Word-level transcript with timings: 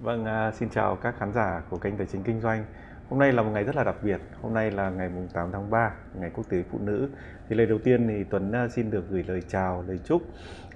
Vâng, 0.00 0.24
à, 0.24 0.52
xin 0.52 0.68
chào 0.70 0.96
các 0.96 1.14
khán 1.18 1.32
giả 1.32 1.62
của 1.70 1.76
kênh 1.76 1.96
Tài 1.96 2.06
chính 2.06 2.22
Kinh 2.22 2.40
doanh. 2.40 2.64
Hôm 3.08 3.18
nay 3.18 3.32
là 3.32 3.42
một 3.42 3.50
ngày 3.50 3.64
rất 3.64 3.76
là 3.76 3.84
đặc 3.84 3.96
biệt. 4.02 4.20
Hôm 4.42 4.54
nay 4.54 4.70
là 4.70 4.90
ngày 4.90 5.10
8 5.32 5.52
tháng 5.52 5.70
3, 5.70 5.92
ngày 6.14 6.30
quốc 6.34 6.44
tế 6.48 6.62
phụ 6.70 6.78
nữ. 6.82 7.08
Thì 7.48 7.56
lời 7.56 7.66
đầu 7.66 7.78
tiên 7.78 8.08
thì 8.08 8.24
Tuấn 8.24 8.52
à, 8.52 8.68
xin 8.68 8.90
được 8.90 9.10
gửi 9.10 9.24
lời 9.28 9.42
chào, 9.48 9.84
lời 9.86 9.98
chúc 10.04 10.22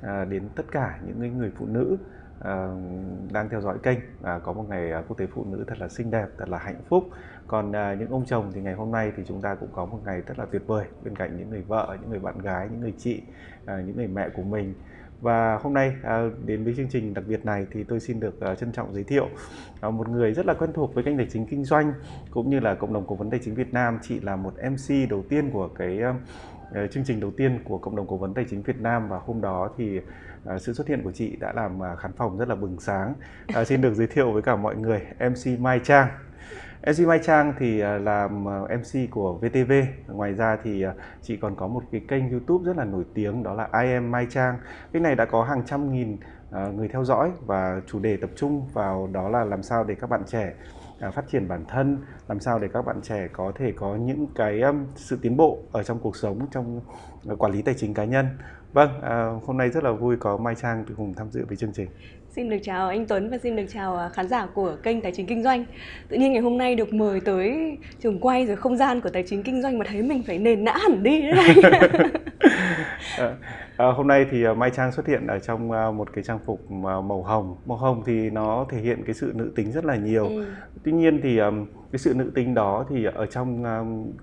à, 0.00 0.24
đến 0.24 0.48
tất 0.56 0.62
cả 0.70 0.98
những 1.06 1.38
người 1.38 1.52
phụ 1.56 1.66
nữ 1.66 1.96
đang 3.32 3.48
theo 3.48 3.60
dõi 3.60 3.78
kênh 3.82 3.98
có 4.42 4.52
một 4.52 4.64
ngày 4.68 4.92
quốc 5.08 5.18
tế 5.18 5.26
phụ 5.26 5.44
nữ 5.50 5.64
thật 5.68 5.78
là 5.80 5.88
xinh 5.88 6.10
đẹp, 6.10 6.26
thật 6.38 6.48
là 6.48 6.58
hạnh 6.58 6.80
phúc. 6.88 7.04
Còn 7.46 7.72
những 7.98 8.10
ông 8.10 8.24
chồng 8.26 8.50
thì 8.54 8.60
ngày 8.60 8.74
hôm 8.74 8.92
nay 8.92 9.12
thì 9.16 9.22
chúng 9.26 9.40
ta 9.40 9.54
cũng 9.54 9.68
có 9.72 9.84
một 9.84 9.98
ngày 10.04 10.20
rất 10.20 10.38
là 10.38 10.46
tuyệt 10.50 10.62
vời 10.66 10.86
bên 11.04 11.16
cạnh 11.16 11.36
những 11.36 11.50
người 11.50 11.62
vợ, 11.62 11.96
những 12.00 12.10
người 12.10 12.18
bạn 12.18 12.38
gái, 12.38 12.68
những 12.70 12.80
người 12.80 12.94
chị, 12.98 13.22
những 13.66 13.96
người 13.96 14.08
mẹ 14.08 14.28
của 14.28 14.42
mình 14.42 14.74
và 15.22 15.58
hôm 15.62 15.74
nay 15.74 15.94
à, 16.02 16.22
đến 16.46 16.64
với 16.64 16.74
chương 16.76 16.88
trình 16.88 17.14
đặc 17.14 17.24
biệt 17.28 17.44
này 17.44 17.66
thì 17.70 17.84
tôi 17.84 18.00
xin 18.00 18.20
được 18.20 18.40
à, 18.40 18.54
trân 18.54 18.72
trọng 18.72 18.94
giới 18.94 19.04
thiệu 19.04 19.28
à, 19.80 19.90
một 19.90 20.08
người 20.08 20.32
rất 20.32 20.46
là 20.46 20.54
quen 20.54 20.70
thuộc 20.72 20.94
với 20.94 21.04
kênh 21.04 21.16
tài 21.16 21.26
chính 21.30 21.46
kinh 21.46 21.64
doanh 21.64 21.92
cũng 22.30 22.50
như 22.50 22.60
là 22.60 22.74
cộng 22.74 22.92
đồng 22.92 23.04
cố 23.06 23.14
vấn 23.14 23.30
tài 23.30 23.40
chính 23.44 23.54
Việt 23.54 23.72
Nam. 23.72 23.98
Chị 24.02 24.20
là 24.20 24.36
một 24.36 24.54
MC 24.70 25.10
đầu 25.10 25.24
tiên 25.28 25.50
của 25.50 25.68
cái 25.68 26.02
à, 26.02 26.14
ờ, 26.74 26.86
chương 26.86 27.04
trình 27.04 27.20
đầu 27.20 27.30
tiên 27.30 27.58
của 27.64 27.78
cộng 27.78 27.96
đồng 27.96 28.06
cố 28.06 28.16
vấn 28.16 28.34
tài 28.34 28.44
chính 28.50 28.62
Việt 28.62 28.80
Nam 28.80 29.08
và 29.08 29.18
hôm 29.26 29.40
đó 29.40 29.70
thì 29.76 30.00
à, 30.44 30.58
sự 30.58 30.72
xuất 30.72 30.88
hiện 30.88 31.02
của 31.02 31.12
chị 31.12 31.36
đã 31.40 31.52
làm 31.52 31.82
à, 31.82 31.96
khán 31.96 32.12
phòng 32.12 32.38
rất 32.38 32.48
là 32.48 32.54
bừng 32.54 32.80
sáng. 32.80 33.14
Xin 33.66 33.80
được 33.80 33.94
giới 33.94 34.06
thiệu 34.06 34.32
với 34.32 34.42
cả 34.42 34.56
mọi 34.56 34.76
người 34.76 35.00
MC 35.18 35.60
Mai 35.60 35.80
Trang. 35.84 36.08
MC 36.86 37.06
Mai 37.06 37.18
Trang 37.22 37.54
thì 37.58 37.80
à, 37.80 37.98
làm 37.98 38.48
à, 38.48 38.60
MC 38.76 39.10
của 39.10 39.34
VTV. 39.34 39.72
Ngoài 40.08 40.34
ra 40.34 40.58
thì 40.62 40.82
à, 40.82 40.94
chị 41.22 41.36
còn 41.36 41.56
có 41.56 41.66
một 41.66 41.82
cái 41.92 42.00
kênh 42.08 42.30
YouTube 42.30 42.64
rất 42.64 42.76
là 42.76 42.84
nổi 42.84 43.04
tiếng 43.14 43.42
đó 43.42 43.54
là 43.54 43.68
I 43.82 43.92
am 43.92 44.10
Mai 44.10 44.26
Trang. 44.30 44.58
Cái 44.92 45.02
này 45.02 45.14
đã 45.14 45.24
có 45.24 45.44
hàng 45.44 45.62
trăm 45.66 45.92
nghìn 45.92 46.16
người 46.74 46.88
theo 46.88 47.04
dõi 47.04 47.30
và 47.46 47.80
chủ 47.86 47.98
đề 47.98 48.16
tập 48.16 48.30
trung 48.36 48.68
vào 48.72 49.08
đó 49.12 49.28
là 49.28 49.44
làm 49.44 49.62
sao 49.62 49.84
để 49.84 49.94
các 49.94 50.10
bạn 50.10 50.22
trẻ 50.26 50.52
phát 51.14 51.24
triển 51.28 51.48
bản 51.48 51.64
thân, 51.68 51.98
làm 52.28 52.40
sao 52.40 52.58
để 52.58 52.68
các 52.72 52.82
bạn 52.82 53.00
trẻ 53.02 53.28
có 53.32 53.52
thể 53.54 53.72
có 53.76 53.96
những 53.96 54.26
cái 54.34 54.62
sự 54.96 55.18
tiến 55.22 55.36
bộ 55.36 55.58
ở 55.72 55.82
trong 55.82 55.98
cuộc 55.98 56.16
sống 56.16 56.46
trong 56.50 56.80
quản 57.38 57.52
lý 57.52 57.62
tài 57.62 57.74
chính 57.74 57.94
cá 57.94 58.04
nhân. 58.04 58.26
Vâng, 58.72 59.00
hôm 59.46 59.56
nay 59.56 59.70
rất 59.70 59.84
là 59.84 59.92
vui 59.92 60.16
có 60.16 60.36
Mai 60.36 60.54
Trang 60.54 60.84
cùng 60.96 61.14
tham 61.14 61.30
dự 61.30 61.44
với 61.48 61.56
chương 61.56 61.72
trình. 61.72 61.88
Xin 62.36 62.50
được 62.50 62.56
chào 62.62 62.88
anh 62.88 63.06
Tuấn 63.06 63.30
và 63.30 63.38
xin 63.38 63.56
được 63.56 63.64
chào 63.68 63.96
à, 63.96 64.08
khán 64.08 64.28
giả 64.28 64.46
của 64.46 64.76
kênh 64.82 65.00
Tài 65.00 65.12
chính 65.12 65.26
Kinh 65.26 65.42
doanh. 65.42 65.64
Tự 66.08 66.16
nhiên 66.16 66.32
ngày 66.32 66.42
hôm 66.42 66.58
nay 66.58 66.74
được 66.74 66.94
mời 66.94 67.20
tới 67.20 67.78
trường 68.00 68.20
quay 68.20 68.46
rồi 68.46 68.56
không 68.56 68.76
gian 68.76 69.00
của 69.00 69.08
Tài 69.08 69.24
chính 69.26 69.42
Kinh 69.42 69.62
doanh 69.62 69.78
mà 69.78 69.84
thấy 69.88 70.02
mình 70.02 70.22
phải 70.26 70.38
nền 70.38 70.64
nã 70.64 70.76
hẳn 70.82 71.02
đi 71.02 71.22
đấy 71.22 71.54
à, 73.76 73.86
hôm 73.96 74.06
nay 74.06 74.26
thì 74.30 74.44
à, 74.44 74.54
Mai 74.54 74.70
Trang 74.70 74.92
xuất 74.92 75.06
hiện 75.06 75.26
ở 75.26 75.38
trong 75.38 75.68
một 75.96 76.12
cái 76.12 76.24
trang 76.24 76.38
phục 76.44 76.70
màu 76.70 77.22
hồng. 77.22 77.56
Màu 77.66 77.78
hồng 77.78 78.02
thì 78.06 78.30
nó 78.30 78.66
thể 78.70 78.78
hiện 78.78 79.02
cái 79.06 79.14
sự 79.14 79.32
nữ 79.34 79.52
tính 79.56 79.72
rất 79.72 79.84
là 79.84 79.96
nhiều. 79.96 80.26
Ừ. 80.26 80.44
Tuy 80.84 80.92
nhiên 80.92 81.20
thì 81.22 81.38
cái 81.92 81.98
sự 81.98 82.14
nữ 82.16 82.30
tính 82.34 82.54
đó 82.54 82.86
thì 82.90 83.04
ở 83.04 83.26
trong 83.26 83.64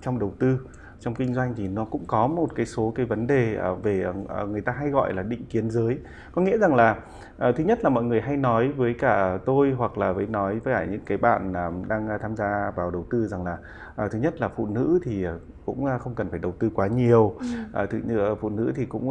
trong 0.02 0.18
đầu 0.18 0.34
tư 0.38 0.58
trong 1.00 1.14
kinh 1.14 1.34
doanh 1.34 1.54
thì 1.56 1.68
nó 1.68 1.84
cũng 1.84 2.04
có 2.06 2.26
một 2.26 2.54
cái 2.54 2.66
số 2.66 2.92
cái 2.96 3.06
vấn 3.06 3.26
đề 3.26 3.56
về 3.82 4.04
người 4.48 4.60
ta 4.60 4.72
hay 4.72 4.88
gọi 4.88 5.12
là 5.12 5.22
định 5.22 5.44
kiến 5.50 5.70
giới 5.70 5.98
có 6.32 6.42
nghĩa 6.42 6.58
rằng 6.58 6.74
là 6.74 6.96
À, 7.40 7.52
thứ 7.52 7.64
nhất 7.64 7.84
là 7.84 7.90
mọi 7.90 8.04
người 8.04 8.20
hay 8.20 8.36
nói 8.36 8.68
với 8.68 8.94
cả 8.94 9.38
tôi 9.44 9.70
hoặc 9.70 9.98
là 9.98 10.12
với 10.12 10.26
nói 10.26 10.58
với 10.58 10.74
cả 10.74 10.84
những 10.84 11.00
cái 11.06 11.18
bạn 11.18 11.52
à, 11.52 11.70
đang 11.88 12.08
tham 12.22 12.36
gia 12.36 12.72
vào 12.76 12.90
đầu 12.90 13.06
tư 13.10 13.26
rằng 13.26 13.44
là 13.44 13.58
à, 13.96 14.08
thứ 14.10 14.18
nhất 14.18 14.40
là 14.40 14.48
phụ 14.48 14.66
nữ 14.66 15.00
thì 15.04 15.26
cũng 15.66 15.86
không 16.00 16.14
cần 16.14 16.30
phải 16.30 16.38
đầu 16.38 16.52
tư 16.58 16.70
quá 16.74 16.86
nhiều. 16.86 17.34
À, 17.72 17.86
thứ 17.86 18.00
nữa 18.04 18.34
phụ 18.40 18.48
nữ 18.48 18.72
thì 18.76 18.86
cũng 18.86 19.10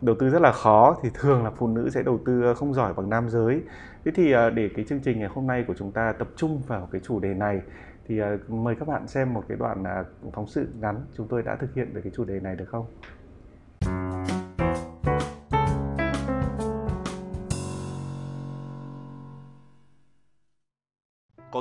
đầu 0.00 0.16
tư 0.18 0.30
rất 0.30 0.42
là 0.42 0.52
khó 0.52 0.96
thì 1.02 1.08
thường 1.14 1.44
là 1.44 1.50
phụ 1.50 1.66
nữ 1.68 1.90
sẽ 1.90 2.02
đầu 2.02 2.20
tư 2.26 2.54
không 2.54 2.74
giỏi 2.74 2.94
bằng 2.94 3.10
nam 3.10 3.28
giới. 3.28 3.62
Thế 4.04 4.12
thì 4.14 4.32
để 4.54 4.70
cái 4.76 4.84
chương 4.88 5.00
trình 5.00 5.18
ngày 5.18 5.28
hôm 5.28 5.46
nay 5.46 5.64
của 5.68 5.74
chúng 5.78 5.92
ta 5.92 6.12
tập 6.12 6.28
trung 6.36 6.62
vào 6.66 6.88
cái 6.92 7.00
chủ 7.04 7.20
đề 7.20 7.34
này 7.34 7.60
thì 8.08 8.20
mời 8.48 8.74
các 8.74 8.88
bạn 8.88 9.08
xem 9.08 9.34
một 9.34 9.44
cái 9.48 9.56
đoạn 9.60 9.84
phóng 10.32 10.46
sự 10.46 10.66
ngắn 10.80 11.00
chúng 11.16 11.28
tôi 11.28 11.42
đã 11.42 11.56
thực 11.56 11.74
hiện 11.74 11.90
về 11.94 12.00
cái 12.00 12.12
chủ 12.16 12.24
đề 12.24 12.40
này 12.40 12.56
được 12.56 12.68
không 12.68 12.86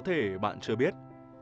Có 0.01 0.05
thể 0.05 0.37
bạn 0.37 0.59
chưa 0.59 0.75
biết, 0.75 0.93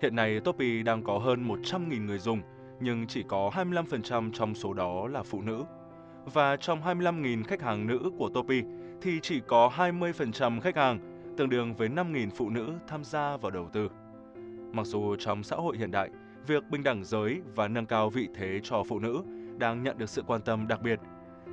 hiện 0.01 0.15
nay 0.15 0.39
Topi 0.39 0.83
đang 0.83 1.03
có 1.03 1.17
hơn 1.17 1.47
100.000 1.47 2.05
người 2.05 2.17
dùng, 2.19 2.41
nhưng 2.79 3.07
chỉ 3.07 3.23
có 3.27 3.51
25% 3.55 4.31
trong 4.31 4.55
số 4.55 4.73
đó 4.73 5.07
là 5.07 5.23
phụ 5.23 5.41
nữ. 5.41 5.63
Và 6.25 6.55
trong 6.55 6.81
25.000 6.81 7.43
khách 7.43 7.61
hàng 7.61 7.87
nữ 7.87 8.11
của 8.17 8.29
Topi 8.29 8.61
thì 9.01 9.19
chỉ 9.21 9.41
có 9.47 9.71
20% 9.77 10.61
khách 10.61 10.75
hàng, 10.75 10.99
tương 11.37 11.49
đương 11.49 11.73
với 11.73 11.89
5.000 11.89 12.29
phụ 12.35 12.49
nữ 12.49 12.73
tham 12.87 13.03
gia 13.03 13.37
vào 13.37 13.51
đầu 13.51 13.69
tư. 13.73 13.89
Mặc 14.73 14.85
dù 14.85 15.15
trong 15.15 15.43
xã 15.43 15.55
hội 15.55 15.77
hiện 15.77 15.91
đại, 15.91 16.09
việc 16.47 16.63
bình 16.69 16.83
đẳng 16.83 17.03
giới 17.03 17.41
và 17.55 17.67
nâng 17.67 17.85
cao 17.85 18.09
vị 18.09 18.27
thế 18.35 18.59
cho 18.63 18.83
phụ 18.83 18.99
nữ 18.99 19.23
đang 19.57 19.83
nhận 19.83 19.97
được 19.97 20.09
sự 20.09 20.23
quan 20.27 20.41
tâm 20.41 20.67
đặc 20.67 20.81
biệt, 20.81 20.99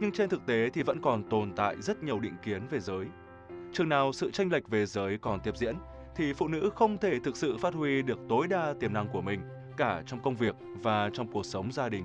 nhưng 0.00 0.12
trên 0.12 0.28
thực 0.28 0.46
tế 0.46 0.70
thì 0.70 0.82
vẫn 0.82 1.00
còn 1.02 1.22
tồn 1.30 1.52
tại 1.56 1.76
rất 1.80 2.02
nhiều 2.02 2.20
định 2.20 2.36
kiến 2.44 2.62
về 2.70 2.80
giới. 2.80 3.06
Chừng 3.72 3.88
nào 3.88 4.12
sự 4.12 4.30
tranh 4.30 4.52
lệch 4.52 4.68
về 4.68 4.86
giới 4.86 5.18
còn 5.18 5.40
tiếp 5.40 5.56
diễn 5.56 5.76
thì 6.16 6.32
phụ 6.32 6.48
nữ 6.48 6.70
không 6.74 6.98
thể 6.98 7.18
thực 7.18 7.36
sự 7.36 7.56
phát 7.56 7.74
huy 7.74 8.02
được 8.02 8.18
tối 8.28 8.46
đa 8.48 8.74
tiềm 8.80 8.92
năng 8.92 9.08
của 9.08 9.20
mình 9.20 9.40
cả 9.76 10.02
trong 10.06 10.22
công 10.22 10.36
việc 10.36 10.56
và 10.82 11.10
trong 11.12 11.32
cuộc 11.32 11.46
sống 11.46 11.72
gia 11.72 11.88
đình. 11.88 12.04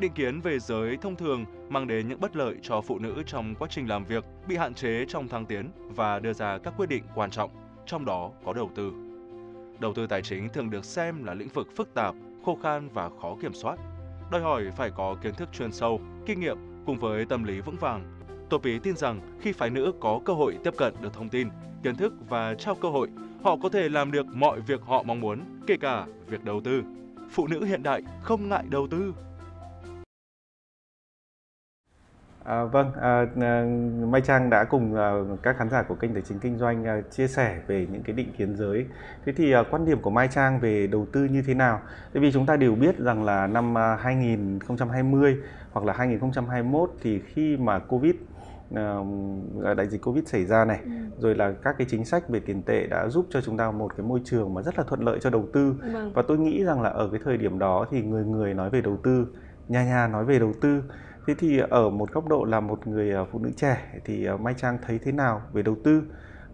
Định 0.00 0.12
kiến 0.12 0.40
về 0.40 0.58
giới 0.58 0.96
thông 0.96 1.16
thường 1.16 1.44
mang 1.68 1.86
đến 1.86 2.08
những 2.08 2.20
bất 2.20 2.36
lợi 2.36 2.56
cho 2.62 2.80
phụ 2.80 2.98
nữ 2.98 3.22
trong 3.26 3.54
quá 3.54 3.68
trình 3.70 3.88
làm 3.88 4.04
việc, 4.04 4.24
bị 4.48 4.56
hạn 4.56 4.74
chế 4.74 5.04
trong 5.08 5.28
thăng 5.28 5.46
tiến 5.46 5.70
và 5.94 6.18
đưa 6.18 6.32
ra 6.32 6.58
các 6.58 6.74
quyết 6.76 6.88
định 6.88 7.04
quan 7.14 7.30
trọng, 7.30 7.50
trong 7.86 8.04
đó 8.04 8.30
có 8.44 8.52
đầu 8.52 8.70
tư. 8.74 8.92
Đầu 9.78 9.94
tư 9.94 10.06
tài 10.06 10.22
chính 10.22 10.48
thường 10.48 10.70
được 10.70 10.84
xem 10.84 11.24
là 11.24 11.34
lĩnh 11.34 11.48
vực 11.48 11.68
phức 11.76 11.94
tạp, 11.94 12.14
khô 12.44 12.58
khan 12.62 12.88
và 12.88 13.10
khó 13.22 13.36
kiểm 13.42 13.54
soát, 13.54 13.76
đòi 14.30 14.40
hỏi 14.40 14.64
phải 14.76 14.90
có 14.90 15.16
kiến 15.22 15.34
thức 15.34 15.48
chuyên 15.52 15.72
sâu, 15.72 16.00
kinh 16.26 16.40
nghiệm 16.40 16.58
cùng 16.86 16.98
với 16.98 17.24
tâm 17.24 17.44
lý 17.44 17.60
vững 17.60 17.76
vàng. 17.76 18.21
Tổ 18.52 18.58
Pí 18.58 18.78
tin 18.78 18.96
rằng 18.96 19.20
khi 19.40 19.52
phái 19.52 19.70
nữ 19.70 19.92
có 20.00 20.20
cơ 20.24 20.32
hội 20.32 20.58
tiếp 20.64 20.74
cận 20.78 20.94
được 21.00 21.14
thông 21.14 21.28
tin 21.28 21.48
kiến 21.82 21.96
thức 21.96 22.12
và 22.28 22.54
trao 22.54 22.74
cơ 22.74 22.88
hội, 22.88 23.08
họ 23.42 23.56
có 23.62 23.68
thể 23.68 23.88
làm 23.88 24.12
được 24.12 24.26
mọi 24.34 24.60
việc 24.60 24.80
họ 24.82 25.02
mong 25.02 25.20
muốn, 25.20 25.40
kể 25.66 25.76
cả 25.80 26.06
việc 26.26 26.44
đầu 26.44 26.60
tư. 26.64 26.82
Phụ 27.30 27.46
nữ 27.46 27.64
hiện 27.64 27.82
đại 27.82 28.02
không 28.22 28.48
ngại 28.48 28.64
đầu 28.70 28.86
tư. 28.90 29.14
À, 32.44 32.64
vâng, 32.64 32.92
à, 33.00 33.26
à, 33.40 33.64
Mai 34.08 34.20
Trang 34.20 34.50
đã 34.50 34.64
cùng 34.64 34.94
à, 34.96 35.12
các 35.42 35.56
khán 35.58 35.70
giả 35.70 35.82
của 35.82 35.94
kênh 35.94 36.12
Tài 36.14 36.22
chính 36.22 36.38
Kinh 36.38 36.58
doanh 36.58 36.84
à, 36.84 37.00
chia 37.10 37.28
sẻ 37.28 37.60
về 37.66 37.86
những 37.92 38.02
cái 38.02 38.16
định 38.16 38.32
kiến 38.38 38.56
giới. 38.56 38.86
Thế 39.24 39.32
thì 39.32 39.52
à, 39.52 39.62
quan 39.70 39.86
điểm 39.86 40.00
của 40.00 40.10
Mai 40.10 40.28
Trang 40.28 40.60
về 40.60 40.86
đầu 40.86 41.06
tư 41.12 41.24
như 41.24 41.42
thế 41.42 41.54
nào? 41.54 41.80
Tại 42.12 42.22
vì 42.22 42.32
chúng 42.32 42.46
ta 42.46 42.56
đều 42.56 42.74
biết 42.74 42.98
rằng 42.98 43.24
là 43.24 43.46
năm 43.46 43.78
à, 43.78 43.96
2020 43.96 45.36
hoặc 45.72 45.86
là 45.86 45.92
2021 45.92 46.90
thì 47.02 47.20
khi 47.34 47.56
mà 47.56 47.78
Covid 47.78 48.14
uh, 48.72 49.76
đại 49.76 49.88
dịch 49.88 50.02
covid 50.02 50.28
xảy 50.28 50.44
ra 50.44 50.64
này 50.64 50.80
ừ. 50.84 50.90
rồi 51.18 51.34
là 51.34 51.52
các 51.62 51.74
cái 51.78 51.86
chính 51.90 52.04
sách 52.04 52.28
về 52.28 52.40
tiền 52.40 52.62
tệ 52.62 52.86
đã 52.86 53.08
giúp 53.08 53.26
cho 53.30 53.40
chúng 53.40 53.56
ta 53.56 53.70
một 53.70 53.96
cái 53.96 54.06
môi 54.06 54.20
trường 54.24 54.54
mà 54.54 54.62
rất 54.62 54.78
là 54.78 54.84
thuận 54.84 55.00
lợi 55.00 55.18
cho 55.20 55.30
đầu 55.30 55.48
tư 55.52 55.74
vâng. 55.92 56.12
và 56.14 56.22
tôi 56.28 56.38
nghĩ 56.38 56.64
rằng 56.64 56.82
là 56.82 56.88
ở 56.88 57.08
cái 57.12 57.20
thời 57.24 57.36
điểm 57.36 57.58
đó 57.58 57.86
thì 57.90 58.02
người 58.02 58.24
người 58.24 58.54
nói 58.54 58.70
về 58.70 58.80
đầu 58.80 58.96
tư 59.02 59.26
nhà 59.68 59.84
nhà 59.84 60.06
nói 60.06 60.24
về 60.24 60.38
đầu 60.38 60.52
tư 60.60 60.82
thế 61.26 61.34
thì 61.38 61.58
ở 61.70 61.90
một 61.90 62.12
góc 62.12 62.28
độ 62.28 62.44
là 62.44 62.60
một 62.60 62.86
người 62.86 63.10
ờ, 63.10 63.24
phụ 63.32 63.38
nữ 63.38 63.50
trẻ 63.56 64.00
thì 64.04 64.24
ờ, 64.24 64.36
mai 64.36 64.54
trang 64.56 64.78
thấy 64.86 64.98
thế 64.98 65.12
nào 65.12 65.42
về 65.52 65.62
đầu 65.62 65.76
tư 65.84 66.02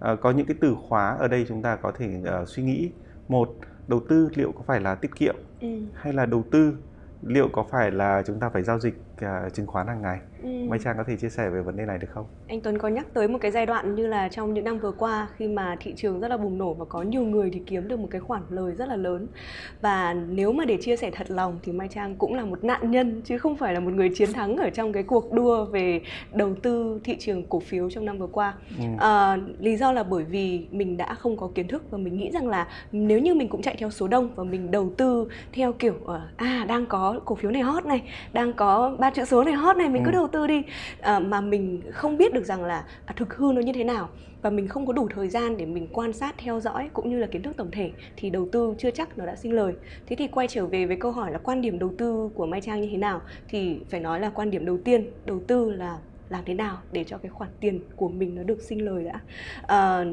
à, 0.00 0.16
có 0.20 0.30
những 0.30 0.46
cái 0.46 0.56
từ 0.60 0.76
khóa 0.88 1.16
ở 1.18 1.28
đây 1.28 1.44
chúng 1.48 1.62
ta 1.62 1.76
có 1.76 1.92
thể 1.98 2.22
uh, 2.42 2.48
suy 2.48 2.62
nghĩ 2.62 2.90
một 3.28 3.48
đầu 3.88 4.00
tư 4.08 4.28
liệu 4.34 4.52
có 4.52 4.62
phải 4.66 4.80
là 4.80 4.94
tiết 4.94 5.14
kiệm 5.16 5.36
ừ. 5.60 5.68
hay 5.94 6.12
là 6.12 6.26
đầu 6.26 6.44
tư 6.50 6.74
liệu 7.22 7.48
có 7.52 7.64
phải 7.70 7.90
là 7.90 8.22
chúng 8.26 8.40
ta 8.40 8.48
phải 8.48 8.62
giao 8.62 8.78
dịch 8.78 8.94
uh, 9.24 9.54
chứng 9.54 9.66
khoán 9.66 9.86
hàng 9.86 10.02
ngày 10.02 10.18
ừ. 10.42 10.48
Mai 10.68 10.78
Trang 10.84 10.96
có 10.96 11.04
thể 11.06 11.16
chia 11.16 11.28
sẻ 11.28 11.48
về 11.48 11.60
vấn 11.60 11.76
đề 11.76 11.84
này 11.84 11.98
được 11.98 12.08
không? 12.10 12.26
Anh 12.48 12.60
Tuấn 12.60 12.78
có 12.78 12.88
nhắc 12.88 13.06
tới 13.14 13.28
một 13.28 13.38
cái 13.40 13.50
giai 13.50 13.66
đoạn 13.66 13.94
như 13.94 14.06
là 14.06 14.28
trong 14.28 14.54
những 14.54 14.64
năm 14.64 14.78
vừa 14.78 14.92
qua 14.92 15.28
khi 15.36 15.48
mà 15.48 15.76
thị 15.80 15.94
trường 15.96 16.20
rất 16.20 16.28
là 16.28 16.36
bùng 16.36 16.58
nổ 16.58 16.74
và 16.74 16.84
có 16.84 17.02
nhiều 17.02 17.22
người 17.22 17.50
thì 17.52 17.62
kiếm 17.66 17.88
được 17.88 17.98
một 17.98 18.08
cái 18.10 18.20
khoản 18.20 18.42
lời 18.50 18.74
rất 18.74 18.88
là 18.88 18.96
lớn 18.96 19.26
và 19.80 20.14
nếu 20.14 20.52
mà 20.52 20.64
để 20.64 20.78
chia 20.80 20.96
sẻ 20.96 21.10
thật 21.10 21.30
lòng 21.30 21.58
thì 21.62 21.72
Mai 21.72 21.88
Trang 21.88 22.16
cũng 22.16 22.34
là 22.34 22.44
một 22.44 22.64
nạn 22.64 22.90
nhân 22.90 23.22
chứ 23.24 23.38
không 23.38 23.56
phải 23.56 23.74
là 23.74 23.80
một 23.80 23.92
người 23.92 24.10
chiến 24.14 24.32
thắng 24.32 24.56
ở 24.56 24.70
trong 24.70 24.92
cái 24.92 25.02
cuộc 25.02 25.32
đua 25.32 25.64
về 25.64 26.00
đầu 26.32 26.54
tư 26.62 27.00
thị 27.04 27.16
trường 27.18 27.46
cổ 27.48 27.60
phiếu 27.60 27.90
trong 27.90 28.04
năm 28.04 28.18
vừa 28.18 28.26
qua. 28.26 28.54
Ừ. 28.78 28.84
À, 28.98 29.36
lý 29.58 29.76
do 29.76 29.92
là 29.92 30.02
bởi 30.02 30.24
vì 30.24 30.66
mình 30.70 30.96
đã 30.96 31.14
không 31.14 31.36
có 31.36 31.50
kiến 31.54 31.68
thức 31.68 31.90
và 31.90 31.98
mình 31.98 32.16
nghĩ 32.16 32.30
rằng 32.30 32.48
là 32.48 32.68
nếu 32.92 33.18
như 33.18 33.34
mình 33.34 33.48
cũng 33.48 33.62
chạy 33.62 33.76
theo 33.78 33.90
số 33.90 34.08
đông 34.08 34.30
và 34.34 34.44
mình 34.44 34.70
đầu 34.70 34.92
tư 34.96 35.28
theo 35.52 35.72
kiểu 35.72 35.94
à 36.36 36.64
đang 36.68 36.86
có 36.86 37.20
cổ 37.24 37.34
phiếu 37.34 37.50
này 37.50 37.62
hot 37.62 37.86
này, 37.86 38.02
đang 38.32 38.52
có 38.52 38.96
ba 38.98 39.07
chữ 39.10 39.24
số 39.24 39.44
này 39.44 39.54
hot 39.54 39.76
này 39.76 39.88
mình 39.88 40.02
ừ. 40.02 40.06
cứ 40.06 40.12
đầu 40.12 40.28
tư 40.28 40.46
đi. 40.46 40.62
À, 41.00 41.18
mà 41.18 41.40
mình 41.40 41.82
không 41.92 42.16
biết 42.16 42.34
được 42.34 42.44
rằng 42.44 42.64
là 42.64 42.84
à, 43.06 43.14
thực 43.16 43.34
hư 43.34 43.52
nó 43.54 43.60
như 43.60 43.72
thế 43.72 43.84
nào. 43.84 44.08
Và 44.42 44.50
mình 44.50 44.68
không 44.68 44.86
có 44.86 44.92
đủ 44.92 45.08
thời 45.14 45.28
gian 45.28 45.56
để 45.56 45.66
mình 45.66 45.88
quan 45.92 46.12
sát 46.12 46.34
theo 46.38 46.60
dõi 46.60 46.90
cũng 46.92 47.10
như 47.10 47.18
là 47.18 47.26
kiến 47.26 47.42
thức 47.42 47.56
tổng 47.56 47.70
thể 47.70 47.90
thì 48.16 48.30
đầu 48.30 48.48
tư 48.52 48.74
chưa 48.78 48.90
chắc 48.90 49.18
nó 49.18 49.26
đã 49.26 49.36
sinh 49.36 49.52
lời. 49.52 49.72
Thế 50.06 50.16
thì 50.16 50.26
quay 50.26 50.48
trở 50.48 50.66
về 50.66 50.86
với 50.86 50.96
câu 50.96 51.12
hỏi 51.12 51.32
là 51.32 51.38
quan 51.38 51.60
điểm 51.60 51.78
đầu 51.78 51.92
tư 51.98 52.30
của 52.34 52.46
mai 52.46 52.60
trang 52.60 52.80
như 52.80 52.88
thế 52.90 52.96
nào 52.96 53.20
thì 53.48 53.78
phải 53.90 54.00
nói 54.00 54.20
là 54.20 54.30
quan 54.30 54.50
điểm 54.50 54.66
đầu 54.66 54.78
tiên 54.84 55.10
đầu 55.26 55.40
tư 55.46 55.70
là 55.70 55.98
làm 56.28 56.44
thế 56.46 56.54
nào 56.54 56.78
để 56.92 57.04
cho 57.04 57.18
cái 57.18 57.30
khoản 57.30 57.50
tiền 57.60 57.80
của 57.96 58.08
mình 58.08 58.34
nó 58.34 58.42
được 58.42 58.62
sinh 58.62 58.84
lời 58.84 59.04
đã. 59.04 59.20
À, 59.66 60.04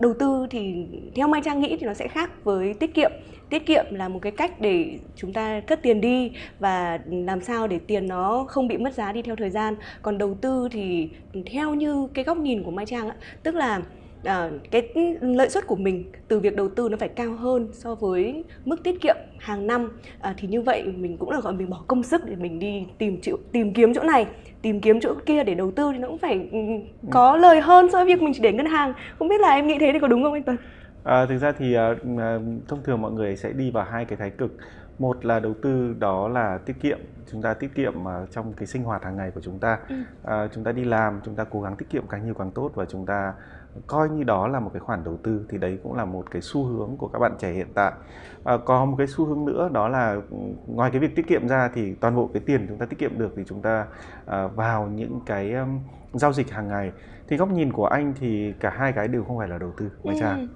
đầu 0.00 0.14
tư 0.18 0.46
thì 0.50 0.86
theo 1.14 1.28
mai 1.28 1.40
trang 1.44 1.60
nghĩ 1.60 1.76
thì 1.80 1.86
nó 1.86 1.94
sẽ 1.94 2.08
khác 2.08 2.44
với 2.44 2.74
tiết 2.74 2.94
kiệm. 2.94 3.12
Tiết 3.50 3.66
kiệm 3.66 3.84
là 3.90 4.08
một 4.08 4.18
cái 4.22 4.32
cách 4.32 4.60
để 4.60 4.98
chúng 5.16 5.32
ta 5.32 5.60
cất 5.60 5.82
tiền 5.82 6.00
đi 6.00 6.32
và 6.58 6.98
làm 7.10 7.40
sao 7.40 7.66
để 7.66 7.78
tiền 7.86 8.08
nó 8.08 8.44
không 8.48 8.68
bị 8.68 8.76
mất 8.76 8.94
giá 8.94 9.12
đi 9.12 9.22
theo 9.22 9.36
thời 9.36 9.50
gian. 9.50 9.76
Còn 10.02 10.18
đầu 10.18 10.34
tư 10.34 10.68
thì 10.72 11.08
theo 11.46 11.74
như 11.74 12.08
cái 12.14 12.24
góc 12.24 12.38
nhìn 12.38 12.62
của 12.62 12.70
mai 12.70 12.86
trang 12.86 13.08
á 13.08 13.16
tức 13.42 13.54
là 13.54 13.80
à, 14.24 14.50
cái 14.70 14.88
lợi 15.20 15.48
suất 15.48 15.66
của 15.66 15.76
mình 15.76 16.12
từ 16.28 16.40
việc 16.40 16.56
đầu 16.56 16.68
tư 16.68 16.88
nó 16.88 16.96
phải 16.96 17.08
cao 17.08 17.32
hơn 17.32 17.68
so 17.72 17.94
với 17.94 18.44
mức 18.64 18.82
tiết 18.84 19.00
kiệm 19.00 19.16
hàng 19.38 19.66
năm. 19.66 19.90
À, 20.20 20.34
thì 20.38 20.48
như 20.48 20.62
vậy 20.62 20.82
mình 20.96 21.16
cũng 21.16 21.30
là 21.30 21.40
gọi 21.40 21.52
mình 21.52 21.70
bỏ 21.70 21.84
công 21.86 22.02
sức 22.02 22.22
để 22.26 22.36
mình 22.36 22.58
đi 22.58 22.86
tìm 22.98 23.20
chịu 23.20 23.38
tìm 23.52 23.74
kiếm 23.74 23.94
chỗ 23.94 24.02
này 24.02 24.26
tìm 24.62 24.80
kiếm 24.80 25.00
chỗ 25.00 25.14
kia 25.26 25.44
để 25.44 25.54
đầu 25.54 25.70
tư 25.70 25.90
thì 25.92 25.98
nó 25.98 26.08
cũng 26.08 26.18
phải 26.18 26.48
ừ, 26.52 26.58
có 27.10 27.36
lời 27.36 27.60
hơn 27.60 27.88
so 27.92 27.98
với 27.98 28.06
việc 28.06 28.22
mình 28.22 28.32
chỉ 28.34 28.40
để 28.40 28.52
ngân 28.52 28.66
hàng. 28.66 28.94
Không 29.18 29.28
biết 29.28 29.40
là 29.40 29.50
em 29.50 29.66
nghĩ 29.66 29.78
thế 29.80 29.90
thì 29.92 29.98
có 29.98 30.08
đúng 30.08 30.22
không 30.22 30.32
anh 30.32 30.42
Tuấn? 30.42 30.56
À, 31.04 31.26
thực 31.26 31.38
ra 31.38 31.52
thì 31.52 31.76
uh, 31.78 31.98
thông 32.68 32.82
thường 32.84 33.02
mọi 33.02 33.12
người 33.12 33.36
sẽ 33.36 33.52
đi 33.52 33.70
vào 33.70 33.84
hai 33.84 34.04
cái 34.04 34.16
thái 34.16 34.30
cực. 34.30 34.56
Một 34.98 35.24
là 35.24 35.40
đầu 35.40 35.54
tư 35.62 35.94
đó 35.98 36.28
là 36.28 36.58
tiết 36.58 36.80
kiệm. 36.80 36.98
Chúng 37.32 37.42
ta 37.42 37.54
tiết 37.54 37.74
kiệm 37.74 37.94
uh, 38.02 38.30
trong 38.30 38.52
cái 38.52 38.66
sinh 38.66 38.82
hoạt 38.82 39.04
hàng 39.04 39.16
ngày 39.16 39.30
của 39.30 39.40
chúng 39.40 39.58
ta. 39.58 39.78
Ừ. 39.88 39.94
uh, 40.44 40.52
chúng 40.54 40.64
ta 40.64 40.72
đi 40.72 40.84
làm 40.84 41.20
chúng 41.24 41.34
ta 41.34 41.44
cố 41.44 41.60
gắng 41.60 41.76
tiết 41.76 41.90
kiệm 41.90 42.06
càng 42.06 42.24
nhiều 42.24 42.34
càng 42.34 42.50
tốt 42.50 42.70
và 42.74 42.84
chúng 42.84 43.06
ta 43.06 43.32
coi 43.86 44.08
như 44.08 44.24
đó 44.24 44.48
là 44.48 44.60
một 44.60 44.70
cái 44.74 44.80
khoản 44.80 45.04
đầu 45.04 45.18
tư 45.22 45.46
thì 45.48 45.58
đấy 45.58 45.78
cũng 45.82 45.94
là 45.94 46.04
một 46.04 46.30
cái 46.30 46.42
xu 46.42 46.64
hướng 46.64 46.96
của 46.96 47.08
các 47.08 47.18
bạn 47.18 47.32
trẻ 47.38 47.52
hiện 47.52 47.68
tại 47.74 47.92
à, 48.44 48.56
có 48.64 48.84
một 48.84 48.94
cái 48.98 49.06
xu 49.06 49.24
hướng 49.24 49.44
nữa 49.44 49.68
đó 49.72 49.88
là 49.88 50.12
ừ, 50.30 50.36
ngoài 50.66 50.90
cái 50.90 51.00
việc 51.00 51.16
tiết 51.16 51.26
kiệm 51.26 51.48
ra 51.48 51.70
thì 51.74 51.94
toàn 51.94 52.16
bộ 52.16 52.30
cái 52.34 52.42
tiền 52.46 52.66
chúng 52.68 52.78
ta 52.78 52.86
tiết 52.86 52.98
kiệm 52.98 53.18
được 53.18 53.32
thì 53.36 53.42
chúng 53.46 53.62
ta 53.62 53.86
à, 54.26 54.46
vào 54.46 54.86
những 54.86 55.20
cái 55.26 55.52
um, 55.52 55.80
giao 56.12 56.32
dịch 56.32 56.50
hàng 56.50 56.68
ngày 56.68 56.92
thì 57.28 57.36
góc 57.36 57.50
nhìn 57.50 57.72
của 57.72 57.86
anh 57.86 58.14
thì 58.20 58.54
cả 58.60 58.70
hai 58.70 58.92
cái 58.92 59.08
đều 59.08 59.24
không 59.24 59.38
phải 59.38 59.48
là 59.48 59.58
đầu 59.58 59.72
tư 59.76 59.90
Mai 60.04 60.16
Trang 60.20 60.40
ừ. 60.40 60.46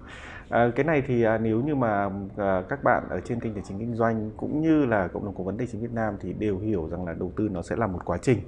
À, 0.49 0.71
cái 0.77 0.85
này 0.85 1.03
thì 1.07 1.23
à, 1.23 1.39
nếu 1.39 1.61
như 1.61 1.75
mà 1.75 2.11
à, 2.37 2.62
các 2.69 2.85
bạn 2.85 3.03
ở 3.11 3.21
trên 3.21 3.41
kênh 3.41 3.55
tài 3.55 3.62
chính 3.69 3.79
kinh 3.79 3.95
doanh 3.95 4.31
cũng 4.37 4.61
như 4.61 4.85
là 4.85 5.09
cộng 5.09 5.25
đồng 5.25 5.35
cố 5.37 5.45
vấn 5.45 5.59
tài 5.59 5.67
chính 5.73 5.81
Việt 5.81 5.93
Nam 5.93 6.17
thì 6.21 6.33
đều 6.33 6.59
hiểu 6.59 6.89
rằng 6.89 7.05
là 7.05 7.15
đầu 7.19 7.33
tư 7.37 7.49
nó 7.49 7.62
sẽ 7.62 7.77
là 7.77 7.87
một 7.87 7.99
quá 8.05 8.19
trình. 8.23 8.39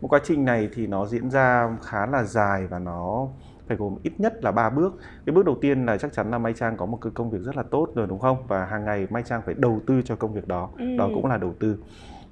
Một 0.00 0.08
quá 0.08 0.20
trình 0.24 0.44
này 0.44 0.68
thì 0.74 0.86
nó 0.86 1.06
diễn 1.06 1.30
ra 1.30 1.76
khá 1.82 2.06
là 2.06 2.24
dài 2.24 2.66
và 2.66 2.78
nó 2.78 3.28
phải 3.68 3.76
gồm 3.76 3.96
ít 4.02 4.12
nhất 4.18 4.44
là 4.44 4.52
ba 4.52 4.70
bước. 4.70 4.98
Cái 5.26 5.34
bước 5.34 5.44
đầu 5.44 5.58
tiên 5.60 5.86
là 5.86 5.98
chắc 5.98 6.12
chắn 6.12 6.30
là 6.30 6.38
Mai 6.38 6.52
Trang 6.52 6.76
có 6.76 6.86
một 6.86 6.98
cái 7.00 7.12
công 7.14 7.30
việc 7.30 7.38
rất 7.42 7.56
là 7.56 7.62
tốt 7.62 7.88
rồi 7.94 8.06
đúng 8.06 8.18
không? 8.18 8.46
Và 8.48 8.64
hàng 8.64 8.84
ngày 8.84 9.06
Mai 9.10 9.22
Trang 9.22 9.42
phải 9.42 9.54
đầu 9.58 9.80
tư 9.86 10.02
cho 10.04 10.16
công 10.16 10.32
việc 10.32 10.48
đó. 10.48 10.70
Ừ. 10.78 10.84
đó 10.98 11.08
cũng 11.14 11.26
là 11.26 11.36
đầu 11.36 11.54
tư. 11.60 11.78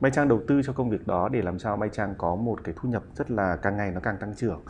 Mai 0.01 0.11
Trang 0.11 0.29
đầu 0.29 0.41
tư 0.49 0.63
cho 0.63 0.73
công 0.73 0.91
việc 0.91 1.07
đó 1.07 1.29
để 1.29 1.43
làm 1.43 1.59
sao 1.59 1.77
Mai 1.77 1.89
Trang 1.93 2.15
có 2.19 2.35
một 2.35 2.65
cái 2.65 2.75
thu 2.79 2.89
nhập 2.89 3.03
rất 3.15 3.31
là 3.31 3.57
càng 3.57 3.77
ngày 3.77 3.91
nó 3.91 4.01
càng 4.01 4.17
tăng 4.21 4.35
trưởng. 4.35 4.61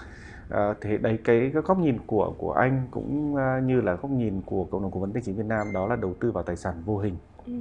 À, 0.51 0.75
thế 0.81 0.99
đấy 0.99 1.19
cái, 1.25 1.51
cái 1.53 1.63
góc 1.63 1.79
nhìn 1.79 1.99
của 2.07 2.35
của 2.39 2.53
anh 2.53 2.87
cũng 2.91 3.35
uh, 3.35 3.62
như 3.62 3.81
là 3.81 3.95
góc 3.95 4.11
nhìn 4.11 4.43
của 4.47 4.65
cộng 4.65 4.83
đồng 4.83 4.91
cố 4.91 5.01
vấn 5.01 5.12
tài 5.12 5.23
chính 5.23 5.37
Việt 5.37 5.47
Nam 5.47 5.67
đó 5.73 5.87
là 5.87 5.97
đầu 5.97 6.15
tư 6.21 6.33
vào 6.33 6.43
tài 6.43 6.57
sản 6.57 6.75
vô 6.85 6.99
hình. 6.99 7.17
Ừ. 7.47 7.53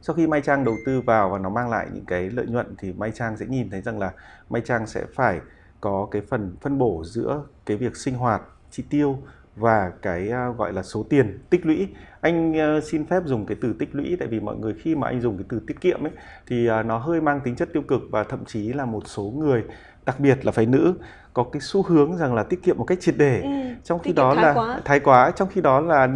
sau 0.00 0.16
khi 0.16 0.26
Mai 0.26 0.40
Trang 0.40 0.64
đầu 0.64 0.74
tư 0.86 1.00
vào 1.00 1.30
và 1.30 1.38
nó 1.38 1.50
mang 1.50 1.70
lại 1.70 1.86
những 1.92 2.04
cái 2.04 2.30
lợi 2.30 2.46
nhuận 2.46 2.74
thì 2.78 2.92
Mai 2.92 3.10
Trang 3.10 3.36
sẽ 3.36 3.46
nhìn 3.46 3.70
thấy 3.70 3.80
rằng 3.80 3.98
là 3.98 4.12
Mai 4.50 4.62
Trang 4.64 4.86
sẽ 4.86 5.04
phải 5.14 5.40
có 5.82 6.08
cái 6.10 6.22
phần 6.28 6.56
phân 6.60 6.78
bổ 6.78 7.02
giữa 7.04 7.42
cái 7.66 7.76
việc 7.76 7.96
sinh 7.96 8.14
hoạt 8.14 8.42
chi 8.70 8.84
tiêu 8.90 9.18
và 9.56 9.92
cái 10.02 10.30
uh, 10.50 10.58
gọi 10.58 10.72
là 10.72 10.82
số 10.82 11.02
tiền 11.02 11.38
tích 11.50 11.66
lũy 11.66 11.88
anh 12.20 12.52
uh, 12.52 12.84
xin 12.84 13.06
phép 13.06 13.22
dùng 13.26 13.46
cái 13.46 13.56
từ 13.60 13.72
tích 13.78 13.88
lũy 13.92 14.16
tại 14.18 14.28
vì 14.28 14.40
mọi 14.40 14.56
người 14.56 14.74
khi 14.74 14.94
mà 14.94 15.06
anh 15.06 15.20
dùng 15.20 15.36
cái 15.36 15.44
từ 15.48 15.60
tiết 15.66 15.80
kiệm 15.80 16.06
ấy 16.06 16.12
thì 16.46 16.70
uh, 16.70 16.86
nó 16.86 16.98
hơi 16.98 17.20
mang 17.20 17.40
tính 17.40 17.56
chất 17.56 17.68
tiêu 17.72 17.82
cực 17.82 18.02
và 18.10 18.24
thậm 18.24 18.44
chí 18.44 18.72
là 18.72 18.84
một 18.84 19.02
số 19.06 19.22
người 19.22 19.62
đặc 20.06 20.20
biệt 20.20 20.46
là 20.46 20.52
phải 20.52 20.66
nữ 20.66 20.94
có 21.34 21.44
cái 21.52 21.60
xu 21.60 21.82
hướng 21.82 22.16
rằng 22.16 22.34
là 22.34 22.42
tiết 22.42 22.62
kiệm 22.62 22.78
một 22.78 22.84
cách 22.84 22.98
triệt 23.00 23.14
để 23.18 23.40
ừ, 23.40 23.48
trong 23.84 23.98
khi 23.98 24.12
đó 24.12 24.34
thái 24.34 24.44
là 24.44 24.52
quá. 24.54 24.80
thái 24.84 25.00
quá 25.00 25.32
trong 25.36 25.48
khi 25.48 25.60
đó 25.60 25.80
là 25.80 26.08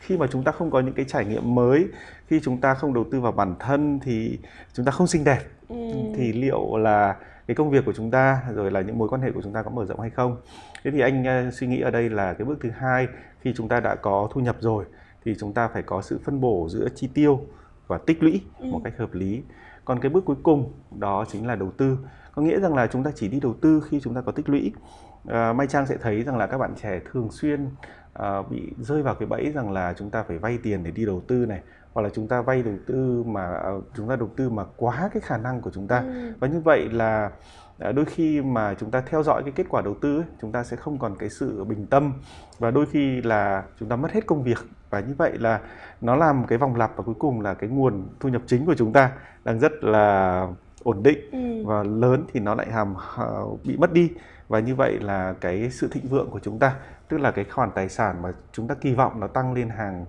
khi 0.00 0.16
mà 0.16 0.26
chúng 0.32 0.44
ta 0.44 0.52
không 0.52 0.70
có 0.70 0.80
những 0.80 0.94
cái 0.94 1.04
trải 1.08 1.24
nghiệm 1.24 1.54
mới 1.54 1.86
khi 2.26 2.40
chúng 2.40 2.60
ta 2.60 2.74
không 2.74 2.94
đầu 2.94 3.04
tư 3.12 3.20
vào 3.20 3.32
bản 3.32 3.54
thân 3.58 4.00
thì 4.02 4.38
chúng 4.72 4.86
ta 4.86 4.92
không 4.92 5.06
xinh 5.06 5.24
đẹp 5.24 5.40
ừ. 5.68 5.76
thì 6.16 6.32
liệu 6.32 6.76
là 6.76 7.16
cái 7.50 7.54
công 7.54 7.70
việc 7.70 7.84
của 7.84 7.92
chúng 7.92 8.10
ta 8.10 8.42
rồi 8.54 8.70
là 8.70 8.80
những 8.80 8.98
mối 8.98 9.08
quan 9.08 9.20
hệ 9.20 9.32
của 9.32 9.42
chúng 9.42 9.52
ta 9.52 9.62
có 9.62 9.70
mở 9.70 9.84
rộng 9.84 10.00
hay 10.00 10.10
không. 10.10 10.36
Thế 10.84 10.90
thì 10.90 11.00
anh 11.00 11.48
uh, 11.48 11.54
suy 11.54 11.66
nghĩ 11.66 11.80
ở 11.80 11.90
đây 11.90 12.10
là 12.10 12.34
cái 12.34 12.44
bước 12.44 12.58
thứ 12.62 12.70
hai 12.70 13.08
khi 13.40 13.52
chúng 13.56 13.68
ta 13.68 13.80
đã 13.80 13.94
có 13.94 14.28
thu 14.32 14.40
nhập 14.40 14.56
rồi 14.60 14.84
thì 15.24 15.34
chúng 15.38 15.52
ta 15.52 15.68
phải 15.68 15.82
có 15.82 16.02
sự 16.02 16.20
phân 16.24 16.40
bổ 16.40 16.68
giữa 16.70 16.88
chi 16.94 17.08
tiêu 17.14 17.40
và 17.86 17.98
tích 17.98 18.22
lũy 18.22 18.42
ừ. 18.58 18.66
một 18.66 18.80
cách 18.84 18.92
hợp 18.98 19.14
lý. 19.14 19.42
Còn 19.84 20.00
cái 20.00 20.10
bước 20.10 20.24
cuối 20.24 20.36
cùng 20.42 20.72
đó 20.98 21.24
chính 21.28 21.46
là 21.46 21.56
đầu 21.56 21.70
tư. 21.70 21.98
Có 22.34 22.42
nghĩa 22.42 22.60
rằng 22.60 22.74
là 22.74 22.86
chúng 22.86 23.04
ta 23.04 23.10
chỉ 23.14 23.28
đi 23.28 23.40
đầu 23.40 23.54
tư 23.60 23.82
khi 23.90 24.00
chúng 24.00 24.14
ta 24.14 24.20
có 24.20 24.32
tích 24.32 24.48
lũy. 24.48 24.72
À, 25.28 25.52
Mai 25.52 25.66
Trang 25.66 25.86
sẽ 25.86 25.96
thấy 25.96 26.22
rằng 26.22 26.36
là 26.36 26.46
các 26.46 26.58
bạn 26.58 26.74
trẻ 26.82 27.00
thường 27.12 27.28
xuyên 27.30 27.68
à, 28.12 28.42
bị 28.50 28.72
rơi 28.78 29.02
vào 29.02 29.14
cái 29.14 29.26
bẫy 29.26 29.52
rằng 29.52 29.72
là 29.72 29.94
chúng 29.96 30.10
ta 30.10 30.22
phải 30.22 30.38
vay 30.38 30.58
tiền 30.62 30.84
để 30.84 30.90
đi 30.90 31.06
đầu 31.06 31.22
tư 31.26 31.46
này 31.46 31.60
hoặc 31.92 32.02
là 32.02 32.08
chúng 32.14 32.28
ta 32.28 32.42
vay 32.42 32.62
đầu 32.62 32.74
tư 32.86 33.22
mà 33.26 33.60
uh, 33.76 33.84
chúng 33.94 34.08
ta 34.08 34.16
đầu 34.16 34.30
tư 34.36 34.50
mà 34.50 34.64
quá 34.76 35.10
cái 35.12 35.20
khả 35.20 35.36
năng 35.36 35.60
của 35.60 35.70
chúng 35.74 35.88
ta. 35.88 35.98
Ừ. 35.98 36.32
và 36.40 36.48
như 36.48 36.60
vậy 36.60 36.88
là 36.92 37.30
uh, 37.88 37.94
đôi 37.94 38.04
khi 38.04 38.42
mà 38.42 38.74
chúng 38.74 38.90
ta 38.90 39.02
theo 39.06 39.22
dõi 39.22 39.42
cái 39.42 39.52
kết 39.52 39.66
quả 39.68 39.82
đầu 39.82 39.94
tư 40.00 40.16
ấy, 40.16 40.24
chúng 40.40 40.52
ta 40.52 40.64
sẽ 40.64 40.76
không 40.76 40.98
còn 40.98 41.16
cái 41.18 41.28
sự 41.28 41.64
bình 41.64 41.86
tâm. 41.86 42.12
Và 42.58 42.70
đôi 42.70 42.86
khi 42.86 43.22
là 43.22 43.64
chúng 43.80 43.88
ta 43.88 43.96
mất 43.96 44.12
hết 44.12 44.26
công 44.26 44.42
việc. 44.42 44.58
Và 44.90 45.00
như 45.00 45.14
vậy 45.18 45.38
là 45.38 45.60
nó 46.00 46.16
làm 46.16 46.46
cái 46.46 46.58
vòng 46.58 46.76
lặp 46.76 46.96
và 46.96 47.04
cuối 47.04 47.14
cùng 47.18 47.40
là 47.40 47.54
cái 47.54 47.70
nguồn 47.70 48.08
thu 48.20 48.28
nhập 48.28 48.42
chính 48.46 48.66
của 48.66 48.74
chúng 48.74 48.92
ta 48.92 49.12
đang 49.44 49.58
rất 49.58 49.72
là 49.84 50.46
ổn 50.82 51.02
định. 51.02 51.18
Ừ. 51.32 51.66
và 51.66 51.82
lớn 51.82 52.24
thì 52.32 52.40
nó 52.40 52.54
lại 52.54 52.66
hàm 52.72 52.94
bị 53.64 53.76
mất 53.76 53.92
đi. 53.92 54.12
Và 54.48 54.60
như 54.60 54.74
vậy 54.74 54.98
là 55.00 55.34
cái 55.40 55.70
sự 55.70 55.88
thịnh 55.92 56.08
vượng 56.08 56.30
của 56.30 56.40
chúng 56.40 56.58
ta 56.58 56.74
tức 57.10 57.18
là 57.18 57.30
cái 57.30 57.44
khoản 57.44 57.70
tài 57.74 57.88
sản 57.88 58.22
mà 58.22 58.32
chúng 58.52 58.68
ta 58.68 58.74
kỳ 58.74 58.94
vọng 58.94 59.20
nó 59.20 59.26
tăng 59.26 59.52
lên 59.52 59.68
hàng 59.68 60.06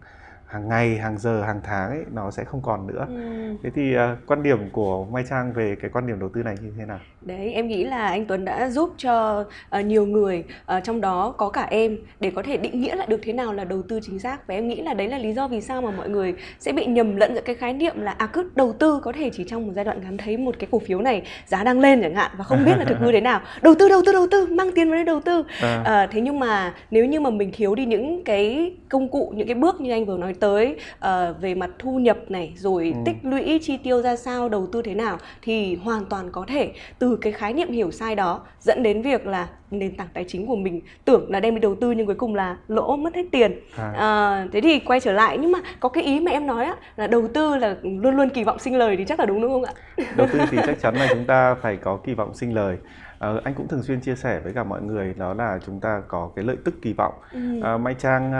hàng 0.51 0.69
ngày 0.69 0.97
hàng 0.97 1.17
giờ 1.17 1.43
hàng 1.43 1.61
tháng 1.63 1.89
ấy 1.89 2.05
nó 2.11 2.31
sẽ 2.31 2.43
không 2.43 2.61
còn 2.61 2.87
nữa 2.87 3.05
ừ. 3.09 3.55
thế 3.63 3.69
thì 3.75 3.95
uh, 3.97 4.01
quan 4.27 4.43
điểm 4.43 4.69
của 4.71 5.05
mai 5.05 5.23
trang 5.29 5.53
về 5.53 5.75
cái 5.75 5.91
quan 5.93 6.07
điểm 6.07 6.19
đầu 6.19 6.29
tư 6.33 6.43
này 6.43 6.55
như 6.61 6.73
thế 6.77 6.85
nào 6.85 6.99
đấy 7.21 7.53
em 7.53 7.67
nghĩ 7.67 7.83
là 7.83 8.07
anh 8.07 8.25
tuấn 8.25 8.45
đã 8.45 8.69
giúp 8.69 8.93
cho 8.97 9.45
uh, 9.79 9.85
nhiều 9.85 10.05
người 10.05 10.43
uh, 10.77 10.83
trong 10.83 11.01
đó 11.01 11.33
có 11.37 11.49
cả 11.49 11.67
em 11.69 11.97
để 12.19 12.31
có 12.35 12.43
thể 12.43 12.57
định 12.57 12.81
nghĩa 12.81 12.95
lại 12.95 13.07
được 13.09 13.19
thế 13.23 13.33
nào 13.33 13.53
là 13.53 13.63
đầu 13.63 13.81
tư 13.81 13.99
chính 14.03 14.19
xác 14.19 14.47
và 14.47 14.53
em 14.53 14.67
nghĩ 14.67 14.81
là 14.81 14.93
đấy 14.93 15.07
là 15.07 15.17
lý 15.17 15.33
do 15.33 15.47
vì 15.47 15.61
sao 15.61 15.81
mà 15.81 15.91
mọi 15.91 16.09
người 16.09 16.33
sẽ 16.59 16.71
bị 16.71 16.85
nhầm 16.85 17.15
lẫn 17.15 17.35
giữa 17.35 17.41
cái 17.41 17.55
khái 17.55 17.73
niệm 17.73 18.01
là 18.01 18.11
à 18.11 18.25
cứ 18.25 18.49
đầu 18.55 18.73
tư 18.79 18.99
có 19.03 19.11
thể 19.11 19.29
chỉ 19.33 19.43
trong 19.43 19.67
một 19.67 19.73
giai 19.75 19.85
đoạn 19.85 20.01
ngắn 20.03 20.17
thấy 20.17 20.37
một 20.37 20.55
cái 20.59 20.67
cổ 20.71 20.79
phiếu 20.79 21.01
này 21.01 21.21
giá 21.45 21.63
đang 21.63 21.79
lên 21.79 22.01
chẳng 22.01 22.15
hạn 22.15 22.31
và 22.37 22.43
không 22.43 22.65
biết 22.65 22.77
là 22.77 22.85
thực 22.85 22.97
hư 22.99 23.11
thế 23.11 23.21
nào 23.21 23.41
đầu 23.61 23.75
tư 23.79 23.89
đầu 23.89 24.01
tư 24.05 24.11
đầu 24.13 24.27
tư 24.31 24.47
mang 24.51 24.71
tiền 24.71 24.89
vào 24.89 24.95
đây 24.95 25.05
đầu 25.05 25.19
tư 25.21 25.43
à. 25.61 26.03
uh, 26.03 26.11
thế 26.11 26.21
nhưng 26.21 26.39
mà 26.39 26.73
nếu 26.91 27.05
như 27.05 27.19
mà 27.19 27.29
mình 27.29 27.51
thiếu 27.53 27.75
đi 27.75 27.85
những 27.85 28.23
cái 28.23 28.73
công 28.89 29.07
cụ 29.07 29.33
những 29.35 29.47
cái 29.47 29.55
bước 29.55 29.81
như 29.81 29.91
anh 29.91 30.05
vừa 30.05 30.17
nói 30.17 30.33
tới 30.39 30.75
uh, 30.95 31.41
về 31.41 31.55
mặt 31.55 31.69
thu 31.79 31.99
nhập 31.99 32.17
này 32.29 32.53
rồi 32.55 32.93
ừ. 32.95 33.01
tích 33.05 33.15
lũy 33.23 33.59
chi 33.61 33.77
tiêu 33.77 34.01
ra 34.01 34.15
sao 34.15 34.49
đầu 34.49 34.67
tư 34.71 34.81
thế 34.81 34.95
nào 34.95 35.17
thì 35.41 35.75
hoàn 35.75 36.05
toàn 36.05 36.31
có 36.31 36.45
thể 36.47 36.71
từ 36.99 37.10
cái 37.21 37.33
khái 37.33 37.53
niệm 37.53 37.71
hiểu 37.71 37.91
sai 37.91 38.15
đó 38.15 38.41
dẫn 38.59 38.83
đến 38.83 39.01
việc 39.01 39.27
là 39.27 39.47
nền 39.71 39.97
tảng 39.97 40.07
tài 40.13 40.25
chính 40.27 40.47
của 40.47 40.55
mình 40.55 40.81
tưởng 41.05 41.31
là 41.31 41.39
đem 41.39 41.55
đi 41.55 41.59
đầu 41.59 41.75
tư 41.75 41.91
nhưng 41.91 42.05
cuối 42.05 42.15
cùng 42.15 42.35
là 42.35 42.57
lỗ 42.67 42.95
mất 42.95 43.15
hết 43.15 43.25
tiền. 43.31 43.59
À. 43.77 43.93
À, 43.97 44.47
thế 44.53 44.61
thì 44.61 44.79
quay 44.79 44.99
trở 44.99 45.13
lại 45.13 45.37
nhưng 45.37 45.51
mà 45.51 45.59
có 45.79 45.89
cái 45.89 46.03
ý 46.03 46.19
mà 46.19 46.31
em 46.31 46.47
nói 46.47 46.65
á 46.65 46.75
là 46.95 47.07
đầu 47.07 47.27
tư 47.33 47.57
là 47.57 47.75
luôn 47.83 48.15
luôn 48.15 48.29
kỳ 48.29 48.43
vọng 48.43 48.59
sinh 48.59 48.75
lời 48.75 48.97
thì 48.97 49.05
chắc 49.05 49.19
là 49.19 49.25
đúng 49.25 49.41
đúng 49.41 49.51
không 49.51 49.63
ạ? 49.63 49.73
Đầu 50.15 50.27
tư 50.33 50.39
thì 50.49 50.57
chắc 50.65 50.81
chắn 50.81 50.95
là 50.95 51.07
chúng 51.09 51.25
ta 51.25 51.55
phải 51.55 51.77
có 51.77 51.99
kỳ 52.03 52.13
vọng 52.13 52.33
sinh 52.33 52.55
lời. 52.55 52.77
À, 53.19 53.29
anh 53.43 53.53
cũng 53.53 53.67
thường 53.67 53.83
xuyên 53.83 54.01
chia 54.01 54.15
sẻ 54.15 54.39
với 54.43 54.53
cả 54.53 54.63
mọi 54.63 54.81
người 54.81 55.13
đó 55.17 55.33
là 55.33 55.59
chúng 55.65 55.79
ta 55.79 56.01
có 56.07 56.31
cái 56.35 56.45
lợi 56.45 56.57
tức 56.65 56.75
kỳ 56.81 56.93
vọng. 56.93 57.13
Ừ. 57.33 57.61
à, 57.63 57.77
mai 57.77 57.95
trang 57.99 58.33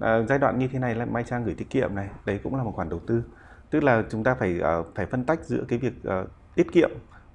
à, 0.00 0.22
giai 0.28 0.38
đoạn 0.38 0.58
như 0.58 0.68
thế 0.68 0.78
này 0.78 0.94
là 0.94 1.04
Mai 1.04 1.24
Trang 1.24 1.44
gửi 1.44 1.54
tiết 1.54 1.70
kiệm 1.70 1.94
này 1.94 2.08
đấy 2.24 2.40
cũng 2.42 2.56
là 2.56 2.62
một 2.62 2.72
khoản 2.74 2.88
đầu 2.88 3.00
tư. 3.06 3.22
Tức 3.70 3.84
là 3.84 4.02
chúng 4.10 4.24
ta 4.24 4.34
phải 4.34 4.60
uh, 4.80 4.86
phải 4.94 5.06
phân 5.06 5.24
tách 5.24 5.44
giữa 5.44 5.64
cái 5.68 5.78
việc 5.78 5.92
uh, 6.08 6.28
tiết 6.54 6.72
kiệm 6.72 6.90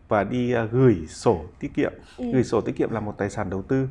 và 0.08 0.24
đi 0.24 0.56
uh, 0.64 0.72
gửi 0.72 1.06
sổ 1.08 1.42
tiết 1.60 1.74
kiệm. 1.74 1.94
Ừ. 2.18 2.26
gửi 2.34 2.44
sổ 2.44 2.62
tiết 2.62 2.76
kiệm 2.78 2.92
là 2.92 3.00
một 3.00 3.18
tài 3.18 3.30
sản 3.30 3.50
đầu 3.50 3.62
tư. 3.62 3.88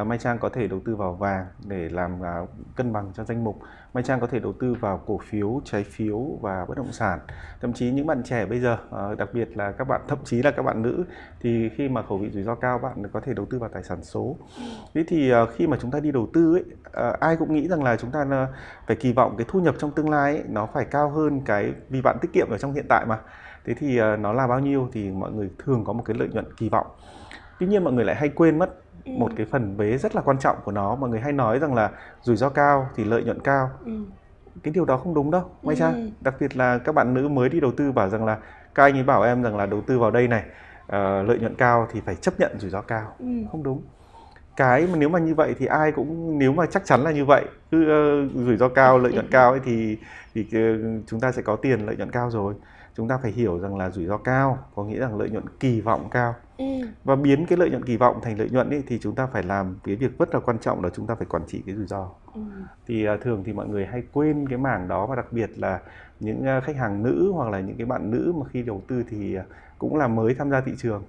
Uh, 0.00 0.06
Mai 0.06 0.18
Trang 0.18 0.38
có 0.38 0.48
thể 0.48 0.66
đầu 0.66 0.80
tư 0.84 0.96
vào 0.96 1.12
vàng 1.12 1.46
để 1.66 1.88
làm 1.88 2.20
uh, 2.20 2.48
cân 2.76 2.92
bằng 2.92 3.12
cho 3.16 3.24
danh 3.24 3.44
mục. 3.44 3.58
Mai 3.94 4.04
Trang 4.04 4.20
có 4.20 4.26
thể 4.26 4.38
đầu 4.38 4.52
tư 4.52 4.74
vào 4.74 5.02
cổ 5.06 5.20
phiếu 5.24 5.60
trái 5.64 5.84
phiếu 5.84 6.18
và 6.40 6.64
bất 6.68 6.76
động 6.76 6.92
sản. 6.92 7.18
Thậm 7.60 7.72
chí 7.72 7.90
những 7.90 8.06
bạn 8.06 8.22
trẻ 8.22 8.46
bây 8.46 8.60
giờ 8.60 8.78
đặc 9.18 9.28
biệt 9.32 9.56
là 9.56 9.72
các 9.72 9.88
bạn 9.88 10.00
thậm 10.08 10.18
chí 10.24 10.42
là 10.42 10.50
các 10.50 10.62
bạn 10.62 10.82
nữ 10.82 11.04
thì 11.40 11.68
khi 11.76 11.88
mà 11.88 12.02
khẩu 12.02 12.18
vị 12.18 12.30
rủi 12.30 12.42
ro 12.42 12.54
cao 12.54 12.78
bạn 12.78 13.08
có 13.12 13.20
thể 13.20 13.34
đầu 13.34 13.46
tư 13.50 13.58
vào 13.58 13.70
tài 13.72 13.82
sản 13.82 14.04
số. 14.04 14.36
Ừ. 14.56 14.62
thế 14.94 15.04
thì 15.08 15.32
khi 15.56 15.66
mà 15.66 15.76
chúng 15.80 15.90
ta 15.90 16.00
đi 16.00 16.12
đầu 16.12 16.28
tư 16.32 16.54
ấy 16.54 16.64
ai 17.20 17.36
cũng 17.36 17.54
nghĩ 17.54 17.68
rằng 17.68 17.82
là 17.82 17.96
chúng 17.96 18.10
ta 18.10 18.48
phải 18.86 18.96
kỳ 18.96 19.12
vọng 19.12 19.34
cái 19.38 19.46
thu 19.48 19.60
nhập 19.60 19.74
trong 19.78 19.90
tương 19.90 20.10
lai 20.10 20.34
ấy, 20.34 20.44
nó 20.48 20.66
phải 20.66 20.84
cao 20.84 21.10
hơn 21.10 21.40
cái 21.44 21.72
vì 21.88 22.02
bạn 22.02 22.16
tiết 22.20 22.32
kiệm 22.32 22.46
ở 22.50 22.58
trong 22.58 22.72
hiện 22.72 22.86
tại 22.88 23.06
mà 23.06 23.18
thế 23.64 23.74
thì 23.74 24.00
uh, 24.00 24.18
nó 24.18 24.32
là 24.32 24.46
bao 24.46 24.60
nhiêu 24.60 24.88
thì 24.92 25.10
mọi 25.10 25.32
người 25.32 25.50
thường 25.58 25.84
có 25.84 25.92
một 25.92 26.02
cái 26.06 26.16
lợi 26.18 26.28
nhuận 26.28 26.44
kỳ 26.56 26.68
vọng 26.68 26.86
tuy 27.60 27.66
nhiên 27.66 27.84
mọi 27.84 27.92
người 27.92 28.04
lại 28.04 28.16
hay 28.16 28.28
quên 28.28 28.58
mất 28.58 28.80
ừ. 29.04 29.12
một 29.18 29.32
cái 29.36 29.46
phần 29.46 29.76
vế 29.76 29.98
rất 29.98 30.16
là 30.16 30.22
quan 30.22 30.38
trọng 30.38 30.56
của 30.64 30.72
nó 30.72 30.94
mọi 30.94 31.10
người 31.10 31.20
hay 31.20 31.32
nói 31.32 31.58
rằng 31.58 31.74
là 31.74 31.90
rủi 32.22 32.36
ro 32.36 32.48
cao 32.48 32.88
thì 32.96 33.04
lợi 33.04 33.24
nhuận 33.24 33.40
cao 33.40 33.70
ừ. 33.84 33.92
cái 34.62 34.74
điều 34.74 34.84
đó 34.84 34.96
không 34.96 35.14
đúng 35.14 35.30
đâu 35.30 35.42
may 35.62 35.76
ừ. 35.80 36.10
đặc 36.20 36.34
biệt 36.40 36.56
là 36.56 36.78
các 36.78 36.94
bạn 36.94 37.14
nữ 37.14 37.28
mới 37.28 37.48
đi 37.48 37.60
đầu 37.60 37.72
tư 37.76 37.92
bảo 37.92 38.08
rằng 38.08 38.24
là 38.24 38.38
các 38.74 38.82
anh 38.82 38.96
ấy 38.96 39.02
bảo 39.02 39.22
em 39.22 39.42
rằng 39.42 39.56
là 39.56 39.66
đầu 39.66 39.80
tư 39.80 39.98
vào 39.98 40.10
đây 40.10 40.28
này 40.28 40.44
lợi 41.22 41.38
nhuận 41.40 41.54
cao 41.54 41.88
thì 41.92 42.00
phải 42.00 42.14
chấp 42.14 42.40
nhận 42.40 42.58
rủi 42.58 42.70
ro 42.70 42.80
cao 42.80 43.14
Ừ. 43.18 43.26
không 43.52 43.62
đúng 43.62 43.82
cái 44.56 44.86
mà 44.86 44.98
nếu 44.98 45.08
mà 45.08 45.18
như 45.18 45.34
vậy 45.34 45.54
thì 45.58 45.66
ai 45.66 45.92
cũng 45.92 46.38
nếu 46.38 46.52
mà 46.52 46.66
chắc 46.66 46.84
chắn 46.84 47.00
là 47.00 47.10
như 47.10 47.24
vậy 47.24 47.44
cứ 47.70 47.82
uh, 47.82 48.46
rủi 48.46 48.56
ro 48.56 48.68
cao 48.68 48.98
lợi 48.98 49.12
nhuận 49.12 49.28
cao 49.30 49.50
ấy 49.50 49.60
thì 49.64 49.98
thì 50.34 50.40
uh, 50.40 51.02
chúng 51.06 51.20
ta 51.20 51.32
sẽ 51.32 51.42
có 51.42 51.56
tiền 51.56 51.86
lợi 51.86 51.96
nhuận 51.96 52.10
cao 52.10 52.30
rồi 52.30 52.54
chúng 52.96 53.08
ta 53.08 53.18
phải 53.22 53.30
hiểu 53.32 53.58
rằng 53.58 53.76
là 53.76 53.90
rủi 53.90 54.06
ro 54.06 54.16
cao 54.16 54.58
có 54.74 54.84
nghĩa 54.84 54.98
rằng 54.98 55.18
lợi 55.18 55.30
nhuận 55.30 55.44
kỳ 55.60 55.80
vọng 55.80 56.08
cao 56.10 56.34
Ừ. 56.56 56.64
và 57.04 57.16
biến 57.16 57.46
cái 57.46 57.58
lợi 57.58 57.70
nhuận 57.70 57.84
kỳ 57.84 57.96
vọng 57.96 58.20
thành 58.22 58.38
lợi 58.38 58.50
nhuận 58.50 58.70
ấy, 58.70 58.82
thì 58.86 58.98
chúng 59.02 59.14
ta 59.14 59.26
phải 59.26 59.42
làm 59.42 59.78
cái 59.84 59.96
việc 59.96 60.18
rất 60.18 60.34
là 60.34 60.40
quan 60.40 60.58
trọng 60.58 60.84
là 60.84 60.90
chúng 60.90 61.06
ta 61.06 61.14
phải 61.14 61.26
quản 61.30 61.42
trị 61.46 61.62
cái 61.66 61.74
rủi 61.74 61.86
ro 61.86 62.08
Ừ. 62.34 62.40
thì 62.86 63.08
uh, 63.08 63.20
thường 63.20 63.42
thì 63.46 63.52
mọi 63.52 63.68
người 63.68 63.86
hay 63.86 64.02
quên 64.12 64.48
cái 64.48 64.58
mảng 64.58 64.88
đó 64.88 65.06
và 65.06 65.16
đặc 65.16 65.26
biệt 65.32 65.50
là 65.58 65.80
những 66.20 66.44
uh, 66.58 66.64
khách 66.64 66.76
hàng 66.76 67.02
nữ 67.02 67.30
hoặc 67.34 67.50
là 67.50 67.60
những 67.60 67.76
cái 67.76 67.86
bạn 67.86 68.10
nữ 68.10 68.32
mà 68.40 68.46
khi 68.52 68.62
đầu 68.62 68.82
tư 68.88 69.02
thì 69.10 69.38
uh, 69.38 69.44
cũng 69.78 69.96
là 69.96 70.08
mới 70.08 70.34
tham 70.34 70.50
gia 70.50 70.60
thị 70.60 70.72
trường 70.78 71.02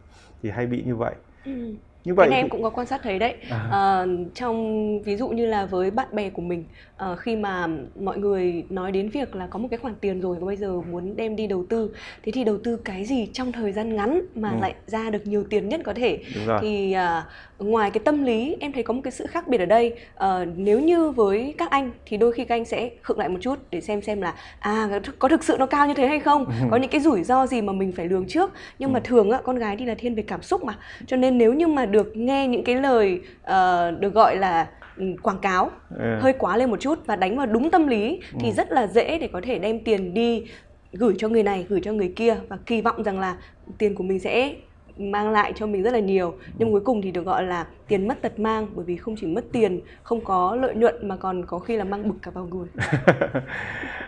thì 0.43 0.49
hay 0.49 0.67
bị 0.67 0.83
như 0.83 0.95
vậy 0.95 1.15
Ừ. 1.45 1.73
như 2.05 2.11
Cái 2.11 2.15
vậy 2.15 2.27
này 2.29 2.37
thì- 2.37 2.43
em 2.45 2.49
cũng 2.49 2.63
có 2.63 2.69
quan 2.69 2.87
sát 2.87 3.01
thấy 3.03 3.19
đấy. 3.19 3.35
À. 3.49 3.67
Ờ, 3.71 4.07
trong 4.35 4.99
ví 5.01 5.15
dụ 5.15 5.27
như 5.29 5.45
là 5.45 5.65
với 5.65 5.91
bạn 5.91 6.07
bè 6.11 6.29
của 6.29 6.41
mình, 6.41 6.63
ờ, 6.97 7.15
khi 7.15 7.35
mà 7.35 7.67
mọi 8.01 8.17
người 8.17 8.63
nói 8.69 8.91
đến 8.91 9.09
việc 9.09 9.35
là 9.35 9.47
có 9.47 9.59
một 9.59 9.67
cái 9.71 9.77
khoản 9.77 9.95
tiền 10.01 10.21
rồi 10.21 10.37
và 10.39 10.45
bây 10.45 10.55
giờ 10.55 10.81
muốn 10.91 11.15
đem 11.15 11.35
đi 11.35 11.47
đầu 11.47 11.65
tư, 11.69 11.91
thế 12.23 12.31
thì 12.31 12.43
đầu 12.43 12.57
tư 12.63 12.77
cái 12.85 13.05
gì 13.05 13.27
trong 13.33 13.51
thời 13.51 13.71
gian 13.71 13.95
ngắn 13.95 14.21
mà 14.35 14.49
Ừ. 14.49 14.55
lại 14.61 14.73
ra 14.87 15.09
được 15.09 15.27
nhiều 15.27 15.43
tiền 15.49 15.69
nhất 15.69 15.81
có 15.83 15.93
thể? 15.93 16.19
Thì 16.61 16.91
à, 16.93 17.25
ngoài 17.59 17.91
cái 17.91 18.01
tâm 18.05 18.23
lý 18.23 18.57
em 18.59 18.71
thấy 18.71 18.83
có 18.83 18.93
một 18.93 19.01
cái 19.03 19.11
sự 19.11 19.25
khác 19.27 19.47
biệt 19.47 19.57
ở 19.59 19.65
đây. 19.65 19.93
Ờ, 20.15 20.45
nếu 20.55 20.79
như 20.79 21.11
với 21.11 21.53
các 21.57 21.69
anh 21.69 21.91
thì 22.05 22.17
đôi 22.17 22.31
khi 22.31 22.45
các 22.45 22.55
anh 22.55 22.65
sẽ 22.65 22.89
khựng 23.03 23.19
lại 23.19 23.29
một 23.29 23.37
chút 23.41 23.59
để 23.71 23.81
xem 23.81 24.01
xem 24.01 24.21
là 24.21 24.33
à 24.59 24.99
có 25.19 25.27
thực 25.27 25.43
sự 25.43 25.55
nó 25.59 25.65
cao 25.65 25.87
như 25.87 25.93
thế 25.93 26.07
hay 26.07 26.19
không? 26.19 26.45
Có 26.71 26.77
những 26.77 26.89
cái 26.89 27.01
rủi 27.01 27.23
ro 27.23 27.47
gì 27.47 27.61
mà 27.61 27.73
mình 27.73 27.91
phải 27.91 28.07
lường 28.07 28.27
trước. 28.27 28.51
Nhưng 28.79 28.93
mà 28.93 28.99
Ừ. 28.99 29.03
thường 29.03 29.31
á 29.31 29.39
con 29.43 29.55
gái 29.55 29.75
thì 29.79 29.85
là 29.85 29.95
thiên 29.97 30.15
về 30.15 30.23
cảm 30.27 30.41
xúc 30.41 30.63
mà. 30.63 30.77
Cho 31.07 31.17
nên 31.17 31.37
nếu 31.37 31.53
như 31.53 31.67
mà 31.67 31.85
được 31.91 32.17
nghe 32.17 32.47
những 32.47 32.63
cái 32.63 32.75
lời 32.75 33.21
ờ, 33.41 33.91
được 33.91 34.13
gọi 34.13 34.35
là 34.35 34.67
ừ, 34.97 35.05
quảng 35.23 35.39
cáo 35.41 35.69
Ừ. 35.97 36.17
hơi 36.19 36.33
quá 36.33 36.57
lên 36.57 36.69
một 36.69 36.79
chút 36.79 36.99
và 37.05 37.15
đánh 37.15 37.37
vào 37.37 37.45
đúng 37.45 37.71
tâm 37.71 37.87
lý 37.87 38.21
thì 38.39 38.47
Ừ. 38.49 38.53
rất 38.53 38.71
là 38.71 38.87
dễ 38.87 39.17
để 39.17 39.29
có 39.33 39.41
thể 39.43 39.59
đem 39.59 39.83
tiền 39.83 40.13
đi 40.13 40.45
gửi 40.91 41.13
cho 41.17 41.29
người 41.29 41.43
này, 41.43 41.65
gửi 41.69 41.79
cho 41.83 41.93
người 41.93 42.13
kia 42.15 42.35
và 42.49 42.57
kỳ 42.65 42.81
vọng 42.81 43.03
rằng 43.03 43.19
là 43.19 43.37
tiền 43.77 43.95
của 43.95 44.03
mình 44.03 44.19
sẽ 44.19 44.55
mang 44.97 45.31
lại 45.31 45.53
cho 45.55 45.67
mình 45.67 45.83
rất 45.83 45.91
là 45.93 45.99
nhiều 45.99 46.33
nhưng 46.57 46.71
cuối 46.71 46.81
cùng 46.85 47.01
thì 47.01 47.11
được 47.11 47.25
gọi 47.25 47.43
là 47.43 47.65
tiền 47.87 48.07
mất 48.07 48.21
tật 48.21 48.39
mang 48.39 48.67
bởi 48.75 48.85
vì 48.85 48.97
không 48.97 49.15
chỉ 49.17 49.27
mất 49.27 49.43
tiền 49.53 49.81
không 50.03 50.23
có 50.25 50.55
lợi 50.55 50.75
nhuận 50.75 51.07
mà 51.07 51.17
còn 51.17 51.45
có 51.45 51.59
khi 51.59 51.77
là 51.77 51.83
mang 51.83 52.07
bực 52.09 52.15
cả 52.21 52.31
vào 52.31 52.45
người 52.45 52.67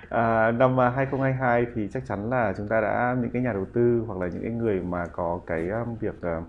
à, 0.10 0.52
năm 0.52 0.80
à, 0.80 0.90
2022 0.90 1.66
thì 1.75 1.88
chắc 1.94 2.04
chắn 2.08 2.30
là 2.30 2.54
chúng 2.58 2.68
ta 2.68 2.82
đã 2.82 3.16
những 3.22 3.32
cái 3.34 3.42
nhà 3.42 3.54
đầu 3.54 3.66
tư 3.74 4.04
hoặc 4.08 4.20
là 4.20 4.28
những 4.34 4.42
cái 4.44 4.52
người 4.52 4.80
mà 4.80 5.04
có 5.13 5.40
cái 5.48 5.62
việc 6.02 6.22
à, 6.22 6.42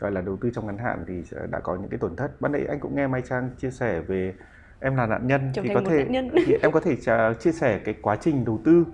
gọi 0.00 0.10
là 0.12 0.20
đầu 0.20 0.36
tư 0.40 0.50
trong 0.54 0.66
ngắn 0.66 0.78
hạn 0.78 1.04
thì 1.06 1.22
đã 1.50 1.60
có 1.60 1.76
những 1.76 1.88
cái 1.88 1.98
tổn 1.98 2.16
thất. 2.16 2.40
Ban 2.40 2.52
nãy 2.52 2.66
anh 2.68 2.80
cũng 2.80 2.96
nghe 2.96 3.06
Mai 3.06 3.22
Trang 3.22 3.50
chia 3.58 3.70
sẻ 3.70 4.00
về 4.00 4.34
em 4.80 4.96
là 4.96 5.06
nạn 5.06 5.26
nhân 5.26 5.50
Trở 5.54 5.62
thì 5.62 5.74
có 5.74 5.80
thể 5.88 6.06
thì 6.46 6.54
em 6.62 6.72
có 6.72 6.80
thể 6.80 6.96
trả- 6.96 7.34
chia 7.34 7.52
sẻ 7.52 7.80
cái 7.84 7.94
quá 8.02 8.16
trình 8.16 8.44
đầu 8.44 8.60
tư. 8.64 8.84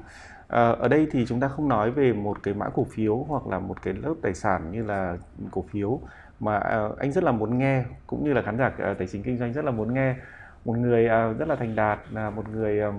À, 0.49 0.71
ở 0.71 0.89
đây 0.89 1.09
thì 1.11 1.27
chúng 1.27 1.41
ta 1.41 1.49
không 1.49 1.69
nói 1.69 1.91
về 1.91 2.13
một 2.13 2.43
cái 2.43 2.55
mã 2.55 2.69
cổ 2.75 2.87
phiếu 2.91 3.17
hoặc 3.17 3.47
là 3.47 3.59
một 3.59 3.83
cái 3.83 3.95
lớp 3.95 4.15
tài 4.23 4.35
sản 4.35 4.73
như 4.73 4.83
là 4.83 5.17
cổ 5.51 5.65
phiếu 5.71 6.01
mà 6.41 6.59
à, 6.59 6.89
anh 6.99 7.13
rất 7.13 7.25
là 7.25 7.33
muốn 7.33 7.59
nghe 7.59 7.85
cũng 8.07 8.25
như 8.25 8.33
là 8.33 8.43
khán 8.43 8.59
giả 8.59 8.73
à, 8.79 8.95
tài 8.99 9.07
chính 9.07 9.23
kinh 9.23 9.39
doanh 9.39 9.53
rất 9.53 9.65
là 9.65 9.71
muốn 9.71 9.95
nghe. 9.95 10.15
Một 10.65 10.79
người 10.79 11.09
à, 11.09 11.33
rất 11.39 11.49
là 11.49 11.57
thành 11.57 11.77
đạt 11.77 11.99
là 12.11 12.31
một 12.31 12.49
người 12.49 12.81
à, 12.81 12.93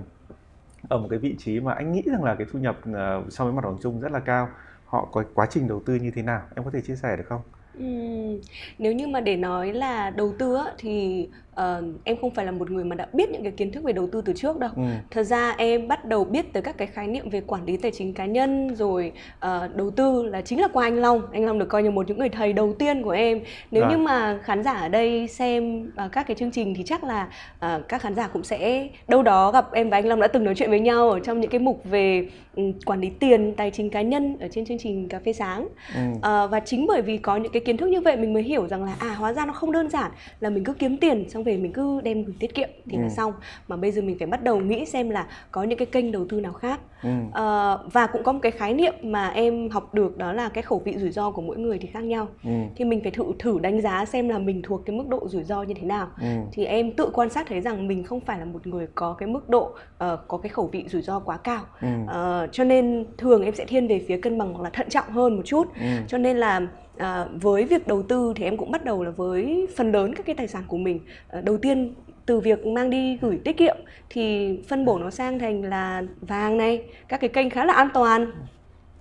ở 0.90 0.98
một 0.98 1.08
cái 1.10 1.20
vị 1.20 1.36
trí 1.40 1.60
mà 1.60 1.74
anh 1.74 1.92
nghĩ 1.92 2.04
rằng 2.12 2.24
là 2.24 2.36
cái 2.36 2.48
thu 2.52 2.60
nhập 2.60 2.78
à, 2.94 3.18
so 3.30 3.44
với 3.44 3.54
mặt 3.54 3.62
bằng 3.64 3.78
chung 3.82 4.02
rất 4.02 4.12
là 4.12 4.20
cao. 4.20 4.50
Họ 4.86 5.10
có 5.12 5.24
quá 5.34 5.48
trình 5.50 5.68
đầu 5.68 5.82
tư 5.86 5.96
như 5.96 6.12
thế 6.12 6.22
nào? 6.22 6.42
Em 6.56 6.66
có 6.66 6.72
thể 6.72 6.82
chia 6.82 6.96
sẻ 6.96 7.18
được 7.18 7.26
không 7.30 7.42
Ừm, 7.78 8.42
nếu 8.78 8.94
như 8.94 9.08
mà 9.08 9.22
để 9.22 9.36
nói 9.38 9.74
là 9.74 10.10
đầu 10.10 10.36
tư 10.40 10.56
á, 10.56 10.64
thì 10.78 11.28
ờ, 11.58 11.84
em 12.04 12.18
không 12.22 12.32
phải 12.32 12.46
là 12.46 12.52
một 12.52 12.72
người 12.72 12.84
mà 12.84 12.96
đã 12.96 13.08
biết 13.14 13.30
những 13.30 13.44
cái 13.44 13.52
kiến 13.52 13.72
thức 13.72 13.84
về 13.84 13.94
đầu 13.94 14.08
tư 14.12 14.22
từ 14.26 14.34
trước 14.34 14.60
đâu 14.60 14.70
ừ. 14.76 14.84
Thật 15.12 15.24
ra 15.24 15.56
em 15.58 15.88
bắt 15.88 16.06
đầu 16.06 16.24
biết 16.24 16.54
tới 16.54 16.64
các 16.64 16.78
cái 16.78 16.88
khái 16.88 17.08
niệm 17.08 17.30
về 17.30 17.42
quản 17.42 17.66
lý 17.66 17.78
tài 17.78 17.92
chính 17.92 18.14
cá 18.14 18.26
nhân 18.26 18.76
rồi 18.76 19.12
ờ, 19.40 19.70
đầu 19.76 19.92
tư 19.92 20.24
là 20.24 20.42
chính 20.42 20.62
là 20.62 20.68
qua 20.74 20.86
anh 20.86 20.96
Long. 20.96 21.22
Anh 21.32 21.46
Long 21.46 21.60
được 21.60 21.70
coi 21.70 21.84
như 21.84 21.92
một 21.92 22.08
những 22.08 22.18
người 22.18 22.30
thầy 22.30 22.54
đầu 22.54 22.74
tiên 22.74 23.04
của 23.04 23.10
em. 23.10 23.40
Nếu 23.72 23.84
Rồi. 23.84 23.92
như 23.92 23.98
mà 23.98 24.40
khán 24.44 24.64
giả 24.64 24.74
ở 24.74 24.90
đây 24.90 25.28
xem 25.28 25.92
ờ, 25.96 26.10
các 26.12 26.28
cái 26.28 26.36
chương 26.36 26.52
trình 26.52 26.74
thì 26.78 26.84
chắc 26.84 27.04
là 27.04 27.28
ờ, 27.60 27.82
các 27.90 28.02
khán 28.02 28.16
giả 28.16 28.28
cũng 28.28 28.44
sẽ 28.44 28.88
đâu 29.08 29.24
đó 29.24 29.52
gặp 29.52 29.72
em 29.74 29.90
và 29.90 29.98
anh 29.98 30.06
Long 30.06 30.20
đã 30.20 30.28
từng 30.28 30.44
nói 30.44 30.56
chuyện 30.56 30.70
với 30.70 30.80
nhau 30.80 31.10
ở 31.10 31.20
trong 31.20 31.40
những 31.40 31.52
cái 31.52 31.60
mục 31.60 31.82
về 31.84 32.30
ừ, 32.56 32.64
quản 32.86 33.02
lý 33.02 33.10
tiền, 33.10 33.54
tài 33.58 33.72
chính 33.72 33.90
cá 33.90 34.02
nhân 34.02 34.38
ở 34.40 34.48
trên 34.52 34.66
chương 34.66 34.78
trình 34.78 35.10
cà 35.10 35.20
phê 35.26 35.34
sáng. 35.34 35.68
Ừ. 35.96 36.02
Ờ, 36.22 36.48
và 36.48 36.60
chính 36.60 36.88
bởi 36.88 37.02
vì 37.02 37.18
có 37.18 37.38
những 37.38 37.52
cái 37.52 37.62
kiến 37.66 37.78
thức 37.78 37.90
như 37.90 38.02
vậy 38.02 38.18
mình 38.18 38.34
mới 38.34 38.44
hiểu 38.44 38.68
rằng 38.68 38.84
là 38.84 38.96
à 39.00 39.14
hóa 39.14 39.34
ra 39.34 39.46
nó 39.46 39.54
không 39.54 39.72
đơn 39.72 39.90
giản 39.90 40.12
là 40.40 40.50
mình 40.50 40.64
cứ 40.64 40.74
kiếm 40.74 40.98
tiền 40.98 41.30
xong 41.30 41.44
về 41.48 41.58
mình 41.58 41.74
cứ 41.74 42.02
đem 42.02 42.24
gửi 42.24 42.36
tiết 42.40 42.56
kiệm 42.56 42.70
thì 42.90 42.98
là 42.98 43.04
Ừ. 43.04 43.10
xong 43.10 43.34
mà 43.68 43.76
bây 43.78 43.92
giờ 43.92 44.02
mình 44.02 44.16
phải 44.20 44.28
bắt 44.28 44.44
đầu 44.44 44.60
nghĩ 44.60 44.86
xem 44.86 45.10
là 45.10 45.28
có 45.52 45.64
những 45.64 45.78
cái 45.80 45.86
kênh 45.86 46.12
đầu 46.12 46.26
tư 46.30 46.40
nào 46.42 46.54
khác 46.54 46.80
Ừ. 47.04 47.10
Ờ, 47.34 47.80
và 47.94 48.08
cũng 48.08 48.24
có 48.24 48.34
một 48.34 48.40
cái 48.42 48.52
khái 48.52 48.74
niệm 48.74 48.94
mà 49.04 49.28
em 49.30 49.70
học 49.70 49.94
được 49.94 50.18
đó 50.18 50.34
là 50.34 50.50
cái 50.50 50.62
khẩu 50.62 50.82
vị 50.86 50.98
rủi 50.98 51.12
ro 51.12 51.32
của 51.32 51.42
mỗi 51.42 51.58
người 51.58 51.78
thì 51.82 51.88
khác 51.88 52.04
nhau 52.04 52.28
Ừ. 52.44 52.50
thì 52.76 52.86
mình 52.86 53.02
phải 53.04 53.12
thử 53.12 53.24
thử 53.40 53.60
đánh 53.60 53.82
giá 53.82 54.06
xem 54.06 54.30
là 54.30 54.38
mình 54.38 54.62
thuộc 54.64 54.82
cái 54.86 54.96
mức 54.96 55.08
độ 55.08 55.28
rủi 55.28 55.44
ro 55.44 55.64
như 55.64 55.74
thế 55.74 55.82
nào 55.88 56.08
Ừ. 56.22 56.28
thì 56.52 56.66
em 56.66 56.92
tự 56.92 57.10
quan 57.14 57.30
sát 57.30 57.48
thấy 57.48 57.62
rằng 57.62 57.88
mình 57.88 58.04
không 58.04 58.20
phải 58.20 58.40
là 58.40 58.46
một 58.46 58.68
người 58.68 58.88
có 58.96 59.14
cái 59.14 59.28
mức 59.30 59.50
độ 59.50 59.76
ờ, 59.98 60.20
có 60.28 60.38
cái 60.38 60.50
khẩu 60.50 60.68
vị 60.72 60.86
rủi 60.88 61.02
ro 61.02 61.20
quá 61.20 61.38
cao 61.38 61.62
Ừ. 61.82 61.88
Ờ, 62.08 62.48
cho 62.52 62.64
nên 62.64 63.06
thường 63.18 63.44
em 63.44 63.56
sẽ 63.56 63.66
thiên 63.66 63.88
về 63.88 64.06
phía 64.08 64.18
cân 64.22 64.38
bằng 64.38 64.54
hoặc 64.54 64.64
là 64.64 64.70
thận 64.70 64.90
trọng 64.90 65.10
hơn 65.10 65.36
một 65.36 65.44
chút 65.46 65.68
Ừ. 65.76 65.86
cho 66.08 66.18
nên 66.18 66.38
là 66.38 66.62
à, 66.98 67.26
với 67.42 67.66
việc 67.66 67.88
đầu 67.88 68.04
tư 68.04 68.34
thì 68.36 68.44
em 68.44 68.58
cũng 68.58 68.72
bắt 68.72 68.86
đầu 68.86 69.04
là 69.04 69.12
với 69.12 69.68
phần 69.78 69.92
lớn 69.92 70.16
các 70.16 70.26
cái 70.26 70.36
tài 70.36 70.48
sản 70.48 70.64
của 70.68 70.78
mình. 70.78 71.00
À, 71.28 71.42
đầu 71.42 71.58
tiên 71.58 71.94
từ 72.26 72.40
việc 72.40 72.66
mang 72.66 72.90
đi 72.90 73.18
gửi 73.22 73.40
tiết 73.44 73.58
kiệm 73.58 73.78
thì 74.10 74.58
phân 74.68 74.86
bổ 74.86 75.00
nó 75.00 75.10
sang 75.10 75.40
thành 75.40 75.64
là 75.64 76.04
vàng 76.22 76.58
này 76.58 76.84
các 77.08 77.20
cái 77.20 77.30
kênh 77.30 77.50
khá 77.50 77.66
là 77.66 77.74
an 77.74 77.90
toàn 77.94 78.32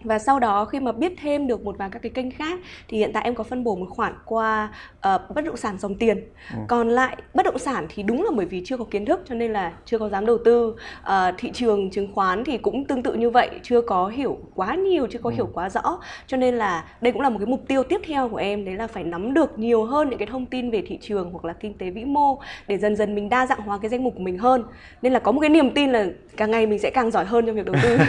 và 0.05 0.19
sau 0.19 0.39
đó 0.39 0.65
khi 0.65 0.81
mà 0.81 0.93
biết 0.93 1.13
thêm 1.23 1.47
được 1.47 1.65
một 1.65 1.79
vài 1.79 1.89
các 1.93 2.03
cái 2.03 2.11
kênh 2.11 2.31
khác 2.31 2.59
thì 2.89 2.99
hiện 2.99 3.11
tại 3.15 3.25
em 3.25 3.35
có 3.35 3.45
phân 3.45 3.65
bổ 3.65 3.77
một 3.77 3.87
khoản 3.91 4.15
qua 4.25 4.69
ờ, 5.01 5.27
bất 5.35 5.45
động 5.45 5.57
sản 5.57 5.79
dòng 5.79 5.95
tiền. 5.95 6.25
Ừ. 6.53 6.57
còn 6.69 6.89
lại 6.89 7.17
bất 7.35 7.43
động 7.47 7.59
sản 7.59 7.87
thì 7.89 8.03
đúng 8.03 8.23
là 8.25 8.31
bởi 8.37 8.47
vì 8.47 8.63
chưa 8.65 8.77
có 8.77 8.85
kiến 8.91 9.05
thức 9.05 9.21
cho 9.29 9.35
nên 9.35 9.53
là 9.53 9.73
chưa 9.85 9.99
có 9.99 10.09
dám 10.09 10.27
đầu 10.27 10.39
tư. 10.45 10.75
Ờ, 11.03 11.33
thị 11.39 11.51
trường 11.55 11.91
chứng 11.91 12.13
khoán 12.15 12.45
thì 12.45 12.59
cũng 12.59 12.85
tương 12.85 13.03
tự 13.03 13.15
như 13.15 13.31
vậy 13.31 13.51
chưa 13.63 13.81
có 13.81 14.07
hiểu 14.09 14.39
quá 14.55 14.75
nhiều 14.75 15.07
chưa 15.11 15.19
có 15.19 15.31
Ừ. 15.31 15.35
hiểu 15.37 15.49
quá 15.55 15.69
rõ. 15.71 15.99
Cho 16.27 16.37
nên 16.37 16.55
là 16.55 16.85
đây 17.01 17.13
cũng 17.13 17.23
là 17.23 17.29
một 17.29 17.39
cái 17.39 17.47
mục 17.47 17.61
tiêu 17.69 17.83
tiếp 17.83 18.01
theo 18.07 18.29
của 18.29 18.37
em 18.37 18.65
đấy 18.65 18.75
là 18.75 18.87
phải 18.87 19.05
nắm 19.05 19.35
được 19.35 19.59
nhiều 19.59 19.85
hơn 19.85 20.09
những 20.11 20.19
cái 20.19 20.27
thông 20.31 20.47
tin 20.47 20.71
về 20.71 20.83
thị 20.87 20.99
trường 21.03 21.31
hoặc 21.33 21.45
là 21.45 21.53
kinh 21.53 21.75
tế 21.79 21.91
vĩ 21.91 22.05
mô 22.05 22.39
để 22.69 22.79
dần 22.79 22.97
dần 22.97 23.15
mình 23.15 23.29
đa 23.29 23.47
dạng 23.47 23.61
hóa 23.61 23.79
cái 23.83 23.89
danh 23.89 24.05
mục 24.05 24.15
của 24.17 24.23
mình 24.23 24.39
hơn. 24.39 24.65
Nên 25.03 25.13
là 25.13 25.19
có 25.19 25.33
một 25.33 25.41
cái 25.41 25.51
niềm 25.51 25.71
tin 25.71 25.91
là 25.93 26.07
càng 26.37 26.51
ngày 26.51 26.67
mình 26.67 26.79
sẽ 26.79 26.91
càng 26.91 27.11
giỏi 27.11 27.25
hơn 27.25 27.47
trong 27.47 27.57
việc 27.57 27.67
đầu 27.67 27.75
tư 27.83 27.97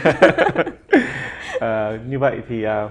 Ờ, 1.77 1.97
như 2.07 2.19
vậy 2.19 2.41
thì 2.47 2.63
à, 2.63 2.89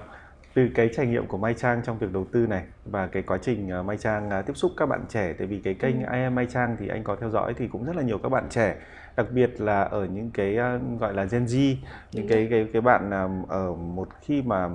từ 0.53 0.67
cái 0.75 0.89
trải 0.95 1.05
nghiệm 1.07 1.27
của 1.27 1.37
Mai 1.37 1.53
Trang 1.53 1.81
trong 1.85 1.97
việc 1.97 2.11
đầu 2.13 2.25
tư 2.31 2.47
này 2.47 2.63
và 2.85 3.07
cái 3.07 3.23
quá 3.23 3.37
trình 3.41 3.71
à, 3.71 3.81
Mai 3.81 3.97
Trang 3.97 4.29
à, 4.29 4.41
tiếp 4.41 4.53
xúc 4.55 4.71
các 4.77 4.85
bạn 4.85 5.05
trẻ 5.09 5.33
tại 5.37 5.47
vì 5.47 5.59
cái 5.59 5.73
kênh 5.73 5.95
Ừ. 5.99 6.05
I 6.13 6.21
am 6.21 6.35
Mai 6.35 6.45
Trang 6.45 6.77
thì 6.79 6.87
anh 6.87 7.03
có 7.03 7.15
theo 7.15 7.29
dõi 7.29 7.53
thì 7.57 7.67
cũng 7.67 7.85
rất 7.85 7.95
là 7.95 8.01
nhiều 8.01 8.17
các 8.17 8.29
bạn 8.29 8.43
trẻ 8.49 8.75
đặc 9.17 9.25
biệt 9.31 9.61
là 9.61 9.81
ở 9.81 10.05
những 10.05 10.31
cái 10.31 10.57
à, 10.57 10.79
gọi 10.99 11.13
là 11.13 11.23
Gen 11.23 11.45
Z 11.45 11.75
những 12.11 12.27
cái 12.27 12.47
cái 12.49 12.67
cái 12.73 12.81
bạn 12.81 13.11
à, 13.13 13.27
ở 13.47 13.73
một 13.73 14.07
khi 14.21 14.41
mà 14.41 14.69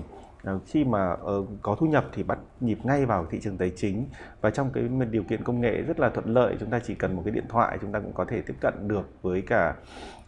Ờ, 0.45 0.59
khi 0.67 0.85
mà 0.85 1.11
ờ, 1.11 1.45
có 1.63 1.75
thu 1.75 1.87
nhập 1.87 2.05
thì 2.13 2.23
bắt 2.23 2.39
nhịp 2.61 2.79
ngay 2.83 3.07
vào 3.07 3.27
thị 3.31 3.41
trường 3.43 3.59
tài 3.59 3.73
chính. 3.77 4.07
Và 4.41 4.51
trong 4.51 4.71
cái 4.73 4.85
điều 5.11 5.23
kiện 5.23 5.45
công 5.45 5.61
nghệ 5.61 5.83
rất 5.83 6.01
là 6.01 6.11
thuận 6.11 6.35
lợi 6.35 6.57
chúng 6.61 6.71
ta 6.71 6.81
chỉ 6.85 6.95
cần 6.95 7.17
một 7.17 7.23
cái 7.25 7.35
điện 7.35 7.45
thoại 7.49 7.79
chúng 7.81 7.93
ta 7.93 7.99
cũng 7.99 8.13
có 8.13 8.25
thể 8.25 8.41
tiếp 8.41 8.55
cận 8.61 8.89
được 8.89 9.09
với 9.23 9.43
cả 9.43 9.75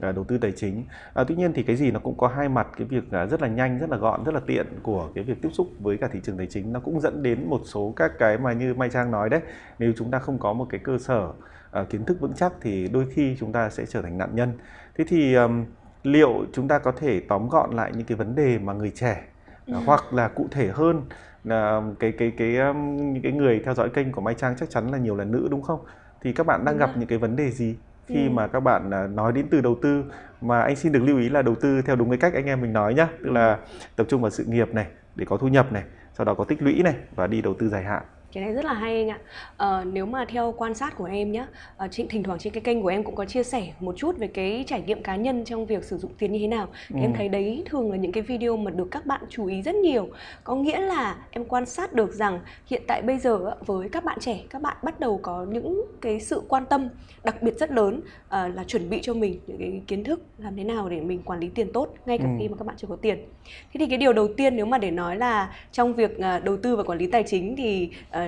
à, 0.00 0.12
đầu 0.12 0.25
tư 0.25 0.38
tài 0.38 0.52
chính. 0.52 0.85
À, 1.14 1.25
tuy 1.28 1.35
nhiên 1.37 1.52
thì 1.52 1.62
cái 1.62 1.76
gì 1.76 1.90
nó 1.90 2.00
cũng 2.00 2.16
có 2.16 2.28
hai 2.28 2.49
mặt. 2.49 2.68
Cái 2.76 2.87
việc 2.87 3.11
à, 3.11 3.26
rất 3.26 3.42
là 3.42 3.49
nhanh 3.49 3.78
rất 3.78 3.90
là 3.90 3.97
gọn 3.97 4.25
rất 4.25 4.35
là 4.35 4.40
tiện 4.47 4.66
của 4.83 5.11
cái 5.14 5.25
việc 5.25 5.42
tiếp 5.42 5.50
xúc 5.52 5.68
với 5.80 5.97
cả 5.97 6.09
thị 6.12 6.21
trường 6.23 6.37
tài 6.37 6.47
chính 6.47 6.73
nó 6.73 6.80
cũng 6.80 7.00
dẫn 7.00 7.23
đến 7.23 7.50
một 7.50 7.61
số 7.64 7.92
các 7.97 8.12
cái 8.18 8.38
mà 8.38 8.52
như 8.52 8.75
Mai 8.75 8.90
Trang 8.90 9.11
nói 9.11 9.28
đấy. 9.28 9.40
Nếu 9.78 9.92
chúng 9.97 10.11
ta 10.11 10.18
không 10.18 10.38
có 10.38 10.52
một 10.52 10.66
cái 10.71 10.80
cơ 10.85 10.99
sở 10.99 11.33
à, 11.71 11.85
kiến 11.90 12.04
thức 12.04 12.21
vững 12.21 12.35
chắc 12.35 12.52
thì 12.61 12.88
đôi 12.88 13.06
khi 13.11 13.37
chúng 13.40 13.52
ta 13.52 13.71
sẽ 13.71 13.87
trở 13.87 14.02
thành 14.02 14.18
nạn 14.18 14.37
nhân. 14.37 14.52
Thế 14.94 15.04
thì 15.09 15.35
um, 15.35 15.64
liệu 16.02 16.44
chúng 16.52 16.68
ta 16.68 16.78
có 16.78 16.92
thể 16.92 17.21
tóm 17.21 17.49
gọn 17.49 17.71
lại 17.71 17.92
những 17.94 18.06
cái 18.06 18.16
vấn 18.16 18.35
đề 18.35 18.59
mà 18.59 18.73
người 18.73 18.92
trẻ 18.94 19.25
Ừ. 19.66 19.75
hoặc 19.87 20.12
là 20.12 20.28
cụ 20.28 20.49
thể 20.50 20.68
hơn 20.75 21.02
là 21.44 21.83
cái 22.00 22.12
cái 22.18 22.33
cái 22.38 22.49
những 22.75 23.23
cái 23.23 23.33
người 23.33 23.61
theo 23.64 23.75
dõi 23.75 23.90
kênh 23.90 24.12
của 24.12 24.21
Mai 24.21 24.35
Trang 24.35 24.54
chắc 24.56 24.71
chắn 24.71 24.90
là 24.90 24.99
nhiều 24.99 25.16
là 25.16 25.25
nữ 25.25 25.49
đúng 25.50 25.62
không? 25.62 25.80
Thì 26.21 26.33
các 26.33 26.47
bạn 26.47 26.64
đang 26.64 26.75
Đúng 26.75 26.80
gặp 26.80 26.97
những 26.97 27.09
cái 27.09 27.18
vấn 27.18 27.37
đề 27.37 27.50
gì 27.50 27.76
khi 28.06 28.26
Ừ. 28.26 28.30
mà 28.30 28.47
các 28.49 28.61
bạn 28.61 28.90
à, 28.90 29.06
nói 29.06 29.33
đến 29.33 29.47
từ 29.50 29.61
đầu 29.61 29.78
tư? 29.83 30.04
Mà 30.40 30.62
anh 30.62 30.76
xin 30.76 30.92
được 30.92 31.00
lưu 31.02 31.18
ý 31.18 31.28
là 31.28 31.42
đầu 31.42 31.54
tư 31.54 31.83
theo 31.83 31.97
đúng 31.97 32.11
cái 32.11 32.18
cách 32.18 32.35
anh 32.35 32.47
em 32.47 32.61
mình 32.61 32.73
nói 32.73 32.94
nhá 32.94 33.09
tức 33.25 33.30
là 33.30 33.59
tập 33.97 34.06
trung 34.09 34.21
vào 34.23 34.30
sự 34.30 34.44
nghiệp 34.44 34.75
này 34.75 34.87
để 35.14 35.25
có 35.28 35.37
thu 35.37 35.49
nhập 35.49 35.73
này 35.73 35.85
sau 36.18 36.25
đó 36.25 36.35
có 36.35 36.44
tích 36.44 36.62
lũy 36.62 36.83
này 36.83 36.94
và 37.16 37.26
đi 37.26 37.42
đầu 37.42 37.54
tư 37.59 37.68
dài 37.68 37.85
hạn 37.85 38.02
cái 38.34 38.44
này 38.44 38.52
rất 38.52 38.64
là 38.64 38.72
hay 38.72 38.96
anh 38.96 39.08
ạ 39.08 39.18
à, 39.56 39.84
nếu 39.84 40.06
mà 40.06 40.24
theo 40.28 40.54
quan 40.56 40.74
sát 40.74 40.96
của 40.96 41.04
em 41.04 41.32
nhé 41.32 41.46
à, 41.76 41.88
trên 41.88 42.08
thỉnh 42.08 42.22
thoảng 42.22 42.38
trên 42.38 42.52
cái 42.52 42.60
kênh 42.60 42.82
của 42.82 42.88
em 42.88 43.04
cũng 43.04 43.14
có 43.14 43.24
chia 43.24 43.42
sẻ 43.42 43.72
một 43.80 43.94
chút 43.96 44.18
về 44.18 44.26
cái 44.26 44.64
trải 44.66 44.82
nghiệm 44.82 45.02
cá 45.02 45.16
nhân 45.16 45.44
trong 45.44 45.66
việc 45.66 45.84
sử 45.84 45.98
dụng 45.98 46.12
tiền 46.18 46.32
như 46.32 46.38
thế 46.38 46.46
nào 46.46 46.68
ừ. 46.94 46.96
em 47.00 47.12
thấy 47.16 47.28
đấy 47.28 47.62
thường 47.66 47.90
là 47.90 47.96
những 47.96 48.12
cái 48.12 48.22
video 48.22 48.56
mà 48.56 48.70
được 48.70 48.88
các 48.90 49.06
bạn 49.06 49.20
chú 49.28 49.46
ý 49.46 49.62
rất 49.62 49.74
nhiều 49.74 50.08
có 50.44 50.54
nghĩa 50.54 50.80
là 50.80 51.16
em 51.30 51.44
quan 51.44 51.66
sát 51.66 51.92
được 51.92 52.12
rằng 52.12 52.40
hiện 52.66 52.82
tại 52.86 53.02
bây 53.02 53.18
giờ 53.18 53.56
với 53.66 53.88
các 53.88 54.04
bạn 54.04 54.18
trẻ 54.20 54.40
các 54.50 54.62
bạn 54.62 54.76
bắt 54.82 55.00
đầu 55.00 55.20
có 55.22 55.46
những 55.50 55.82
cái 56.00 56.20
sự 56.20 56.42
quan 56.48 56.64
tâm 56.66 56.88
đặc 57.24 57.42
biệt 57.42 57.58
rất 57.58 57.70
lớn 57.70 58.00
à, 58.28 58.48
là 58.48 58.64
chuẩn 58.64 58.90
bị 58.90 58.98
cho 59.02 59.14
mình 59.14 59.40
những 59.46 59.58
cái 59.58 59.80
kiến 59.86 60.04
thức 60.04 60.22
làm 60.38 60.56
thế 60.56 60.64
nào 60.64 60.88
để 60.88 61.00
mình 61.00 61.22
quản 61.24 61.40
lý 61.40 61.48
tiền 61.48 61.72
tốt 61.72 61.94
ngay 62.06 62.18
cả 62.18 62.24
ừ. 62.24 62.30
khi 62.38 62.48
mà 62.48 62.56
các 62.58 62.66
bạn 62.66 62.76
chưa 62.78 62.88
có 62.88 62.96
tiền 62.96 63.18
thế 63.44 63.78
thì 63.78 63.86
cái 63.86 63.98
điều 63.98 64.12
đầu 64.12 64.28
tiên 64.36 64.56
nếu 64.56 64.66
mà 64.66 64.78
để 64.78 64.90
nói 64.90 65.16
là 65.16 65.54
trong 65.72 65.94
việc 65.94 66.18
đầu 66.44 66.56
tư 66.56 66.76
và 66.76 66.82
quản 66.82 66.98
lý 66.98 67.06
tài 67.06 67.22
chính 67.22 67.56
thì 67.56 67.90
uh, 68.08 68.23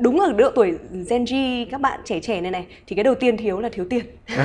đúng 0.00 0.20
ở 0.20 0.32
độ 0.32 0.50
tuổi 0.54 0.78
Gen 1.10 1.24
Z 1.24 1.66
các 1.70 1.80
bạn 1.80 2.00
trẻ 2.04 2.20
trẻ 2.20 2.40
này 2.40 2.50
này 2.50 2.66
thì 2.86 2.96
cái 2.96 3.04
đầu 3.04 3.14
tiên 3.14 3.36
thiếu 3.36 3.60
là 3.60 3.68
thiếu 3.68 3.86
tiền 3.90 4.04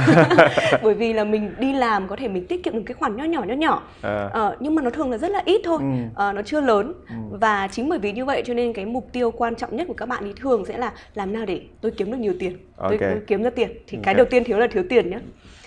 bởi 0.84 0.94
vì 0.94 1.14
là 1.14 1.24
mình 1.24 1.52
đi 1.60 1.74
làm 1.74 2.08
có 2.08 2.16
thể 2.16 2.28
mình 2.28 2.46
tiết 2.48 2.64
kiệm 2.64 2.74
được 2.74 2.84
cái 2.86 2.94
khoản 2.94 3.16
nhỏ 3.16 3.24
nhỏ 3.24 3.44
nhỏ 3.44 3.54
nhỏ 3.54 3.84
à. 4.02 4.30
ờ, 4.34 4.56
nhưng 4.60 4.76
mà 4.76 4.82
nó 4.82 4.90
thường 4.90 5.12
là 5.12 5.18
rất 5.18 5.32
là 5.32 5.42
ít 5.46 5.62
thôi 5.64 5.78
ừ. 5.82 5.86
ờ, 6.16 6.34
nó 6.34 6.42
chưa 6.42 6.62
lớn 6.62 6.94
ừ. 7.10 7.16
và 7.32 7.68
chính 7.72 7.90
bởi 7.90 8.00
vì 8.00 8.12
như 8.12 8.26
vậy 8.26 8.44
cho 8.46 8.54
nên 8.54 8.74
cái 8.74 8.86
mục 8.86 9.10
tiêu 9.12 9.32
quan 9.32 9.56
trọng 9.56 9.76
nhất 9.76 9.88
của 9.88 9.94
các 9.94 10.06
bạn 10.06 10.24
thì 10.26 10.34
thường 10.42 10.66
sẽ 10.66 10.78
là 10.78 10.92
làm 11.16 11.34
nào 11.34 11.46
để 11.46 11.62
tôi 11.82 11.92
kiếm 11.92 12.12
được 12.12 12.18
nhiều 12.18 12.34
tiền 12.40 12.58
okay. 12.78 12.98
tôi, 13.00 13.10
tôi 13.12 13.22
kiếm 13.28 13.44
ra 13.44 13.50
tiền 13.50 13.70
thì 13.88 13.98
okay. 13.98 14.04
cái 14.04 14.14
đầu 14.14 14.26
tiên 14.30 14.44
thiếu 14.44 14.60
là 14.60 14.68
thiếu 14.68 14.84
tiền 14.90 15.10
nhé 15.10 15.20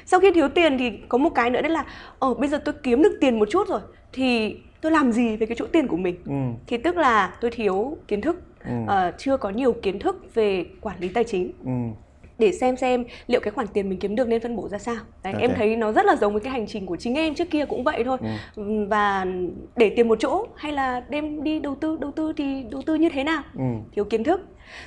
sau 0.06 0.20
khi 0.20 0.32
thiếu 0.32 0.48
tiền 0.48 0.78
thì 0.78 0.92
có 1.08 1.18
một 1.18 1.30
cái 1.34 1.50
nữa 1.50 1.62
đấy 1.62 1.70
là 1.70 1.84
ờ 2.18 2.34
bây 2.34 2.48
giờ 2.48 2.60
tôi 2.64 2.74
kiếm 2.82 3.02
được 3.02 3.18
tiền 3.20 3.38
một 3.38 3.48
chút 3.50 3.68
rồi 3.68 3.80
thì 4.12 4.56
tôi 4.80 4.92
làm 4.92 5.12
gì 5.12 5.36
với 5.36 5.46
cái 5.46 5.56
chỗ 5.58 5.66
tiền 5.72 5.86
của 5.86 5.96
mình 5.96 6.16
ừ. 6.26 6.62
thì 6.66 6.76
tức 6.76 6.96
là 6.96 7.34
tôi 7.40 7.50
thiếu 7.50 7.96
kiến 8.08 8.20
thức 8.20 8.42
ừ. 8.64 8.70
uh, 8.84 9.14
chưa 9.18 9.36
có 9.36 9.50
nhiều 9.50 9.72
kiến 9.72 9.98
thức 9.98 10.34
về 10.34 10.64
quản 10.80 11.00
lý 11.00 11.08
tài 11.08 11.24
chính 11.24 11.52
ừ 11.64 12.00
để 12.40 12.52
xem 12.52 12.76
xem 12.76 13.04
liệu 13.26 13.40
cái 13.40 13.50
khoản 13.50 13.66
tiền 13.66 13.88
mình 13.88 13.98
kiếm 13.98 14.16
được 14.16 14.28
nên 14.28 14.40
phân 14.40 14.56
bổ 14.56 14.68
ra 14.68 14.78
sao 14.78 14.96
Đấy, 15.24 15.32
okay. 15.32 15.48
em 15.48 15.56
thấy 15.56 15.76
nó 15.76 15.92
rất 15.92 16.06
là 16.06 16.16
giống 16.16 16.32
với 16.32 16.42
cái 16.42 16.52
hành 16.52 16.66
trình 16.66 16.86
của 16.86 16.96
chính 16.96 17.14
em 17.14 17.34
trước 17.34 17.50
kia 17.50 17.64
cũng 17.64 17.84
vậy 17.84 18.04
thôi 18.04 18.18
ừ. 18.56 18.86
và 18.88 19.26
để 19.76 19.92
tiền 19.96 20.08
một 20.08 20.20
chỗ 20.20 20.46
hay 20.56 20.72
là 20.72 21.02
đem 21.08 21.42
đi 21.42 21.60
đầu 21.60 21.74
tư 21.74 21.98
đầu 22.00 22.10
tư 22.10 22.32
thì 22.36 22.64
đầu 22.70 22.82
tư 22.86 22.94
như 22.94 23.08
thế 23.08 23.24
nào 23.24 23.42
ừ. 23.54 23.64
thiếu 23.92 24.04
kiến 24.04 24.24
thức 24.24 24.40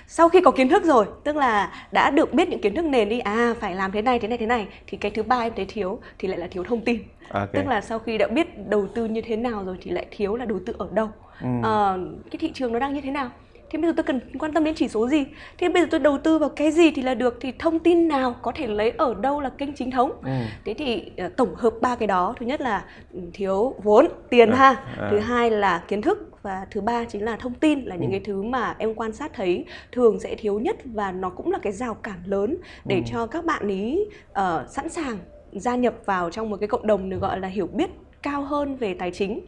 sau 0.08 0.30
khi 0.30 0.42
có 0.42 0.52
kiến 0.52 0.70
thức 0.70 0.84
rồi 0.84 1.06
tức 1.24 1.36
là 1.36 1.72
đã 1.92 2.10
được 2.10 2.34
biết 2.34 2.50
những 2.50 2.62
kiến 2.62 2.76
thức 2.76 2.86
nền 2.86 3.10
đi 3.10 3.20
à 3.20 3.54
phải 3.60 3.76
làm 3.76 3.92
thế 3.92 4.02
này 4.02 4.20
thế 4.20 4.28
này 4.28 4.38
thế 4.38 4.46
này 4.46 4.68
thì 4.88 4.98
cái 4.98 5.12
thứ 5.12 5.24
ba 5.24 5.40
em 5.40 5.54
thấy 5.56 5.66
thiếu 5.66 6.00
thì 6.20 6.28
lại 6.28 6.38
là 6.38 6.48
thiếu 6.48 6.64
thông 6.64 6.82
tin 6.82 7.00
okay. 7.30 7.48
tức 7.54 7.68
là 7.70 7.82
sau 7.82 8.00
khi 8.00 8.18
đã 8.18 8.28
biết 8.28 8.68
đầu 8.68 8.88
tư 8.96 9.06
như 9.06 9.22
thế 9.22 9.36
nào 9.36 9.64
rồi 9.66 9.78
thì 9.82 9.92
lại 9.92 10.06
thiếu 10.12 10.36
là 10.36 10.46
đầu 10.46 10.60
tư 10.66 10.76
ở 10.78 10.88
đâu 10.94 11.10
ừ. 11.42 11.48
à, 11.64 11.98
cái 12.32 12.38
thị 12.40 12.52
trường 12.54 12.74
nó 12.74 12.80
đang 12.80 12.94
như 12.94 13.02
thế 13.02 13.12
nào 13.12 13.30
thì 13.74 13.80
bây 13.80 13.90
giờ 13.90 13.94
tôi 13.98 14.04
cần 14.04 14.20
quan 14.40 14.54
tâm 14.54 14.64
đến 14.64 14.76
chỉ 14.76 14.88
số 14.88 15.08
gì 15.08 15.26
thì 15.58 15.70
bây 15.70 15.82
giờ 15.82 15.88
tôi 15.92 16.00
đầu 16.00 16.18
tư 16.18 16.38
vào 16.38 16.50
cái 16.50 16.72
gì 16.72 16.92
thì 16.92 17.02
là 17.02 17.14
được 17.14 17.38
thì 17.42 17.52
thông 17.60 17.80
tin 17.80 18.08
nào 18.08 18.36
có 18.42 18.52
thể 18.56 18.68
lấy 18.68 18.92
ở 18.92 19.14
đâu 19.14 19.42
là 19.42 19.50
kênh 19.50 19.74
chính 19.74 19.92
thống 19.92 20.12
ừ. 20.24 20.32
thế 20.66 20.74
thì 20.74 21.12
uh, 21.26 21.36
tổng 21.38 21.56
hợp 21.56 21.74
ba 21.82 21.96
cái 21.96 22.08
đó 22.08 22.36
thứ 22.40 22.46
nhất 22.46 22.62
là 22.62 22.86
ừ, 23.14 23.20
thiếu 23.34 23.76
vốn 23.84 24.08
tiền 24.30 24.50
à, 24.50 24.56
ha 24.56 24.70
à. 24.98 25.08
thứ 25.12 25.20
hai 25.20 25.52
là 25.52 25.84
kiến 25.88 26.02
thức 26.02 26.30
và 26.42 26.66
thứ 26.72 26.82
ba 26.82 27.06
chính 27.06 27.24
là 27.24 27.36
thông 27.36 27.54
tin 27.54 27.86
là 27.86 27.96
những 27.96 28.10
ừ. 28.10 28.12
cái 28.12 28.20
thứ 28.20 28.44
mà 28.44 28.76
em 28.78 28.96
quan 28.96 29.14
sát 29.14 29.34
thấy 29.34 29.66
thường 29.92 30.20
sẽ 30.20 30.36
thiếu 30.36 30.60
nhất 30.60 30.76
và 30.86 31.12
nó 31.12 31.30
cũng 31.30 31.52
là 31.52 31.60
cái 31.62 31.74
rào 31.74 31.94
cản 31.94 32.20
lớn 32.26 32.58
để 32.86 32.96
ừ. 32.96 33.02
cho 33.06 33.26
các 33.26 33.46
bạn 33.46 33.68
ý 33.68 34.00
uh, 34.32 34.70
sẵn 34.70 34.90
sàng 34.90 35.18
gia 35.52 35.76
nhập 35.76 35.94
vào 36.06 36.30
trong 36.30 36.50
một 36.50 36.58
cái 36.60 36.68
cộng 36.68 36.88
đồng 36.88 37.10
được 37.10 37.18
gọi 37.18 37.40
là 37.40 37.48
hiểu 37.48 37.68
biết 37.68 37.90
cao 38.22 38.44
hơn 38.44 38.76
về 38.76 38.94
tài 38.94 39.12
chính 39.12 39.42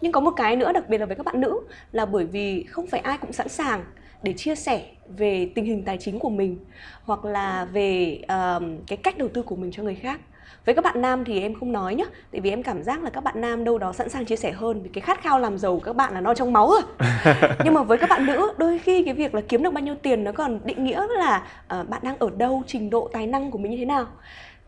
nhưng 0.00 0.12
có 0.12 0.20
một 0.20 0.30
cái 0.36 0.56
nữa 0.56 0.72
đặc 0.72 0.88
biệt 0.88 0.98
là 0.98 1.06
với 1.06 1.16
các 1.16 1.26
bạn 1.26 1.40
nữ 1.40 1.60
là 1.92 2.06
bởi 2.06 2.24
vì 2.24 2.62
không 2.62 2.86
phải 2.86 3.00
ai 3.00 3.18
cũng 3.18 3.32
sẵn 3.32 3.48
sàng 3.48 3.84
để 4.22 4.32
chia 4.32 4.54
sẻ 4.54 4.84
về 5.16 5.50
tình 5.54 5.64
hình 5.64 5.84
tài 5.84 5.98
chính 5.98 6.18
của 6.18 6.30
mình 6.30 6.58
hoặc 7.04 7.24
là 7.24 7.64
về 7.72 8.20
uh, 8.22 8.62
cái 8.86 8.96
cách 8.96 9.18
đầu 9.18 9.28
tư 9.28 9.42
của 9.42 9.56
mình 9.56 9.70
cho 9.72 9.82
người 9.82 9.94
khác. 9.94 10.20
Với 10.66 10.74
các 10.74 10.84
bạn 10.84 11.02
nam 11.02 11.24
thì 11.24 11.40
em 11.40 11.54
không 11.54 11.72
nói 11.72 11.94
nhá 11.94 12.04
tại 12.32 12.40
vì 12.40 12.50
em 12.50 12.62
cảm 12.62 12.82
giác 12.82 13.02
là 13.02 13.10
các 13.10 13.24
bạn 13.24 13.40
nam 13.40 13.64
đâu 13.64 13.78
đó 13.78 13.92
sẵn 13.92 14.08
sàng 14.08 14.24
chia 14.24 14.36
sẻ 14.36 14.52
hơn 14.52 14.82
vì 14.82 14.90
cái 14.92 15.00
khát 15.00 15.22
khao 15.22 15.38
làm 15.38 15.58
giàu 15.58 15.74
của 15.74 15.84
các 15.84 15.96
bạn 15.96 16.14
là 16.14 16.20
nó 16.20 16.34
trong 16.34 16.52
máu 16.52 16.70
rồi. 16.70 16.82
Nhưng 17.64 17.74
mà 17.74 17.82
với 17.82 17.98
các 17.98 18.08
bạn 18.10 18.26
nữ 18.26 18.52
đôi 18.58 18.78
khi 18.78 19.02
cái 19.04 19.14
việc 19.14 19.34
là 19.34 19.40
kiếm 19.40 19.62
được 19.62 19.72
bao 19.72 19.84
nhiêu 19.84 19.94
tiền 19.94 20.24
nó 20.24 20.32
còn 20.32 20.60
định 20.64 20.84
nghĩa 20.84 21.06
là 21.18 21.46
uh, 21.80 21.88
bạn 21.88 22.00
đang 22.04 22.18
ở 22.18 22.30
đâu 22.36 22.62
trình 22.66 22.90
độ 22.90 23.10
tài 23.12 23.26
năng 23.26 23.50
của 23.50 23.58
mình 23.58 23.70
như 23.70 23.78
thế 23.78 23.84
nào 23.84 24.06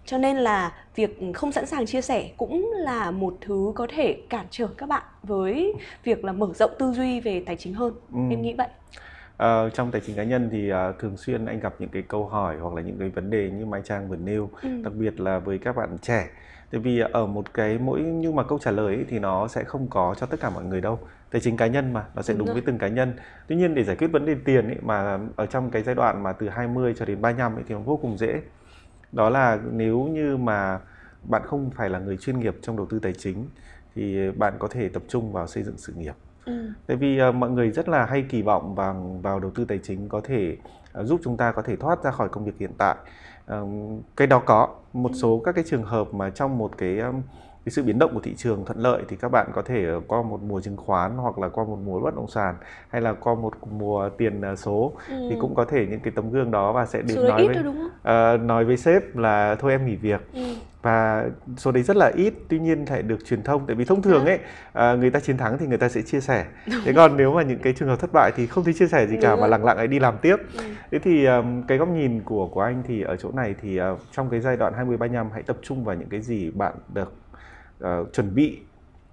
cho 0.06 0.18
nên 0.18 0.36
là 0.36 0.72
việc 0.94 1.20
không 1.34 1.52
sẵn 1.52 1.66
sàng 1.66 1.86
chia 1.86 2.00
sẻ 2.00 2.30
cũng 2.36 2.72
là 2.76 3.10
một 3.10 3.36
thứ 3.40 3.72
có 3.74 3.86
thể 3.96 4.22
cản 4.28 4.46
trở 4.50 4.66
các 4.78 4.88
bạn 4.88 5.02
với 5.22 5.74
việc 6.04 6.24
là 6.24 6.32
mở 6.32 6.48
rộng 6.54 6.70
tư 6.78 6.92
duy 6.92 7.20
về 7.20 7.42
tài 7.46 7.56
chính 7.56 7.74
hơn 7.74 7.94
ừ. 8.12 8.18
em 8.30 8.42
nghĩ 8.42 8.54
vậy 8.58 8.68
Uh, 9.36 9.74
trong 9.74 9.90
tài 9.90 10.00
chính 10.06 10.16
cá 10.16 10.24
nhân 10.24 10.48
thì 10.52 10.72
uh, 10.72 10.98
thường 10.98 11.16
xuyên 11.16 11.46
anh 11.46 11.60
gặp 11.60 11.74
những 11.78 11.88
cái 11.88 12.02
câu 12.02 12.26
hỏi 12.26 12.56
hoặc 12.56 12.74
là 12.74 12.82
những 12.82 12.96
cái 12.98 13.08
vấn 13.08 13.30
đề 13.30 13.50
như 13.50 13.66
Mai 13.66 13.80
Trang 13.84 14.08
vừa 14.08 14.16
nêu, 14.16 14.50
ừ. 14.62 14.68
đặc 14.84 14.92
biệt 14.94 15.20
là 15.20 15.38
với 15.38 15.58
các 15.58 15.76
bạn 15.76 15.98
trẻ. 16.02 16.28
Tại 16.70 16.80
vì 16.80 17.00
ở 17.12 17.26
một 17.26 17.54
cái 17.54 17.78
mỗi 17.78 18.00
nhưng 18.00 18.36
mà 18.36 18.42
câu 18.42 18.58
trả 18.58 18.70
lời 18.70 18.94
ấy, 18.94 19.04
thì 19.08 19.18
nó 19.18 19.48
sẽ 19.48 19.64
không 19.64 19.86
có 19.90 20.14
cho 20.18 20.26
tất 20.26 20.40
cả 20.40 20.50
mọi 20.50 20.64
người 20.64 20.80
đâu. 20.80 20.98
Tài 21.30 21.40
chính 21.40 21.56
cá 21.56 21.66
nhân 21.66 21.92
mà 21.92 22.04
nó 22.14 22.22
sẽ 22.22 22.34
đúng, 22.34 22.46
đúng 22.46 22.54
với 22.54 22.62
từng 22.66 22.78
cá 22.78 22.88
nhân. 22.88 23.12
Tuy 23.46 23.56
nhiên 23.56 23.74
để 23.74 23.84
giải 23.84 23.96
quyết 23.96 24.06
vấn 24.06 24.26
đề 24.26 24.36
tiền 24.44 24.66
ấy 24.66 24.76
mà 24.82 25.18
ở 25.36 25.46
trong 25.46 25.70
cái 25.70 25.82
giai 25.82 25.94
đoạn 25.94 26.22
mà 26.22 26.32
từ 26.32 26.48
20 26.48 26.94
cho 26.98 27.04
đến 27.04 27.20
35 27.20 27.56
ấy 27.56 27.64
thì 27.68 27.74
nó 27.74 27.80
vô 27.80 27.96
cùng 27.96 28.18
dễ 28.18 28.40
đó 29.16 29.30
là 29.30 29.58
nếu 29.72 29.98
như 29.98 30.36
mà 30.36 30.80
bạn 31.22 31.42
không 31.44 31.70
phải 31.70 31.90
là 31.90 31.98
người 31.98 32.16
chuyên 32.16 32.40
nghiệp 32.40 32.56
trong 32.62 32.76
đầu 32.76 32.86
tư 32.86 32.98
tài 32.98 33.12
chính 33.12 33.48
thì 33.94 34.30
bạn 34.30 34.54
có 34.58 34.68
thể 34.68 34.88
tập 34.88 35.02
trung 35.08 35.32
vào 35.32 35.46
xây 35.46 35.62
dựng 35.62 35.78
sự 35.78 35.92
nghiệp 35.92 36.14
ừ. 36.44 36.72
tại 36.86 36.96
vì 36.96 37.20
uh, 37.28 37.34
mọi 37.34 37.50
người 37.50 37.70
rất 37.70 37.88
là 37.88 38.06
hay 38.06 38.22
kỳ 38.28 38.42
vọng 38.42 38.74
vào 38.74 39.20
vào 39.22 39.40
đầu 39.40 39.50
tư 39.50 39.64
tài 39.64 39.78
chính 39.78 40.08
có 40.08 40.20
thể 40.24 40.56
uh, 41.00 41.06
giúp 41.06 41.20
chúng 41.24 41.36
ta 41.36 41.52
có 41.52 41.62
thể 41.62 41.76
thoát 41.76 42.04
ra 42.04 42.10
khỏi 42.10 42.28
công 42.28 42.44
việc 42.44 42.58
hiện 42.58 42.70
tại 42.78 42.96
uh, 43.52 43.68
cái 44.16 44.26
đó 44.26 44.42
có 44.46 44.68
một 44.92 45.10
ừ. 45.12 45.18
số 45.18 45.42
các 45.44 45.54
cái 45.54 45.64
trường 45.66 45.84
hợp 45.84 46.14
mà 46.14 46.30
trong 46.30 46.58
một 46.58 46.78
cái 46.78 46.98
um, 46.98 47.22
cái 47.66 47.70
sự 47.72 47.82
biến 47.82 47.98
động 47.98 48.14
của 48.14 48.20
thị 48.20 48.34
trường 48.36 48.64
thuận 48.64 48.78
lợi 48.78 49.02
thì 49.08 49.16
các 49.16 49.28
bạn 49.28 49.46
có 49.54 49.62
thể 49.62 49.86
qua 50.06 50.22
một 50.22 50.40
mùa 50.42 50.60
chứng 50.60 50.76
khoán 50.76 51.16
hoặc 51.16 51.38
là 51.38 51.48
qua 51.48 51.64
một 51.64 51.78
mùa 51.84 52.00
bất 52.00 52.16
động 52.16 52.28
sản 52.28 52.54
hay 52.88 53.02
là 53.02 53.12
qua 53.12 53.34
một 53.34 53.52
mùa 53.70 54.08
tiền 54.08 54.40
à, 54.40 54.56
số 54.56 54.92
ừ. 55.08 55.16
thì 55.30 55.36
cũng 55.40 55.54
có 55.54 55.64
thể 55.64 55.86
những 55.90 56.00
cái 56.00 56.12
tấm 56.16 56.30
gương 56.30 56.50
đó 56.50 56.72
và 56.72 56.86
sẽ 56.86 57.02
đến 57.02 57.28
nói 57.28 57.48
với 57.48 57.56
uh, 57.58 58.40
nói 58.40 58.64
với 58.64 58.76
sếp 58.76 59.16
là 59.16 59.54
thôi 59.54 59.72
em 59.72 59.86
nghỉ 59.86 59.96
việc. 59.96 60.20
Ừ. 60.34 60.40
và 60.82 61.24
số 61.56 61.72
đấy 61.72 61.82
rất 61.82 61.96
là 61.96 62.12
ít 62.16 62.34
tuy 62.48 62.58
nhiên 62.58 62.86
phải 62.86 63.02
được 63.02 63.18
truyền 63.26 63.42
thông. 63.42 63.66
Tại 63.66 63.76
vì 63.76 63.84
thông 63.84 64.02
thường 64.02 64.26
ấy 64.26 64.38
uh, 64.68 64.98
người 64.98 65.10
ta 65.10 65.20
chiến 65.20 65.36
thắng 65.36 65.58
thì 65.58 65.66
người 65.66 65.78
ta 65.78 65.88
sẽ 65.88 66.02
chia 66.02 66.20
sẻ. 66.20 66.46
Thế 66.84 66.92
còn 66.92 67.16
nếu 67.16 67.32
mà 67.32 67.42
những 67.42 67.58
cái 67.58 67.72
trường 67.72 67.88
hợp 67.88 68.00
thất 68.00 68.10
bại 68.12 68.32
thì 68.36 68.46
không 68.46 68.64
thấy 68.64 68.74
chia 68.74 68.88
sẻ 68.88 69.06
gì 69.06 69.16
cả 69.22 69.36
mà 69.36 69.46
lặng 69.46 69.64
lặng 69.64 69.76
ấy 69.76 69.88
đi 69.88 69.98
làm 69.98 70.18
tiếp. 70.22 70.36
Ừ. 70.58 70.64
thế 70.90 70.98
thì 70.98 71.26
cái 71.68 71.78
góc 71.78 71.88
nhìn 71.88 72.20
của 72.24 72.48
của 72.48 72.60
anh 72.60 72.82
thì 72.86 73.02
ở 73.02 73.16
chỗ 73.16 73.30
này 73.32 73.54
thì 73.62 73.80
trong 74.12 74.30
cái 74.30 74.40
giai 74.40 74.56
đoạn 74.56 74.72
20 74.76 74.96
35 74.96 75.30
hãy 75.32 75.42
tập 75.42 75.56
trung 75.62 75.84
vào 75.84 75.96
những 75.96 76.08
cái 76.08 76.20
gì 76.20 76.50
bạn 76.50 76.74
được 76.94 77.12
uh, 77.84 78.12
chuẩn 78.12 78.34
bị 78.34 78.60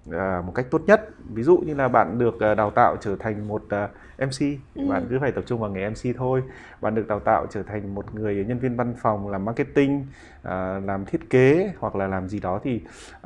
uh, 0.08 0.14
một 0.46 0.52
cách 0.54 0.66
tốt 0.70 0.82
nhất. 0.86 1.08
Ví 1.34 1.42
dụ 1.42 1.56
như 1.56 1.74
là 1.74 1.88
bạn 1.88 2.18
được 2.18 2.34
uh, 2.34 2.56
đào 2.56 2.70
tạo 2.70 2.96
trở 3.00 3.16
thành 3.16 3.48
một 3.48 3.62
uh, 3.64 3.90
MC 4.18 4.40
ừ. 4.74 4.86
bạn 4.88 5.06
cứ 5.10 5.18
phải 5.20 5.32
tập 5.32 5.44
trung 5.46 5.60
vào 5.60 5.70
nghề 5.70 5.90
MC 5.90 6.16
thôi. 6.16 6.42
Bạn 6.80 6.94
được 6.94 7.08
đào 7.08 7.20
tạo 7.20 7.46
trở 7.50 7.62
thành 7.62 7.94
một 7.94 8.14
người 8.14 8.44
nhân 8.44 8.58
viên 8.58 8.76
văn 8.76 8.94
phòng 8.98 9.28
làm 9.28 9.44
marketing 9.44 10.00
uh, 10.00 10.50
làm 10.84 11.04
thiết 11.04 11.30
kế 11.30 11.72
hoặc 11.78 11.96
là 11.96 12.06
làm 12.06 12.28
gì 12.28 12.40
đó 12.40 12.60
thì 12.62 12.80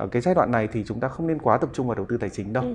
uh, 0.04 0.12
cái 0.12 0.22
giai 0.22 0.34
đoạn 0.34 0.50
này 0.50 0.68
thì 0.72 0.84
chúng 0.84 1.00
ta 1.00 1.08
không 1.08 1.26
nên 1.26 1.38
quá 1.38 1.58
tập 1.58 1.70
trung 1.72 1.86
vào 1.86 1.94
đầu 1.94 2.06
tư 2.08 2.16
tài 2.16 2.30
chính 2.30 2.52
đâu. 2.52 2.62
Ừ 2.62 2.74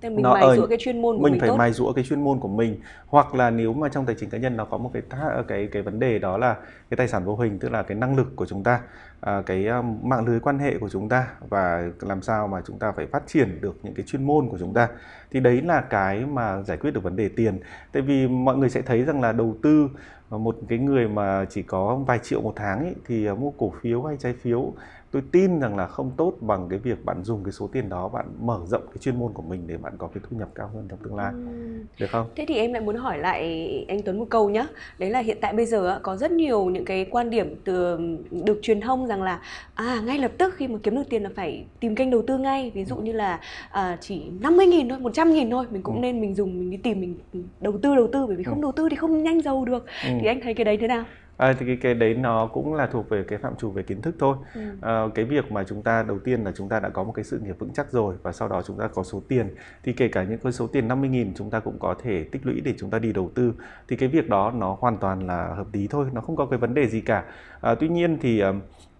Thế 0.00 0.08
mình 0.08 0.22
nó 0.22 0.34
mài 0.34 0.56
rũa 0.56 0.66
cái 0.66 0.78
chuyên 0.80 1.02
môn 1.02 1.16
của 1.16 1.22
mình, 1.22 1.32
mình 1.32 1.40
phải 1.40 1.48
tốt. 1.48 1.56
mài 1.56 1.72
rũa 1.72 1.92
cái 1.92 2.04
chuyên 2.04 2.24
môn 2.24 2.40
của 2.40 2.48
mình. 2.48 2.80
Hoặc 3.06 3.34
là 3.34 3.50
nếu 3.50 3.72
mà 3.72 3.88
trong 3.88 4.06
tài 4.06 4.16
chính 4.18 4.30
cá 4.30 4.38
nhân 4.38 4.56
nó 4.56 4.64
có 4.64 4.78
một 4.78 4.90
cái 4.92 5.02
cái 5.48 5.68
cái 5.72 5.82
vấn 5.82 5.98
đề 5.98 6.18
đó 6.18 6.38
là 6.38 6.54
cái 6.90 6.96
tài 6.96 7.08
sản 7.08 7.24
vô 7.24 7.36
hình 7.36 7.58
tức 7.58 7.72
là 7.72 7.82
cái 7.82 7.96
năng 7.96 8.16
lực 8.16 8.36
của 8.36 8.46
chúng 8.46 8.62
ta 8.62 8.80
à, 9.20 9.42
cái 9.46 9.66
um, 9.66 9.98
mạng 10.02 10.26
lưới 10.26 10.40
quan 10.40 10.58
hệ 10.58 10.78
của 10.78 10.88
chúng 10.88 11.08
ta 11.08 11.26
và 11.48 11.90
làm 12.00 12.22
sao 12.22 12.48
mà 12.48 12.62
chúng 12.66 12.78
ta 12.78 12.92
phải 12.92 13.06
phát 13.06 13.22
triển 13.26 13.60
được 13.60 13.76
những 13.82 13.94
cái 13.94 14.06
chuyên 14.06 14.24
môn 14.24 14.48
của 14.48 14.58
chúng 14.58 14.74
ta. 14.74 14.88
Thì 15.30 15.40
đấy 15.40 15.62
là 15.62 15.80
cái 15.80 16.26
mà 16.26 16.62
giải 16.62 16.76
quyết 16.76 16.90
được 16.90 17.02
vấn 17.02 17.16
đề 17.16 17.28
tiền. 17.28 17.60
Tại 17.92 18.02
vì 18.02 18.28
mọi 18.28 18.56
người 18.56 18.70
sẽ 18.70 18.82
thấy 18.82 19.04
rằng 19.04 19.20
là 19.20 19.32
đầu 19.32 19.56
tư 19.62 19.88
một 20.30 20.56
cái 20.68 20.78
người 20.78 21.08
mà 21.08 21.44
chỉ 21.50 21.62
có 21.62 21.96
vài 21.96 22.18
triệu 22.22 22.40
một 22.40 22.52
tháng 22.56 22.78
ấy, 22.78 22.94
thì 23.06 23.28
mua 23.28 23.50
cổ 23.50 23.72
phiếu 23.80 24.02
hay 24.02 24.16
trái 24.16 24.34
phiếu 24.42 24.72
tôi 25.10 25.22
tin 25.32 25.60
rằng 25.60 25.76
là 25.76 25.86
không 25.86 26.10
tốt 26.16 26.32
bằng 26.40 26.68
cái 26.70 26.78
việc 26.78 27.04
bạn 27.04 27.24
dùng 27.24 27.44
cái 27.44 27.52
số 27.52 27.68
tiền 27.72 27.88
đó 27.88 28.08
bạn 28.08 28.26
mở 28.40 28.60
rộng 28.66 28.82
cái 28.86 28.96
chuyên 29.00 29.18
môn 29.18 29.32
của 29.32 29.42
mình 29.42 29.62
để 29.66 29.76
bạn 29.76 29.92
có 29.98 30.06
cái 30.06 30.22
thu 30.30 30.36
nhập 30.36 30.48
cao 30.54 30.70
hơn 30.74 30.86
trong 30.90 30.98
tương 31.02 31.16
lai 31.16 31.32
ừ. 31.32 31.84
được 31.98 32.06
không 32.10 32.26
thế 32.36 32.44
thì 32.48 32.54
em 32.54 32.72
lại 32.72 32.82
muốn 32.82 32.96
hỏi 32.96 33.18
lại 33.18 33.84
anh 33.88 34.02
Tuấn 34.02 34.18
một 34.18 34.26
câu 34.30 34.50
nhé 34.50 34.66
đấy 34.98 35.10
là 35.10 35.18
hiện 35.18 35.38
tại 35.40 35.52
bây 35.52 35.66
giờ 35.66 36.00
có 36.02 36.16
rất 36.16 36.30
nhiều 36.30 36.64
những 36.64 36.84
cái 36.84 37.06
quan 37.10 37.30
điểm 37.30 37.54
từ 37.64 37.98
được 38.30 38.58
truyền 38.62 38.80
thông 38.80 39.06
rằng 39.06 39.22
là 39.22 39.40
à 39.74 40.00
ngay 40.04 40.18
lập 40.18 40.32
tức 40.38 40.54
khi 40.56 40.68
mà 40.68 40.78
kiếm 40.82 40.96
được 40.96 41.08
tiền 41.10 41.22
là 41.22 41.30
phải 41.36 41.64
tìm 41.80 41.94
kênh 41.94 42.10
đầu 42.10 42.22
tư 42.26 42.38
ngay 42.38 42.70
ví 42.74 42.84
dụ 42.84 42.96
như 42.96 43.12
là 43.12 43.40
à, 43.70 43.98
chỉ 44.00 44.22
50 44.40 44.66
nghìn 44.66 44.88
thôi 44.88 44.98
100 44.98 45.32
nghìn 45.32 45.50
thôi 45.50 45.66
mình 45.70 45.82
cũng 45.82 45.96
ừ. 45.96 46.00
nên 46.00 46.20
mình 46.20 46.34
dùng 46.34 46.58
mình 46.58 46.70
đi 46.70 46.76
tìm 46.76 47.00
mình 47.00 47.18
đầu 47.60 47.78
tư 47.82 47.94
đầu 47.94 48.08
tư 48.12 48.26
bởi 48.26 48.36
vì 48.36 48.44
không 48.44 48.58
ừ. 48.58 48.62
đầu 48.62 48.72
tư 48.72 48.88
thì 48.90 48.96
không 48.96 49.22
nhanh 49.22 49.42
giàu 49.42 49.64
được 49.64 49.86
ừ. 50.04 50.10
thì 50.20 50.26
anh 50.26 50.40
thấy 50.40 50.54
cái 50.54 50.64
đấy 50.64 50.76
thế 50.80 50.86
nào 50.86 51.04
À, 51.38 51.52
thì 51.58 51.66
cái 51.66 51.76
cái 51.76 51.94
đấy 51.94 52.14
nó 52.14 52.46
cũng 52.46 52.74
là 52.74 52.86
thuộc 52.86 53.08
về 53.08 53.24
cái 53.28 53.38
phạm 53.38 53.56
trù 53.56 53.70
về 53.70 53.82
kiến 53.82 54.02
thức 54.02 54.14
thôi. 54.18 54.36
Ừ. 54.54 54.60
À, 54.80 55.02
cái 55.14 55.24
việc 55.24 55.52
mà 55.52 55.64
chúng 55.64 55.82
ta 55.82 56.02
đầu 56.02 56.18
tiên 56.18 56.44
là 56.44 56.52
chúng 56.56 56.68
ta 56.68 56.80
đã 56.80 56.88
có 56.88 57.04
một 57.04 57.12
cái 57.12 57.24
sự 57.24 57.38
nghiệp 57.38 57.56
vững 57.58 57.72
chắc 57.72 57.92
rồi 57.92 58.14
và 58.22 58.32
sau 58.32 58.48
đó 58.48 58.62
chúng 58.62 58.78
ta 58.78 58.88
có 58.88 59.02
số 59.02 59.22
tiền 59.28 59.54
thì 59.82 59.92
kể 59.92 60.08
cả 60.08 60.24
những 60.24 60.38
cái 60.38 60.52
số 60.52 60.66
tiền 60.66 60.88
50.000 60.88 61.32
chúng 61.36 61.50
ta 61.50 61.60
cũng 61.60 61.78
có 61.78 61.94
thể 62.02 62.24
tích 62.24 62.46
lũy 62.46 62.60
để 62.60 62.74
chúng 62.78 62.90
ta 62.90 62.98
đi 62.98 63.12
đầu 63.12 63.30
tư 63.34 63.52
thì 63.88 63.96
cái 63.96 64.08
việc 64.08 64.28
đó 64.28 64.50
nó 64.50 64.76
hoàn 64.80 64.98
toàn 64.98 65.26
là 65.26 65.54
hợp 65.54 65.66
lý 65.72 65.86
thôi, 65.90 66.06
nó 66.12 66.20
không 66.20 66.36
có 66.36 66.46
cái 66.46 66.58
vấn 66.58 66.74
đề 66.74 66.88
gì 66.88 67.00
cả. 67.00 67.24
À, 67.60 67.74
tuy 67.74 67.88
nhiên 67.88 68.18
thì 68.20 68.42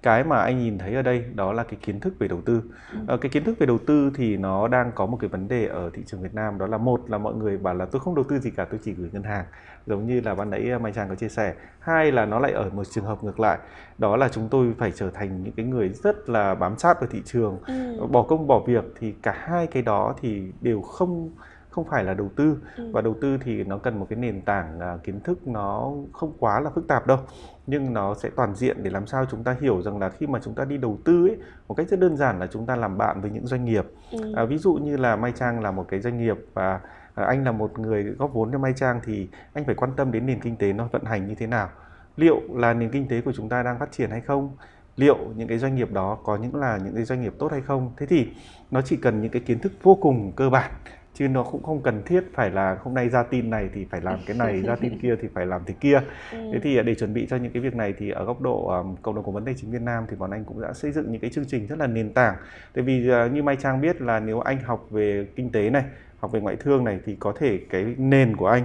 cái 0.02 0.24
mà 0.24 0.40
anh 0.40 0.58
nhìn 0.58 0.78
thấy 0.78 0.94
ở 0.94 1.02
đây 1.02 1.24
đó 1.34 1.52
là 1.52 1.62
cái 1.62 1.78
kiến 1.82 2.00
thức 2.00 2.14
về 2.18 2.28
đầu 2.28 2.40
tư. 2.44 2.62
À, 3.08 3.16
cái 3.20 3.30
kiến 3.30 3.44
thức 3.44 3.58
về 3.58 3.66
đầu 3.66 3.78
tư 3.78 4.10
thì 4.14 4.36
nó 4.36 4.68
đang 4.68 4.92
có 4.94 5.06
một 5.06 5.16
cái 5.20 5.28
vấn 5.28 5.48
đề 5.48 5.66
ở 5.66 5.90
thị 5.94 6.02
trường 6.06 6.22
Việt 6.22 6.34
Nam 6.34 6.58
đó 6.58 6.66
là 6.66 6.78
một 6.78 7.10
là 7.10 7.18
mọi 7.18 7.34
người 7.34 7.58
bảo 7.58 7.74
là 7.74 7.84
tôi 7.84 8.00
không 8.00 8.14
đầu 8.14 8.24
tư 8.28 8.38
gì 8.38 8.50
cả 8.50 8.64
tôi 8.64 8.80
chỉ 8.84 8.92
gửi 8.92 9.10
ngân 9.12 9.22
hàng. 9.22 9.44
Giống 9.86 10.06
như 10.06 10.20
là 10.20 10.34
ban 10.34 10.50
nãy 10.50 10.78
Mai 10.78 10.92
Trang 10.92 11.08
có 11.08 11.14
chia 11.14 11.28
sẻ. 11.28 11.54
Hai 11.80 12.12
là 12.12 12.26
nó 12.26 12.38
lại 12.38 12.52
ở 12.52 12.70
một 12.70 12.84
trường 12.84 13.04
hợp 13.04 13.24
ngược 13.24 13.40
lại 13.40 13.58
đó 13.98 14.16
là 14.16 14.28
chúng 14.28 14.48
tôi 14.48 14.74
phải 14.78 14.92
trở 14.94 15.10
thành 15.10 15.42
những 15.42 15.52
cái 15.52 15.66
người 15.66 15.88
rất 15.88 16.28
là 16.28 16.54
bám 16.54 16.78
sát 16.78 17.00
vào 17.00 17.10
thị 17.12 17.22
trường. 17.24 17.58
Ừ. 17.66 18.06
bỏ 18.06 18.22
công 18.22 18.46
bỏ 18.46 18.62
việc 18.66 18.84
thì 18.98 19.14
cả 19.22 19.34
hai 19.38 19.66
cái 19.66 19.82
đó 19.82 20.14
thì 20.20 20.52
đều 20.60 20.82
không 20.82 21.30
không 21.78 21.90
phải 21.90 22.04
là 22.04 22.14
đầu 22.14 22.30
tư. 22.36 22.58
Ừ. 22.76 22.90
và 22.92 23.00
đầu 23.00 23.14
tư 23.20 23.38
thì 23.44 23.64
nó 23.64 23.78
cần 23.78 23.98
một 23.98 24.06
cái 24.10 24.18
nền 24.18 24.42
tảng 24.42 24.78
uh, 24.78 25.02
kiến 25.04 25.20
thức 25.20 25.48
nó 25.48 25.92
không 26.12 26.32
quá 26.38 26.60
là 26.60 26.70
phức 26.74 26.88
tạp 26.88 27.06
đâu. 27.06 27.18
Nhưng 27.66 27.92
nó 27.92 28.14
sẽ 28.14 28.30
toàn 28.36 28.54
diện 28.54 28.82
để 28.82 28.90
làm 28.90 29.06
sao 29.06 29.24
chúng 29.30 29.44
ta 29.44 29.56
hiểu 29.60 29.82
rằng 29.82 29.98
là 29.98 30.08
khi 30.08 30.26
mà 30.26 30.38
chúng 30.44 30.54
ta 30.54 30.64
đi 30.64 30.76
đầu 30.76 30.98
tư 31.04 31.28
ấy 31.28 31.36
một 31.68 31.74
cách 31.74 31.88
rất 31.88 32.00
đơn 32.00 32.16
giản 32.16 32.38
là 32.38 32.46
chúng 32.46 32.66
ta 32.66 32.76
làm 32.76 32.98
bạn 32.98 33.20
với 33.20 33.30
những 33.30 33.46
doanh 33.46 33.64
nghiệp. 33.64 33.84
Ừ. 34.12 34.34
à, 34.36 34.44
ví 34.44 34.58
dụ 34.58 34.74
như 34.74 34.96
là 34.96 35.16
Mai 35.16 35.32
Trang 35.32 35.60
là 35.60 35.70
một 35.70 35.86
cái 35.88 36.00
doanh 36.00 36.18
nghiệp 36.18 36.36
và 36.54 36.80
à, 37.14 37.24
anh 37.24 37.44
là 37.44 37.52
một 37.52 37.78
người 37.78 38.02
góp 38.02 38.32
vốn 38.32 38.52
cho 38.52 38.58
Mai 38.58 38.72
Trang 38.76 39.00
thì 39.04 39.28
anh 39.52 39.64
phải 39.64 39.74
quan 39.74 39.90
tâm 39.96 40.12
đến 40.12 40.26
nền 40.26 40.40
kinh 40.40 40.56
tế 40.56 40.72
nó 40.72 40.88
vận 40.92 41.04
hành 41.04 41.26
như 41.26 41.34
thế 41.34 41.46
nào. 41.46 41.68
Liệu 42.16 42.40
là 42.54 42.74
nền 42.74 42.90
kinh 42.90 43.08
tế 43.08 43.20
của 43.20 43.32
chúng 43.32 43.48
ta 43.48 43.62
đang 43.62 43.78
phát 43.78 43.92
triển 43.92 44.10
hay 44.10 44.20
không? 44.20 44.56
Liệu 44.96 45.16
những 45.36 45.48
cái 45.48 45.58
doanh 45.58 45.74
nghiệp 45.74 45.92
đó 45.92 46.18
có 46.24 46.36
những 46.36 46.54
là 46.54 46.78
những 46.84 46.94
cái 46.94 47.04
doanh 47.04 47.22
nghiệp 47.22 47.34
tốt 47.38 47.52
hay 47.52 47.60
không? 47.60 47.92
Thế 47.96 48.06
thì 48.06 48.28
nó 48.70 48.82
chỉ 48.82 48.96
cần 48.96 49.20
những 49.20 49.30
cái 49.30 49.42
kiến 49.46 49.58
thức 49.58 49.72
vô 49.82 49.94
cùng 49.94 50.32
cơ 50.36 50.50
bản 50.50 50.70
chứ 51.18 51.28
nó 51.28 51.42
cũng 51.42 51.62
không 51.62 51.82
cần 51.82 52.02
thiết 52.06 52.24
phải 52.34 52.50
là 52.50 52.78
hôm 52.82 52.94
nay 52.94 53.08
ra 53.08 53.22
tin 53.22 53.50
này 53.50 53.68
thì 53.74 53.86
phải 53.90 54.00
làm 54.00 54.18
cái 54.26 54.36
này 54.36 54.62
ra 54.62 54.76
tin 54.76 54.98
kia 55.02 55.16
thì 55.22 55.28
phải 55.34 55.46
làm 55.46 55.62
thế 55.66 55.74
kia. 55.80 56.00
Ừ. 56.32 56.38
thế 56.52 56.58
thì 56.62 56.82
để 56.82 56.94
chuẩn 56.94 57.14
bị 57.14 57.26
cho 57.30 57.36
những 57.36 57.52
cái 57.52 57.62
việc 57.62 57.74
này 57.74 57.94
thì 57.98 58.10
ở 58.10 58.24
góc 58.24 58.40
độ 58.40 58.66
um, 58.66 58.96
cộng 59.02 59.14
đồng 59.14 59.24
cố 59.24 59.32
vấn 59.32 59.44
tài 59.44 59.54
chính 59.58 59.70
Việt 59.70 59.82
Nam 59.82 60.04
thì 60.10 60.16
bọn 60.16 60.30
anh 60.30 60.44
cũng 60.44 60.60
đã 60.60 60.72
xây 60.72 60.92
dựng 60.92 61.12
những 61.12 61.20
cái 61.20 61.30
chương 61.30 61.44
trình 61.48 61.66
rất 61.66 61.78
là 61.78 61.86
nền 61.86 62.12
tảng. 62.12 62.36
Tại 62.74 62.84
vì 62.84 63.10
uh, 63.10 63.32
như 63.32 63.42
Mai 63.42 63.56
Trang 63.56 63.80
biết 63.80 64.00
là 64.00 64.20
nếu 64.20 64.40
anh 64.40 64.58
học 64.62 64.86
về 64.90 65.26
kinh 65.36 65.52
tế 65.52 65.70
này 65.70 65.84
học 66.18 66.32
về 66.32 66.40
ngoại 66.40 66.56
thương 66.56 66.84
này 66.84 67.00
thì 67.06 67.16
có 67.20 67.32
thể 67.38 67.60
cái 67.70 67.94
nền 67.98 68.36
của 68.36 68.46
anh 68.46 68.64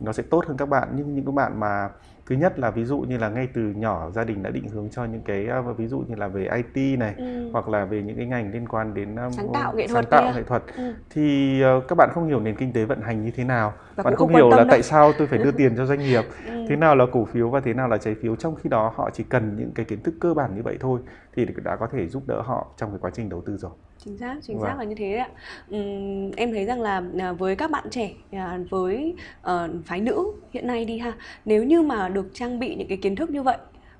nó 0.00 0.12
sẽ 0.12 0.22
tốt 0.30 0.44
hơn 0.46 0.56
các 0.56 0.68
bạn. 0.68 0.88
Nhưng 0.94 1.14
những 1.14 1.24
các 1.24 1.34
bạn 1.34 1.60
mà 1.60 1.88
thứ 2.30 2.36
nhất 2.36 2.58
là 2.58 2.70
ví 2.70 2.84
dụ 2.84 2.98
như 2.98 3.18
là 3.18 3.28
ngay 3.28 3.48
từ 3.54 3.62
nhỏ 3.62 4.10
gia 4.10 4.24
đình 4.24 4.42
đã 4.42 4.50
định 4.50 4.68
hướng 4.68 4.88
cho 4.90 5.04
những 5.04 5.22
cái 5.22 5.46
ví 5.76 5.86
dụ 5.86 5.98
như 6.08 6.14
là 6.14 6.28
về 6.28 6.48
IT 6.56 6.98
này 6.98 7.14
ừ. 7.16 7.50
hoặc 7.52 7.68
là 7.68 7.84
về 7.84 8.02
những 8.02 8.16
cái 8.16 8.26
ngành 8.26 8.52
liên 8.52 8.68
quan 8.68 8.94
đến 8.94 9.16
sáng 9.30 9.48
tạo 9.54 9.72
nghệ 9.74 9.86
sáng 9.86 9.94
thuật 9.94 10.10
tạo 10.10 10.32
nghệ 10.34 10.42
thuật 10.42 10.62
ừ. 10.76 10.94
thì 11.10 11.54
uh, 11.78 11.88
các 11.88 11.98
bạn 11.98 12.10
không 12.12 12.28
hiểu 12.28 12.40
nền 12.40 12.56
kinh 12.56 12.72
tế 12.72 12.84
vận 12.84 13.00
hành 13.00 13.24
như 13.24 13.30
thế 13.30 13.44
nào 13.44 13.72
và 13.96 14.02
bạn 14.02 14.16
không, 14.16 14.28
không 14.28 14.36
hiểu 14.36 14.50
là 14.50 14.56
đâu. 14.56 14.66
tại 14.70 14.82
sao 14.82 15.12
tôi 15.18 15.26
phải 15.26 15.38
đưa 15.38 15.50
tiền 15.58 15.76
cho 15.76 15.86
doanh 15.86 15.98
nghiệp 15.98 16.24
ừ. 16.46 16.64
thế 16.68 16.76
nào 16.76 16.96
là 16.96 17.06
cổ 17.12 17.24
phiếu 17.24 17.50
và 17.50 17.60
thế 17.60 17.74
nào 17.74 17.88
là 17.88 17.98
trái 17.98 18.14
phiếu 18.22 18.36
trong 18.36 18.54
khi 18.54 18.68
đó 18.68 18.92
họ 18.96 19.10
chỉ 19.12 19.24
cần 19.28 19.56
những 19.56 19.72
cái 19.74 19.84
kiến 19.84 20.02
thức 20.02 20.14
cơ 20.20 20.34
bản 20.34 20.56
như 20.56 20.62
vậy 20.62 20.76
thôi 20.80 21.00
thì 21.36 21.46
đã 21.64 21.76
có 21.76 21.86
thể 21.92 22.08
giúp 22.08 22.22
đỡ 22.26 22.42
họ 22.42 22.66
trong 22.76 22.90
cái 22.90 22.98
quá 23.00 23.10
trình 23.14 23.28
đầu 23.28 23.42
tư 23.46 23.56
rồi 23.56 23.72
chính 24.04 24.18
xác 24.18 24.36
chính 24.42 24.58
vâng. 24.58 24.68
xác 24.68 24.78
là 24.78 24.84
như 24.84 24.94
thế 24.94 25.10
đấy 25.10 25.18
ạ 25.18 25.28
uhm, 25.76 26.30
em 26.36 26.52
thấy 26.52 26.64
rằng 26.64 26.80
là 26.80 27.02
à, 27.18 27.32
với 27.32 27.56
các 27.56 27.70
bạn 27.70 27.84
trẻ 27.90 28.10
à, 28.32 28.58
với 28.70 29.14
uh, 29.40 29.70
phái 29.86 30.00
nữ 30.00 30.32
hiện 30.52 30.66
nay 30.66 30.84
đi 30.84 30.98
ha 30.98 31.12
nếu 31.44 31.64
như 31.64 31.82
mà 31.82 32.08
được 32.08 32.30
trang 32.34 32.58
bị 32.58 32.74
những 32.74 32.88
cái 32.88 32.98
kiến 32.98 33.16
thức 33.16 33.30
như 33.30 33.42
vậy 33.42 33.56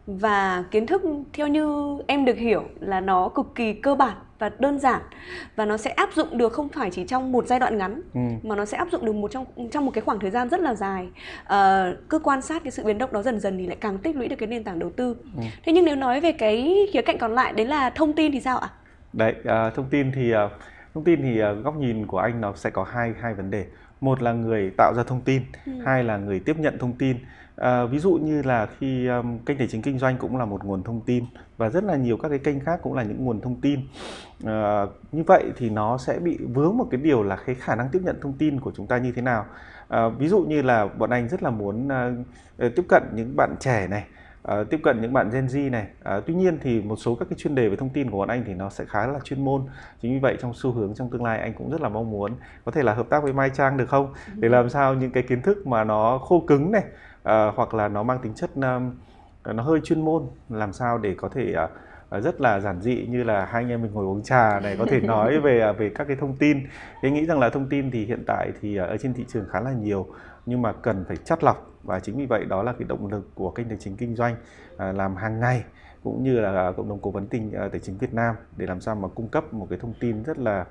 và 0.06 0.64
kiến 0.70 0.86
thức 0.86 1.02
theo 1.32 1.48
như 1.48 1.96
em 2.06 2.24
được 2.24 2.36
hiểu 2.36 2.62
là 2.80 3.00
nó 3.00 3.28
cực 3.28 3.46
kỳ 3.54 3.72
cơ 3.72 3.94
bản 3.94 4.16
và 4.38 4.50
đơn 4.58 4.78
giản 4.78 5.02
và 5.56 5.64
nó 5.64 5.76
sẽ 5.76 5.90
áp 5.90 6.10
dụng 6.14 6.38
được 6.38 6.52
không 6.52 6.68
phải 6.68 6.90
chỉ 6.90 7.04
trong 7.04 7.32
một 7.32 7.46
giai 7.46 7.58
đoạn 7.58 7.78
ngắn 7.78 8.02
ừ. 8.14 8.20
mà 8.42 8.56
nó 8.56 8.64
sẽ 8.64 8.78
áp 8.78 8.88
dụng 8.92 9.04
được 9.04 9.14
một 9.14 9.30
trong 9.30 9.44
trong 9.72 9.86
một 9.86 9.90
cái 9.94 10.02
khoảng 10.02 10.18
thời 10.20 10.30
gian 10.30 10.48
rất 10.48 10.60
là 10.60 10.74
dài 10.74 11.08
à, 11.44 11.92
cứ 12.08 12.18
quan 12.18 12.42
sát 12.42 12.64
cái 12.64 12.70
sự 12.70 12.84
biến 12.84 12.98
động 12.98 13.12
đó 13.12 13.22
dần 13.22 13.40
dần 13.40 13.58
thì 13.58 13.66
lại 13.66 13.76
càng 13.80 13.98
tích 13.98 14.16
lũy 14.16 14.28
được 14.28 14.36
cái 14.36 14.46
nền 14.46 14.64
tảng 14.64 14.78
đầu 14.78 14.90
tư 14.90 15.16
ừ. 15.36 15.42
thế 15.64 15.72
nhưng 15.72 15.84
nếu 15.84 15.96
nói 15.96 16.20
về 16.20 16.32
cái 16.32 16.86
khía 16.92 17.02
cạnh 17.02 17.18
còn 17.18 17.34
lại 17.34 17.52
đấy 17.52 17.66
là 17.66 17.90
thông 17.90 18.12
tin 18.12 18.32
thì 18.32 18.40
sao 18.40 18.58
ạ 18.58 18.70
đấy 19.12 19.34
à, 19.44 19.70
thông 19.70 19.88
tin 19.90 20.12
thì 20.12 20.30
à, 20.30 20.48
thông 20.94 21.04
tin 21.04 21.22
thì 21.22 21.40
à, 21.40 21.52
góc 21.52 21.76
nhìn 21.76 22.06
của 22.06 22.18
anh 22.18 22.40
nó 22.40 22.52
sẽ 22.56 22.70
có 22.70 22.84
hai 22.84 23.14
hai 23.20 23.34
vấn 23.34 23.50
đề. 23.50 23.66
Một 24.00 24.22
là 24.22 24.32
người 24.32 24.70
tạo 24.76 24.94
ra 24.96 25.02
thông 25.02 25.20
tin 25.20 25.42
ừ. 25.66 25.72
hai 25.86 26.04
là 26.04 26.16
người 26.16 26.40
tiếp 26.40 26.56
nhận 26.58 26.78
thông 26.78 26.92
tin. 26.92 27.16
À, 27.56 27.84
ví 27.84 27.98
dụ 27.98 28.12
như 28.12 28.42
là 28.42 28.66
khi 28.78 29.06
um, 29.06 29.38
kênh 29.38 29.58
tài 29.58 29.68
chính 29.68 29.82
kinh 29.82 29.98
doanh 29.98 30.16
cũng 30.18 30.36
là 30.36 30.44
một 30.44 30.64
nguồn 30.64 30.82
thông 30.82 31.00
tin 31.00 31.24
và 31.56 31.68
rất 31.68 31.84
là 31.84 31.96
nhiều 31.96 32.16
các 32.16 32.28
cái 32.28 32.38
kênh 32.38 32.60
khác 32.60 32.80
cũng 32.82 32.94
là 32.94 33.02
những 33.02 33.24
nguồn 33.24 33.40
thông 33.40 33.60
tin. 33.60 33.80
À, 34.44 34.86
như 35.12 35.22
vậy 35.26 35.44
thì 35.56 35.70
nó 35.70 35.98
sẽ 35.98 36.18
bị 36.18 36.38
vướng 36.54 36.76
một 36.76 36.86
cái 36.90 37.00
điều 37.00 37.22
là 37.22 37.36
cái 37.46 37.54
khả 37.54 37.74
năng 37.74 37.88
tiếp 37.88 38.00
nhận 38.02 38.16
thông 38.22 38.32
tin 38.32 38.60
của 38.60 38.72
chúng 38.76 38.86
ta 38.86 38.98
như 38.98 39.12
thế 39.12 39.22
nào. 39.22 39.46
À, 39.88 40.08
ví 40.08 40.28
dụ 40.28 40.40
như 40.40 40.62
là 40.62 40.86
bọn 40.98 41.10
anh 41.10 41.28
rất 41.28 41.42
là 41.42 41.50
muốn 41.50 41.88
uh, 41.88 42.74
tiếp 42.76 42.82
cận 42.88 43.02
những 43.14 43.36
bạn 43.36 43.54
trẻ 43.60 43.86
này 43.88 44.04
uh, 44.48 44.70
tiếp 44.70 44.80
cận 44.82 45.00
những 45.00 45.12
bạn 45.12 45.30
Gen 45.30 45.46
Z 45.46 45.70
này. 45.70 45.86
Uh, 46.16 46.24
tuy 46.26 46.34
nhiên 46.34 46.58
thì 46.62 46.80
một 46.80 46.96
số 46.96 47.14
các 47.14 47.28
cái 47.30 47.38
chuyên 47.38 47.54
đề 47.54 47.68
về 47.68 47.76
thông 47.76 47.88
tin 47.88 48.10
của 48.10 48.18
bọn 48.18 48.28
anh 48.28 48.44
thì 48.46 48.54
nó 48.54 48.70
sẽ 48.70 48.84
khá 48.84 49.06
là 49.06 49.18
chuyên 49.24 49.44
môn. 49.44 49.62
Chính 50.02 50.12
vì 50.12 50.18
vậy 50.18 50.36
trong 50.40 50.54
xu 50.54 50.72
hướng 50.72 50.94
trong 50.94 51.10
tương 51.10 51.24
lai 51.24 51.40
anh 51.40 51.54
cũng 51.54 51.70
rất 51.70 51.80
là 51.80 51.88
mong 51.88 52.10
muốn 52.10 52.32
có 52.64 52.72
thể 52.72 52.82
là 52.82 52.94
hợp 52.94 53.06
tác 53.10 53.22
với 53.22 53.32
Mai 53.32 53.50
Trang 53.50 53.76
được 53.76 53.88
không? 53.88 54.14
Để 54.34 54.48
làm 54.48 54.68
sao 54.68 54.94
những 54.94 55.10
cái 55.10 55.22
kiến 55.22 55.42
thức 55.42 55.66
mà 55.66 55.84
nó 55.84 56.18
khô 56.18 56.44
cứng 56.46 56.72
này 56.72 56.84
uh, 57.22 57.54
hoặc 57.56 57.74
là 57.74 57.88
nó 57.88 58.02
mang 58.02 58.18
tính 58.22 58.34
chất 58.34 58.50
um, 58.54 58.92
nó 59.44 59.62
hơi 59.62 59.80
chuyên 59.84 60.04
môn 60.04 60.22
làm 60.48 60.72
sao 60.72 60.98
để 60.98 61.14
có 61.18 61.28
thể 61.28 61.54
uh, 61.64 61.70
rất 62.22 62.40
là 62.40 62.60
giản 62.60 62.80
dị 62.80 63.06
như 63.08 63.22
là 63.22 63.44
hai 63.44 63.62
anh 63.62 63.68
em 63.68 63.82
mình 63.82 63.92
ngồi 63.92 64.04
uống 64.04 64.22
trà 64.22 64.60
này 64.60 64.76
có 64.78 64.86
thể 64.88 65.00
nói 65.12 65.40
về 65.40 65.72
về 65.72 65.90
các 65.94 66.04
cái 66.04 66.16
thông 66.16 66.36
tin. 66.36 66.66
Thế 67.02 67.10
nghĩ 67.10 67.26
rằng 67.26 67.38
là 67.38 67.50
thông 67.50 67.68
tin 67.68 67.90
thì 67.90 68.04
hiện 68.04 68.24
tại 68.26 68.52
thì 68.60 68.76
ở 68.76 68.96
trên 68.96 69.14
thị 69.14 69.24
trường 69.28 69.44
khá 69.48 69.60
là 69.60 69.72
nhiều 69.72 70.06
nhưng 70.46 70.62
mà 70.62 70.72
cần 70.72 71.04
phải 71.08 71.16
chắt 71.16 71.44
lọc 71.44 71.70
và 71.82 72.00
chính 72.00 72.16
vì 72.16 72.26
vậy 72.26 72.44
đó 72.44 72.62
là 72.62 72.72
cái 72.72 72.88
động 72.88 73.06
lực 73.06 73.34
của 73.34 73.50
kênh 73.50 73.68
tài 73.68 73.78
chính 73.80 73.96
kinh 73.96 74.16
doanh 74.16 74.36
à, 74.76 74.92
làm 74.92 75.16
hàng 75.16 75.40
ngày 75.40 75.64
cũng 76.04 76.22
như 76.22 76.40
là 76.40 76.72
cộng 76.76 76.88
đồng 76.88 76.98
cố 77.02 77.10
vấn 77.10 77.26
tình 77.26 77.52
à, 77.52 77.68
tài 77.68 77.80
chính 77.80 77.98
Việt 77.98 78.14
Nam 78.14 78.34
để 78.56 78.66
làm 78.66 78.80
sao 78.80 78.94
mà 78.94 79.08
cung 79.08 79.28
cấp 79.28 79.54
một 79.54 79.66
cái 79.70 79.78
thông 79.78 79.94
tin 80.00 80.22
rất 80.22 80.38
là 80.38 80.66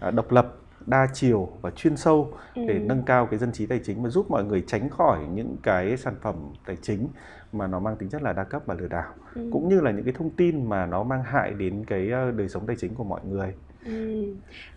à, 0.00 0.10
độc 0.10 0.32
lập 0.32 0.56
đa 0.86 1.08
chiều 1.12 1.48
và 1.62 1.70
chuyên 1.70 1.96
sâu 1.96 2.32
để 2.54 2.74
ừ. 2.74 2.78
nâng 2.78 3.02
cao 3.02 3.26
cái 3.26 3.38
dân 3.38 3.52
trí 3.52 3.66
tài 3.66 3.80
chính 3.84 4.02
và 4.02 4.08
giúp 4.08 4.30
mọi 4.30 4.44
người 4.44 4.64
tránh 4.66 4.90
khỏi 4.90 5.18
những 5.34 5.56
cái 5.62 5.96
sản 5.96 6.14
phẩm 6.22 6.34
tài 6.66 6.76
chính 6.82 7.08
mà 7.52 7.66
nó 7.66 7.80
mang 7.80 7.96
tính 7.96 8.08
chất 8.08 8.22
là 8.22 8.32
đa 8.32 8.44
cấp 8.44 8.62
và 8.66 8.74
lừa 8.74 8.88
đảo 8.88 9.12
ừ. 9.34 9.48
cũng 9.52 9.68
như 9.68 9.80
là 9.80 9.90
những 9.90 10.04
cái 10.04 10.14
thông 10.18 10.30
tin 10.30 10.68
mà 10.68 10.86
nó 10.86 11.02
mang 11.02 11.22
hại 11.22 11.50
đến 11.50 11.84
cái 11.84 12.08
đời 12.36 12.48
sống 12.48 12.66
tài 12.66 12.76
chính 12.76 12.94
của 12.94 13.04
mọi 13.04 13.20
người 13.24 13.54
Ừ. 13.84 14.24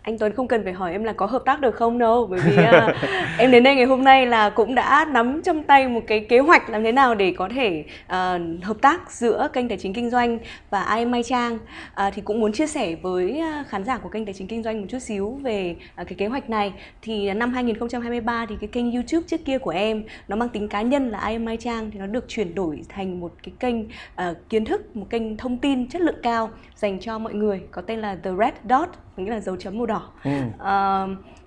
Anh 0.02 0.18
Tuấn 0.18 0.34
không 0.34 0.48
cần 0.48 0.64
phải 0.64 0.74
hỏi 0.74 0.92
em 0.92 1.04
là 1.04 1.14
có 1.14 1.26
hợp 1.26 1.42
tác 1.46 1.62
được 1.62 1.76
không 1.76 1.98
đâu 1.98 2.28
bởi 2.30 2.40
vì 2.46 2.56
à, 2.56 2.96
em 3.38 3.52
đến 3.52 3.64
đây 3.64 3.76
ngày 3.76 3.86
hôm 3.86 4.04
nay 4.04 4.26
là 4.26 4.50
cũng 4.50 4.76
đã 4.76 5.06
nắm 5.12 5.42
trong 5.46 5.64
tay 5.64 5.88
một 5.88 6.02
cái 6.08 6.20
kế 6.20 6.40
hoạch 6.40 6.70
làm 6.70 6.84
thế 6.84 6.92
nào 6.92 7.16
để 7.16 7.34
có 7.38 7.50
thể 7.56 7.84
à, 8.08 8.40
hợp 8.62 8.78
tác 8.82 9.12
giữa 9.12 9.48
kênh 9.54 9.70
tài 9.70 9.78
chính 9.78 9.94
kinh 9.94 10.10
doanh 10.10 10.40
và 10.70 10.82
ai 10.82 11.06
Mai 11.06 11.24
Trang. 11.24 11.60
À, 11.94 12.12
thì 12.12 12.22
cũng 12.22 12.40
muốn 12.40 12.54
chia 12.54 12.68
sẻ 12.68 12.96
với 13.02 13.40
à, 13.40 13.64
khán 13.70 13.84
giả 13.84 13.98
của 13.98 14.10
kênh 14.10 14.26
tài 14.26 14.34
chính 14.34 14.48
kinh 14.48 14.64
doanh 14.64 14.82
một 14.82 14.88
chút 14.90 15.00
xíu 15.00 15.40
về 15.44 15.76
à, 15.96 16.04
cái 16.04 16.14
kế 16.14 16.28
hoạch 16.28 16.50
này. 16.50 16.74
Thì 17.02 17.34
năm 17.34 17.54
2023 17.54 18.46
thì 18.50 18.56
cái 18.62 18.70
kênh 18.72 18.92
YouTube 18.92 19.28
trước 19.28 19.46
kia 19.46 19.58
của 19.58 19.72
em 19.72 20.04
nó 20.28 20.36
mang 20.36 20.50
tính 20.50 20.68
cá 20.68 20.82
nhân 20.82 21.10
là 21.10 21.18
ai 21.18 21.40
Mai 21.40 21.58
Trang 21.58 21.92
thì 21.92 22.00
nó 22.00 22.06
được 22.06 22.26
chuyển 22.28 22.56
đổi 22.56 22.82
thành 22.90 23.20
một 23.20 23.32
cái 23.44 23.54
kênh 23.60 23.76
à, 24.16 24.34
kiến 24.50 24.66
thức 24.66 24.96
một 24.96 25.06
kênh 25.10 25.38
thông 25.38 25.58
tin 25.58 25.90
chất 25.90 26.02
lượng 26.02 26.20
cao 26.24 26.50
dành 26.78 27.00
cho 27.00 27.20
mọi 27.20 27.34
người 27.34 27.62
có 27.72 27.82
tên 27.82 28.00
là 28.00 28.18
The 28.24 28.32
Red 28.40 28.54
Dot 28.70 28.90
nghĩa 29.18 29.32
là 29.32 29.40
dấu 29.40 29.56
chấm 29.56 29.78
màu 29.78 29.86
đỏ. 29.86 30.02
Ừ. 30.24 30.32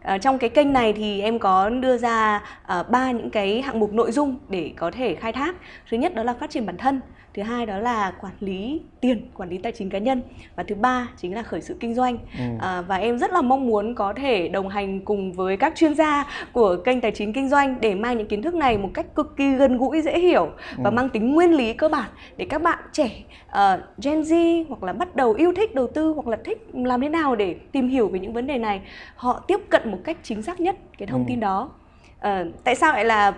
à, 0.03 0.19
trong 0.19 0.39
cái 0.39 0.51
kênh 0.51 0.73
này 0.73 0.93
thì 0.93 1.21
em 1.21 1.39
có 1.39 1.71
đưa 1.71 1.99
ra 1.99 2.43
ờ, 2.67 2.83
ba 2.83 3.11
những 3.11 3.31
cái 3.31 3.63
hạng 3.63 3.81
mục 3.81 3.93
nội 3.93 4.13
dung 4.13 4.37
để 4.49 4.73
có 4.77 4.91
thể 4.91 5.15
khai 5.15 5.33
thác. 5.33 5.57
Thứ 5.91 5.97
nhất 5.97 6.15
đó 6.15 6.23
là 6.23 6.35
phát 6.35 6.51
triển 6.51 6.67
bản 6.67 6.77
thân 6.77 7.01
thứ 7.35 7.43
hai 7.43 7.67
đó 7.67 7.79
là 7.79 8.13
quản 8.21 8.33
lý 8.41 8.81
tiền 9.01 9.27
quản 9.35 9.49
lý 9.49 9.59
tài 9.59 9.73
chính 9.73 9.91
cá 9.91 9.99
nhân 9.99 10.23
và 10.57 10.63
thứ 10.63 10.75
ba 10.75 11.09
chính 11.17 11.35
là 11.35 11.43
khởi 11.43 11.61
sự 11.61 11.77
kinh 11.81 11.95
doanh 11.95 12.19
ừ. 12.39 12.45
à, 12.61 12.81
và 12.81 12.97
em 12.97 13.19
rất 13.19 13.33
là 13.33 13.43
mong 13.43 13.67
muốn 13.67 13.95
có 13.95 14.13
thể 14.17 14.49
đồng 14.49 14.69
hành 14.69 15.01
cùng 15.01 15.33
với 15.33 15.57
các 15.57 15.73
chuyên 15.77 15.95
gia 15.95 16.27
của 16.53 16.77
kênh 16.85 17.01
tài 17.01 17.11
chính 17.11 17.33
kinh 17.33 17.49
doanh 17.49 17.81
để 17.81 17.95
mang 17.95 18.19
những 18.19 18.29
kiến 18.29 18.43
thức 18.43 18.55
này 18.55 18.79
một 18.79 18.91
cách 18.95 19.15
cực 19.15 19.37
kỳ 19.37 19.51
gần 19.51 19.79
gũi 19.79 20.03
dễ 20.03 20.19
hiểu 20.19 20.45
ừ. 20.45 20.83
và 20.85 20.91
mang 20.91 21.09
tính 21.09 21.35
nguyên 21.35 21.51
lý 21.51 21.73
cơ 21.73 21.89
bản 21.89 22.11
để 22.37 22.47
các 22.51 22.63
bạn 22.63 22.79
trẻ 22.93 23.11
uh, 23.49 23.81
Gen 24.05 24.21
Z 24.21 24.65
hoặc 24.69 24.83
là 24.83 24.93
bắt 24.93 25.17
đầu 25.17 25.33
yêu 25.33 25.53
thích 25.57 25.75
đầu 25.75 25.87
tư 25.87 26.13
hoặc 26.13 26.27
là 26.27 26.37
thích 26.45 26.67
làm 26.73 27.01
thế 27.01 27.09
nào 27.09 27.37
để 27.37 27.55
tìm 27.73 27.89
hiểu 27.89 28.09
về 28.09 28.21
những 28.21 28.33
vấn 28.33 28.47
đề 28.47 28.59
này 28.59 28.81
họ 29.17 29.45
tiếp 29.47 29.61
cận 29.69 29.91
một 29.91 29.99
cách 30.05 30.17
chính 30.23 30.43
xác 30.43 30.61
nhất 30.61 30.77
cái 30.99 31.07
thông 31.07 31.21
ừ. 31.21 31.25
tin 31.29 31.41
đó 31.41 31.71
À, 32.21 32.45
tại 32.65 32.75
sao 32.75 32.93
lại 32.93 33.05
là 33.05 33.33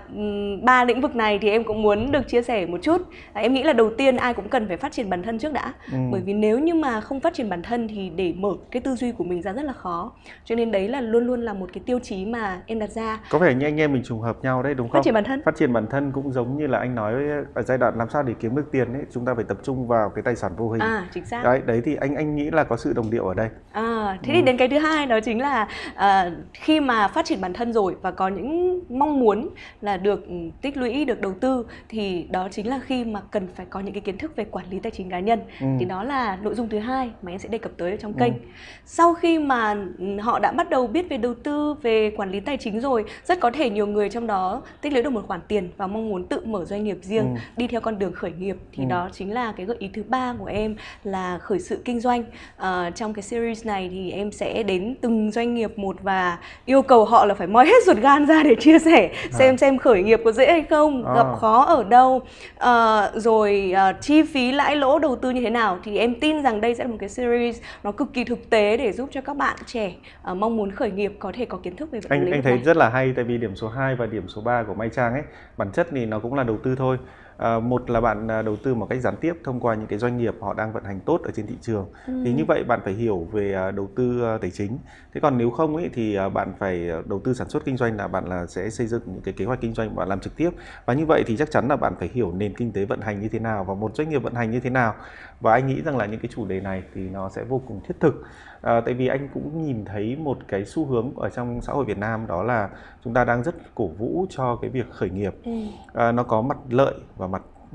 ba 0.63 0.85
lĩnh 0.85 1.01
vực 1.01 1.17
này 1.17 1.39
thì 1.39 1.51
em 1.51 1.65
cũng 1.65 1.83
muốn 1.83 2.13
được 2.13 2.29
chia 2.29 2.43
sẻ 2.43 2.67
một 2.67 2.79
chút. 2.83 3.03
À, 3.33 3.43
em 3.43 3.55
nghĩ 3.55 3.63
là 3.63 3.73
đầu 3.73 3.91
tiên 3.99 4.17
ai 4.17 4.35
cũng 4.35 4.49
cần 4.49 4.69
phải 4.69 4.77
phát 4.77 4.93
triển 4.93 5.11
bản 5.11 5.23
thân 5.23 5.39
trước 5.39 5.53
đã. 5.53 5.73
Ừ. 5.93 5.99
Bởi 6.11 6.21
vì 6.21 6.33
nếu 6.33 6.59
như 6.59 6.75
mà 6.75 7.01
không 7.01 7.21
phát 7.21 7.35
triển 7.35 7.49
bản 7.49 7.63
thân 7.63 7.89
thì 7.89 8.11
để 8.17 8.35
mở 8.37 8.51
cái 8.71 8.83
tư 8.83 8.95
duy 8.95 9.13
của 9.13 9.25
mình 9.25 9.43
ra 9.43 9.53
rất 9.53 9.63
là 9.63 9.73
khó. 9.73 10.13
Cho 10.45 10.55
nên 10.55 10.71
đấy 10.71 10.89
là 10.89 11.01
luôn 11.01 11.27
luôn 11.27 11.43
là 11.43 11.53
một 11.53 11.71
cái 11.73 11.83
tiêu 11.87 11.99
chí 11.99 12.27
mà 12.27 12.63
em 12.67 12.79
đặt 12.79 12.91
ra. 12.91 13.21
Có 13.31 13.39
vẻ 13.39 13.55
như 13.55 13.67
anh 13.67 13.81
em 13.81 13.93
mình 13.93 14.03
trùng 14.05 14.21
hợp 14.21 14.37
nhau 14.43 14.63
đấy 14.63 14.75
đúng 14.75 14.89
không? 14.89 14.99
Phát 14.99 15.05
triển 15.05 15.15
bản 15.15 15.25
thân. 15.25 15.43
Phát 15.45 15.57
triển 15.57 15.73
bản 15.73 15.87
thân 15.91 16.13
cũng 16.13 16.33
giống 16.33 16.57
như 16.57 16.67
là 16.67 16.79
anh 16.79 16.95
nói 16.95 17.15
ở 17.55 17.63
giai 17.63 17.79
đoạn 17.79 17.95
làm 17.99 18.11
sao 18.11 18.23
để 18.23 18.35
kiếm 18.41 18.57
được 18.57 18.73
tiền 18.73 18.93
ấy, 18.93 19.03
chúng 19.13 19.25
ta 19.25 19.35
phải 19.35 19.45
tập 19.49 19.57
trung 19.63 19.89
vào 19.89 20.11
cái 20.15 20.23
tài 20.23 20.37
sản 20.37 20.53
vô 20.57 20.71
hình. 20.71 20.81
À, 20.81 21.07
chính 21.15 21.25
xác. 21.25 21.45
Đấy, 21.45 21.61
đấy 21.67 21.83
thì 21.85 21.97
anh 22.01 22.15
anh 22.17 22.37
nghĩ 22.37 22.51
là 22.51 22.65
có 22.65 22.77
sự 22.77 22.93
đồng 22.93 23.11
điệu 23.11 23.27
ở 23.27 23.35
đây. 23.35 23.49
À, 23.73 24.19
thế 24.23 24.33
ừ. 24.33 24.37
thì 24.37 24.43
đến 24.43 24.57
cái 24.57 24.69
thứ 24.69 24.79
hai 24.79 25.07
đó 25.07 25.21
chính 25.21 25.41
là 25.41 25.69
uh, 25.93 26.33
khi 26.55 26.81
mà 26.81 27.09
phát 27.09 27.25
triển 27.25 27.41
bản 27.41 27.53
thân 27.53 27.73
rồi 27.73 27.97
và 28.03 28.11
có 28.11 28.29
những 28.29 28.72
mong 28.89 29.21
muốn 29.21 29.49
là 29.81 29.97
được 29.97 30.29
ừ, 30.29 30.35
tích 30.63 30.77
lũy 30.77 31.05
được 31.05 31.21
đầu 31.21 31.35
tư 31.41 31.67
thì 31.89 32.27
đó 32.31 32.49
chính 32.51 32.69
là 32.69 32.81
khi 32.85 33.05
mà 33.05 33.21
cần 33.31 33.49
phải 33.55 33.67
có 33.71 33.81
những 33.81 33.95
cái 33.95 34.01
kiến 34.01 34.19
thức 34.19 34.37
về 34.37 34.45
quản 34.45 34.67
lý 34.71 34.79
tài 34.79 34.93
chính 34.93 35.11
cá 35.11 35.21
nhân 35.21 35.41
ừ. 35.61 35.67
thì 35.79 35.85
đó 35.85 36.03
là 36.03 36.39
nội 36.43 36.55
dung 36.55 36.69
thứ 36.69 36.79
hai 36.79 37.11
mà 37.23 37.33
em 37.33 37.39
sẽ 37.39 37.49
đề 37.49 37.59
cập 37.59 37.73
tới 37.77 37.91
ở 37.91 37.97
trong 37.97 38.13
kênh 38.13 38.33
ừ. 38.33 38.39
sau 38.85 39.15
khi 39.15 39.39
mà 39.39 39.77
ừ, 39.99 40.19
họ 40.21 40.39
đã 40.39 40.53
bắt 40.53 40.71
đầu 40.71 40.87
biết 40.87 41.09
về 41.11 41.17
đầu 41.17 41.35
tư 41.35 41.75
về 41.83 42.11
quản 42.17 42.31
lý 42.31 42.41
tài 42.41 42.57
chính 42.57 42.81
rồi 42.81 43.05
rất 43.25 43.41
có 43.41 43.51
thể 43.51 43.71
nhiều 43.71 43.87
người 43.87 44.11
trong 44.11 44.27
đó 44.27 44.63
tích 44.81 44.93
lũy 44.93 45.03
được 45.03 45.11
một 45.11 45.25
khoản 45.27 45.41
tiền 45.49 45.69
và 45.77 45.87
mong 45.87 46.09
muốn 46.09 46.27
tự 46.27 46.41
mở 46.45 46.65
doanh 46.65 46.85
nghiệp 46.85 46.99
riêng 47.03 47.25
ừ. 47.25 47.41
đi 47.57 47.67
theo 47.67 47.81
con 47.81 47.99
đường 47.99 48.13
khởi 48.13 48.33
nghiệp 48.33 48.57
thì 48.73 48.85
ừ. 48.85 48.89
đó 48.89 49.09
chính 49.13 49.33
là 49.33 49.53
cái 49.53 49.67
gợi 49.67 49.77
ý 49.81 49.91
thứ 49.95 50.03
ba 50.09 50.35
của 50.39 50.47
em 50.47 50.77
là 51.05 51.39
khởi 51.39 51.59
sự 51.59 51.83
kinh 51.85 52.01
doanh 52.01 52.21
uh, 52.21 52.95
trong 52.95 53.15
cái 53.15 53.23
series 53.23 53.67
này 53.67 53.89
thì 53.93 54.11
em 54.11 54.33
sẽ 54.33 54.63
đến 54.63 54.95
từng 55.01 55.31
doanh 55.31 55.55
nghiệp 55.55 55.79
một 55.79 55.97
và 56.03 56.39
yêu 56.65 56.83
cầu 56.83 57.05
họ 57.05 57.25
là 57.27 57.35
phải 57.35 57.47
moi 57.47 57.67
hết 57.67 57.85
ruột 57.87 57.97
gan 57.97 58.27
ra 58.27 58.43
để 58.43 58.55
chia 58.63 58.79
sẻ 58.79 59.11
à. 59.13 59.29
xem 59.33 59.57
xem 59.57 59.79
khởi 59.79 60.03
nghiệp 60.03 60.21
có 60.25 60.33
dễ 60.33 60.47
hay 60.53 60.63
không 60.71 61.07
à. 61.07 61.15
gặp 61.15 61.27
khó 61.41 61.65
ở 61.65 61.85
đâu 61.85 62.23
à, 62.59 63.11
rồi 63.15 63.73
à, 63.77 63.93
chi 63.93 64.23
phí 64.23 64.53
lãi 64.53 64.77
lỗ 64.77 64.99
đầu 64.99 65.17
tư 65.17 65.31
như 65.31 65.41
thế 65.41 65.51
nào 65.51 65.79
thì 65.85 65.99
em 65.99 66.21
tin 66.21 66.43
rằng 66.43 66.61
đây 66.61 66.75
sẽ 66.75 66.85
là 66.85 66.91
một 66.91 66.97
cái 67.01 67.09
series 67.09 67.61
nó 67.83 67.93
cực 67.93 68.13
kỳ 68.13 68.25
thực 68.25 68.51
tế 68.51 68.77
để 68.77 68.93
giúp 68.93 69.09
cho 69.13 69.21
các 69.21 69.37
bạn 69.37 69.57
trẻ 69.67 69.93
à, 70.23 70.35
mong 70.35 70.57
muốn 70.57 70.71
khởi 70.71 70.91
nghiệp 70.91 71.13
có 71.19 71.33
thể 71.35 71.45
có 71.45 71.59
kiến 71.63 71.77
thức 71.77 71.91
về 71.91 72.01
anh 72.09 72.33
anh 72.33 72.43
thấy 72.43 72.53
này. 72.53 72.63
rất 72.65 72.77
là 72.77 72.89
hay 72.89 73.13
tại 73.17 73.25
vì 73.25 73.39
điểm 73.39 73.57
số 73.57 73.69
2 73.69 73.95
và 73.95 74.07
điểm 74.07 74.29
số 74.29 74.41
3 74.41 74.63
của 74.63 74.75
Mai 74.75 74.89
Trang 74.89 75.13
ấy 75.13 75.23
bản 75.57 75.69
chất 75.73 75.89
thì 75.91 76.07
nó 76.07 76.19
cũng 76.19 76.35
là 76.35 76.43
đầu 76.43 76.59
tư 76.65 76.75
thôi 76.79 76.99
À, 77.37 77.59
một 77.59 77.91
là 77.91 78.01
bạn 78.01 78.31
à, 78.31 78.43
đầu 78.43 78.57
tư 78.57 78.75
một 78.75 78.87
cách 78.91 79.01
gián 79.01 79.15
tiếp 79.21 79.33
thông 79.45 79.61
qua 79.61 79.75
những 79.75 79.87
cái 79.87 79.99
doanh 79.99 80.19
nghiệp 80.19 80.35
họ 80.41 80.55
đang 80.55 80.73
vận 80.73 80.85
hành 80.85 81.01
tốt 81.01 81.21
ở 81.25 81.31
trên 81.35 81.47
thị 81.47 81.55
trường. 81.61 81.87
Ừ. 82.07 82.23
thì 82.25 82.33
như 82.33 82.45
vậy 82.49 82.65
bạn 82.65 82.81
phải 82.85 82.93
hiểu 82.93 83.29
về 83.33 83.55
à, 83.55 83.71
đầu 83.71 83.89
tư 83.97 84.23
tài 84.41 84.51
chính. 84.51 84.79
Thế 85.15 85.21
còn 85.21 85.39
nếu 85.39 85.51
không 85.51 85.77
ấy 85.77 85.91
thì 85.95 86.19
bạn 86.35 86.53
phải 86.59 86.91
đầu 87.07 87.21
tư 87.25 87.35
sản 87.35 87.49
xuất 87.49 87.65
kinh 87.65 87.77
doanh 87.77 87.97
là 87.97 88.09
bạn 88.09 88.25
là 88.29 88.47
sẽ 88.47 88.71
xây 88.71 88.87
dựng 88.87 89.03
những 89.07 89.23
cái 89.23 89.35
kế 89.35 89.45
hoạch 89.45 89.61
kinh 89.61 89.75
doanh 89.75 89.97
bạn 89.97 90.09
làm 90.09 90.21
trực 90.21 90.37
tiếp. 90.37 90.51
Và 90.87 90.95
như 90.95 91.07
vậy 91.07 91.25
thì 91.27 91.37
chắc 91.37 91.51
chắn 91.51 91.69
là 91.69 91.77
bạn 91.77 91.95
phải 91.99 92.11
hiểu 92.13 92.33
nền 92.33 92.55
kinh 92.55 92.73
tế 92.73 92.85
vận 92.85 93.01
hành 93.01 93.21
như 93.21 93.29
thế 93.29 93.39
nào 93.39 93.65
và 93.65 93.75
một 93.75 93.97
doanh 93.97 94.09
nghiệp 94.09 94.23
vận 94.23 94.35
hành 94.35 94.51
như 94.51 94.61
thế 94.61 94.71
nào. 94.71 94.95
Và 95.41 95.53
anh 95.53 95.67
nghĩ 95.67 95.83
rằng 95.83 95.97
là 95.97 96.07
những 96.07 96.21
cái 96.21 96.31
chủ 96.35 96.47
đề 96.47 96.61
này 96.61 96.83
thì 96.95 97.09
nó 97.09 97.29
sẽ 97.29 97.45
vô 97.45 97.63
cùng 97.67 97.81
thiết 97.89 98.01
thực. 98.01 98.25
À, 98.63 98.81
tại 98.81 98.95
vì 98.95 99.07
anh 99.07 99.29
cũng 99.35 99.63
nhìn 99.63 99.85
thấy 99.85 100.17
một 100.17 100.39
cái 100.49 100.65
xu 100.65 100.87
hướng 100.87 101.15
ở 101.17 101.31
trong 101.31 101.61
xã 101.61 101.73
hội 101.73 101.85
Việt 101.85 101.99
Nam 101.99 102.27
đó 102.27 102.43
là 102.43 102.69
chúng 103.05 103.15
ta 103.15 103.25
đang 103.25 103.43
rất 103.43 103.55
cổ 103.75 103.87
vũ 103.87 104.27
cho 104.31 104.57
cái 104.57 104.71
việc 104.71 104.91
khởi 104.91 105.11
nghiệp. 105.11 105.35
Ừ. 105.45 105.53
à, 105.95 106.13
nó 106.13 106.23
có 106.23 106.43
mặt 106.43 106.59
lợi 106.71 106.95
và 107.17 107.27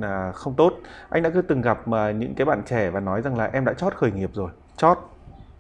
à, 0.02 0.32
không 0.32 0.54
tốt. 0.54 0.74
Anh 1.10 1.24
đã 1.24 1.30
cứ 1.30 1.42
từng 1.42 1.62
gặp 1.62 1.88
mà 1.88 2.12
những 2.12 2.36
cái 2.36 2.46
bạn 2.46 2.62
trẻ 2.66 2.90
và 2.90 3.00
nói 3.00 3.22
rằng 3.22 3.38
là 3.38 3.50
em 3.54 3.66
đã 3.66 3.74
chót 3.74 3.94
khởi 3.94 4.12
nghiệp 4.12 4.30
rồi 4.34 4.50
chót 4.78 4.98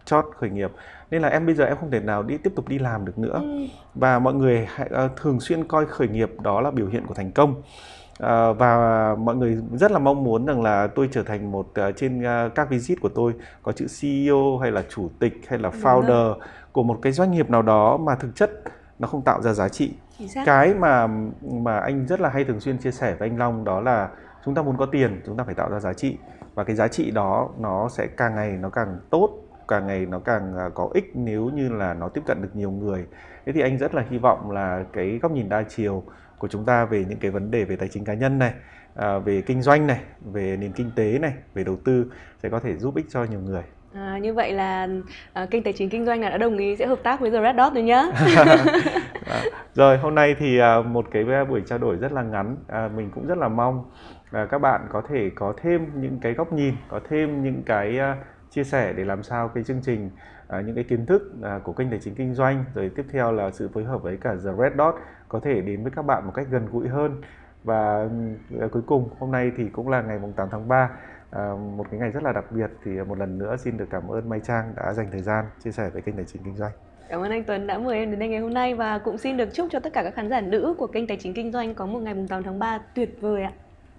chót 0.05 0.25
khởi 0.37 0.49
nghiệp. 0.49 0.71
Nên 1.11 1.21
là 1.21 1.29
em 1.29 1.45
bây 1.45 1.55
giờ 1.55 1.65
em 1.65 1.77
không 1.77 1.91
thể 1.91 1.99
nào 1.99 2.23
đi 2.23 2.37
tiếp 2.37 2.53
tục 2.55 2.67
đi 2.67 2.79
làm 2.79 3.05
được 3.05 3.17
nữa. 3.17 3.39
Ừ. 3.43 3.65
và 3.95 4.19
mọi 4.19 4.33
người 4.33 4.67
uh, 4.81 5.11
thường 5.15 5.39
xuyên 5.39 5.63
coi 5.67 5.85
khởi 5.85 6.07
nghiệp 6.07 6.31
đó 6.41 6.61
là 6.61 6.71
biểu 6.71 6.87
hiện 6.87 7.07
của 7.07 7.13
thành 7.13 7.31
công. 7.31 7.61
À, 8.19 8.51
và 8.51 9.15
mọi 9.15 9.35
người 9.35 9.57
rất 9.73 9.91
là 9.91 9.99
mong 9.99 10.23
muốn 10.23 10.45
rằng 10.45 10.61
là 10.61 10.87
tôi 10.87 11.09
trở 11.11 11.23
thành 11.23 11.51
một 11.51 11.67
uh, 11.87 11.95
trên 11.95 12.21
uh, 12.21 12.55
các 12.55 12.69
visit 12.69 13.01
của 13.01 13.09
tôi 13.09 13.33
có 13.63 13.71
chữ 13.71 13.85
CEO 14.01 14.57
hay 14.57 14.71
là 14.71 14.83
chủ 14.89 15.09
tịch 15.19 15.41
hay 15.47 15.59
là 15.59 15.69
founder 15.69 16.35
của 16.71 16.83
một 16.83 16.99
cái 17.01 17.11
doanh 17.11 17.31
nghiệp 17.31 17.49
nào 17.49 17.61
đó 17.61 17.97
mà 17.97 18.15
thực 18.15 18.35
chất 18.35 18.51
nó 18.99 19.07
không 19.07 19.21
tạo 19.21 19.41
ra 19.41 19.53
giá 19.53 19.69
trị. 19.69 19.93
Cái 20.45 20.73
mà 20.73 21.07
mà 21.41 21.79
anh 21.79 22.07
rất 22.07 22.21
là 22.21 22.29
hay 22.29 22.43
thường 22.43 22.59
xuyên 22.59 22.77
chia 22.77 22.91
sẻ 22.91 23.15
với 23.19 23.29
anh 23.29 23.37
Long 23.37 23.63
đó 23.63 23.81
là 23.81 24.09
chúng 24.47 24.55
ta 24.55 24.61
muốn 24.61 24.77
có 24.77 24.85
tiền 24.85 25.21
chúng 25.25 25.37
ta 25.37 25.43
phải 25.43 25.55
tạo 25.55 25.69
ra 25.69 25.79
giá 25.79 25.93
trị. 25.93 26.17
Và 26.55 26.63
cái 26.63 26.75
giá 26.75 26.87
trị 26.87 27.11
đó 27.11 27.49
nó 27.59 27.89
sẽ 27.89 28.07
càng 28.17 28.35
ngày 28.35 28.51
nó 28.51 28.69
càng 28.69 28.99
tốt 29.09 29.29
càng 29.67 29.87
ngày 29.87 30.05
nó 30.05 30.19
càng 30.19 30.53
có 30.75 30.89
ích 30.93 31.11
nếu 31.13 31.49
như 31.49 31.69
là 31.69 31.93
nó 31.93 32.09
tiếp 32.09 32.21
cận 32.25 32.41
được 32.41 32.55
nhiều 32.55 32.71
người. 32.71 33.05
Thế 33.45 33.51
thì 33.51 33.61
anh 33.61 33.77
rất 33.77 33.95
là 33.95 34.03
hy 34.09 34.17
vọng 34.17 34.51
là 34.51 34.83
cái 34.93 35.19
góc 35.21 35.31
nhìn 35.31 35.49
đa 35.49 35.63
chiều 35.63 36.03
của 36.37 36.47
chúng 36.47 36.65
ta 36.65 36.85
về 36.85 37.05
những 37.09 37.19
cái 37.19 37.31
vấn 37.31 37.51
đề 37.51 37.63
về 37.63 37.75
tài 37.75 37.89
chính 37.89 38.05
cá 38.05 38.13
nhân 38.13 38.39
này 38.39 38.53
à, 38.95 39.17
về 39.17 39.41
kinh 39.41 39.61
doanh 39.61 39.87
này 39.87 39.99
về 40.33 40.57
nền 40.57 40.71
kinh 40.71 40.91
tế 40.95 41.19
này 41.19 41.33
về 41.53 41.63
đầu 41.63 41.77
tư 41.85 42.11
sẽ 42.43 42.49
có 42.49 42.59
thể 42.59 42.77
giúp 42.77 42.95
ích 42.95 43.05
cho 43.09 43.23
nhiều 43.23 43.39
người. 43.39 43.63
À, 43.93 44.17
như 44.21 44.33
vậy 44.33 44.51
là 44.51 44.87
à, 45.33 45.45
kênh 45.45 45.63
tài 45.63 45.73
chính 45.73 45.89
kinh 45.89 46.05
doanh 46.05 46.21
là 46.21 46.29
đã 46.29 46.37
đồng 46.37 46.57
ý 46.57 46.75
sẽ 46.75 46.85
hợp 46.87 46.99
tác 47.03 47.19
với 47.19 47.31
The 47.31 47.41
Red 47.41 47.55
Dot 47.57 47.73
rồi 47.73 47.83
nhá. 47.83 48.03
à, 49.25 49.43
rồi 49.75 49.97
hôm 49.97 50.15
nay 50.15 50.35
thì 50.39 50.59
à, 50.59 50.81
một 50.81 51.05
cái 51.11 51.23
buổi 51.49 51.61
trao 51.65 51.77
đổi 51.77 51.95
rất 51.95 52.11
là 52.11 52.21
ngắn, 52.21 52.57
à, 52.67 52.89
mình 52.95 53.09
cũng 53.15 53.27
rất 53.27 53.37
là 53.37 53.47
mong 53.47 53.83
và 54.31 54.45
các 54.45 54.57
bạn 54.57 54.87
có 54.89 55.01
thể 55.01 55.31
có 55.35 55.53
thêm 55.61 56.01
những 56.01 56.19
cái 56.19 56.33
góc 56.33 56.53
nhìn, 56.53 56.75
có 56.89 56.99
thêm 57.09 57.43
những 57.43 57.63
cái 57.63 57.99
à, 57.99 58.17
chia 58.49 58.63
sẻ 58.63 58.93
để 58.93 59.05
làm 59.05 59.23
sao 59.23 59.47
cái 59.47 59.63
chương 59.63 59.81
trình 59.83 60.09
à, 60.47 60.61
những 60.61 60.75
cái 60.75 60.83
kiến 60.83 61.05
thức 61.05 61.33
à, 61.43 61.59
của 61.63 61.73
kênh 61.73 61.89
tài 61.89 61.99
chính 61.99 62.15
kinh 62.15 62.33
doanh 62.33 62.65
rồi 62.75 62.91
tiếp 62.95 63.05
theo 63.11 63.31
là 63.31 63.51
sự 63.51 63.69
phối 63.73 63.83
hợp 63.83 64.03
với 64.03 64.17
cả 64.17 64.35
The 64.45 64.51
Red 64.59 64.73
Dot 64.77 64.95
có 65.29 65.39
thể 65.39 65.61
đến 65.61 65.83
với 65.83 65.91
các 65.95 66.01
bạn 66.01 66.25
một 66.25 66.31
cách 66.35 66.47
gần 66.49 66.67
gũi 66.71 66.87
hơn 66.87 67.21
và 67.63 68.09
à, 68.59 68.67
cuối 68.71 68.81
cùng 68.85 69.09
hôm 69.19 69.31
nay 69.31 69.51
thì 69.57 69.69
cũng 69.69 69.89
là 69.89 70.01
ngày 70.01 70.19
mùng 70.19 70.33
8 70.33 70.47
tháng 70.51 70.67
3 70.67 70.89
à, 71.31 71.53
một 71.77 71.85
cái 71.91 71.99
ngày 71.99 72.09
rất 72.09 72.23
là 72.23 72.31
đặc 72.31 72.51
biệt 72.51 72.69
thì 72.83 72.91
một 72.91 73.17
lần 73.17 73.37
nữa 73.37 73.55
xin 73.57 73.77
được 73.77 73.87
cảm 73.89 74.07
ơn 74.07 74.29
Mai 74.29 74.39
Trang 74.39 74.73
đã 74.75 74.93
dành 74.93 75.07
thời 75.11 75.21
gian 75.21 75.45
chia 75.63 75.71
sẻ 75.71 75.89
với 75.93 76.01
kênh 76.01 76.15
tài 76.15 76.25
chính 76.25 76.43
kinh 76.43 76.55
doanh. 76.55 76.71
Cảm 77.09 77.21
ơn 77.21 77.31
anh 77.31 77.43
Tuấn 77.43 77.67
đã 77.67 77.77
mời 77.77 77.97
em 77.97 78.09
đến 78.09 78.19
đây 78.19 78.29
ngày 78.29 78.39
hôm 78.39 78.53
nay 78.53 78.75
và 78.75 78.97
cũng 78.97 79.17
xin 79.17 79.37
được 79.37 79.49
chúc 79.53 79.67
cho 79.71 79.79
tất 79.79 79.93
cả 79.93 80.03
các 80.03 80.15
khán 80.15 80.29
giả 80.29 80.41
nữ 80.41 80.75
của 80.77 80.87
kênh 80.87 81.07
Tài 81.07 81.17
chính 81.17 81.33
Kinh 81.33 81.51
doanh 81.51 81.75
có 81.75 81.85
một 81.85 81.99
ngày 81.99 82.13
mùng 82.13 82.27
8 82.27 82.43
tháng 82.43 82.59
3 82.59 82.79
tuyệt 82.95 83.17
vời 83.21 83.43
ạ. 83.43 83.51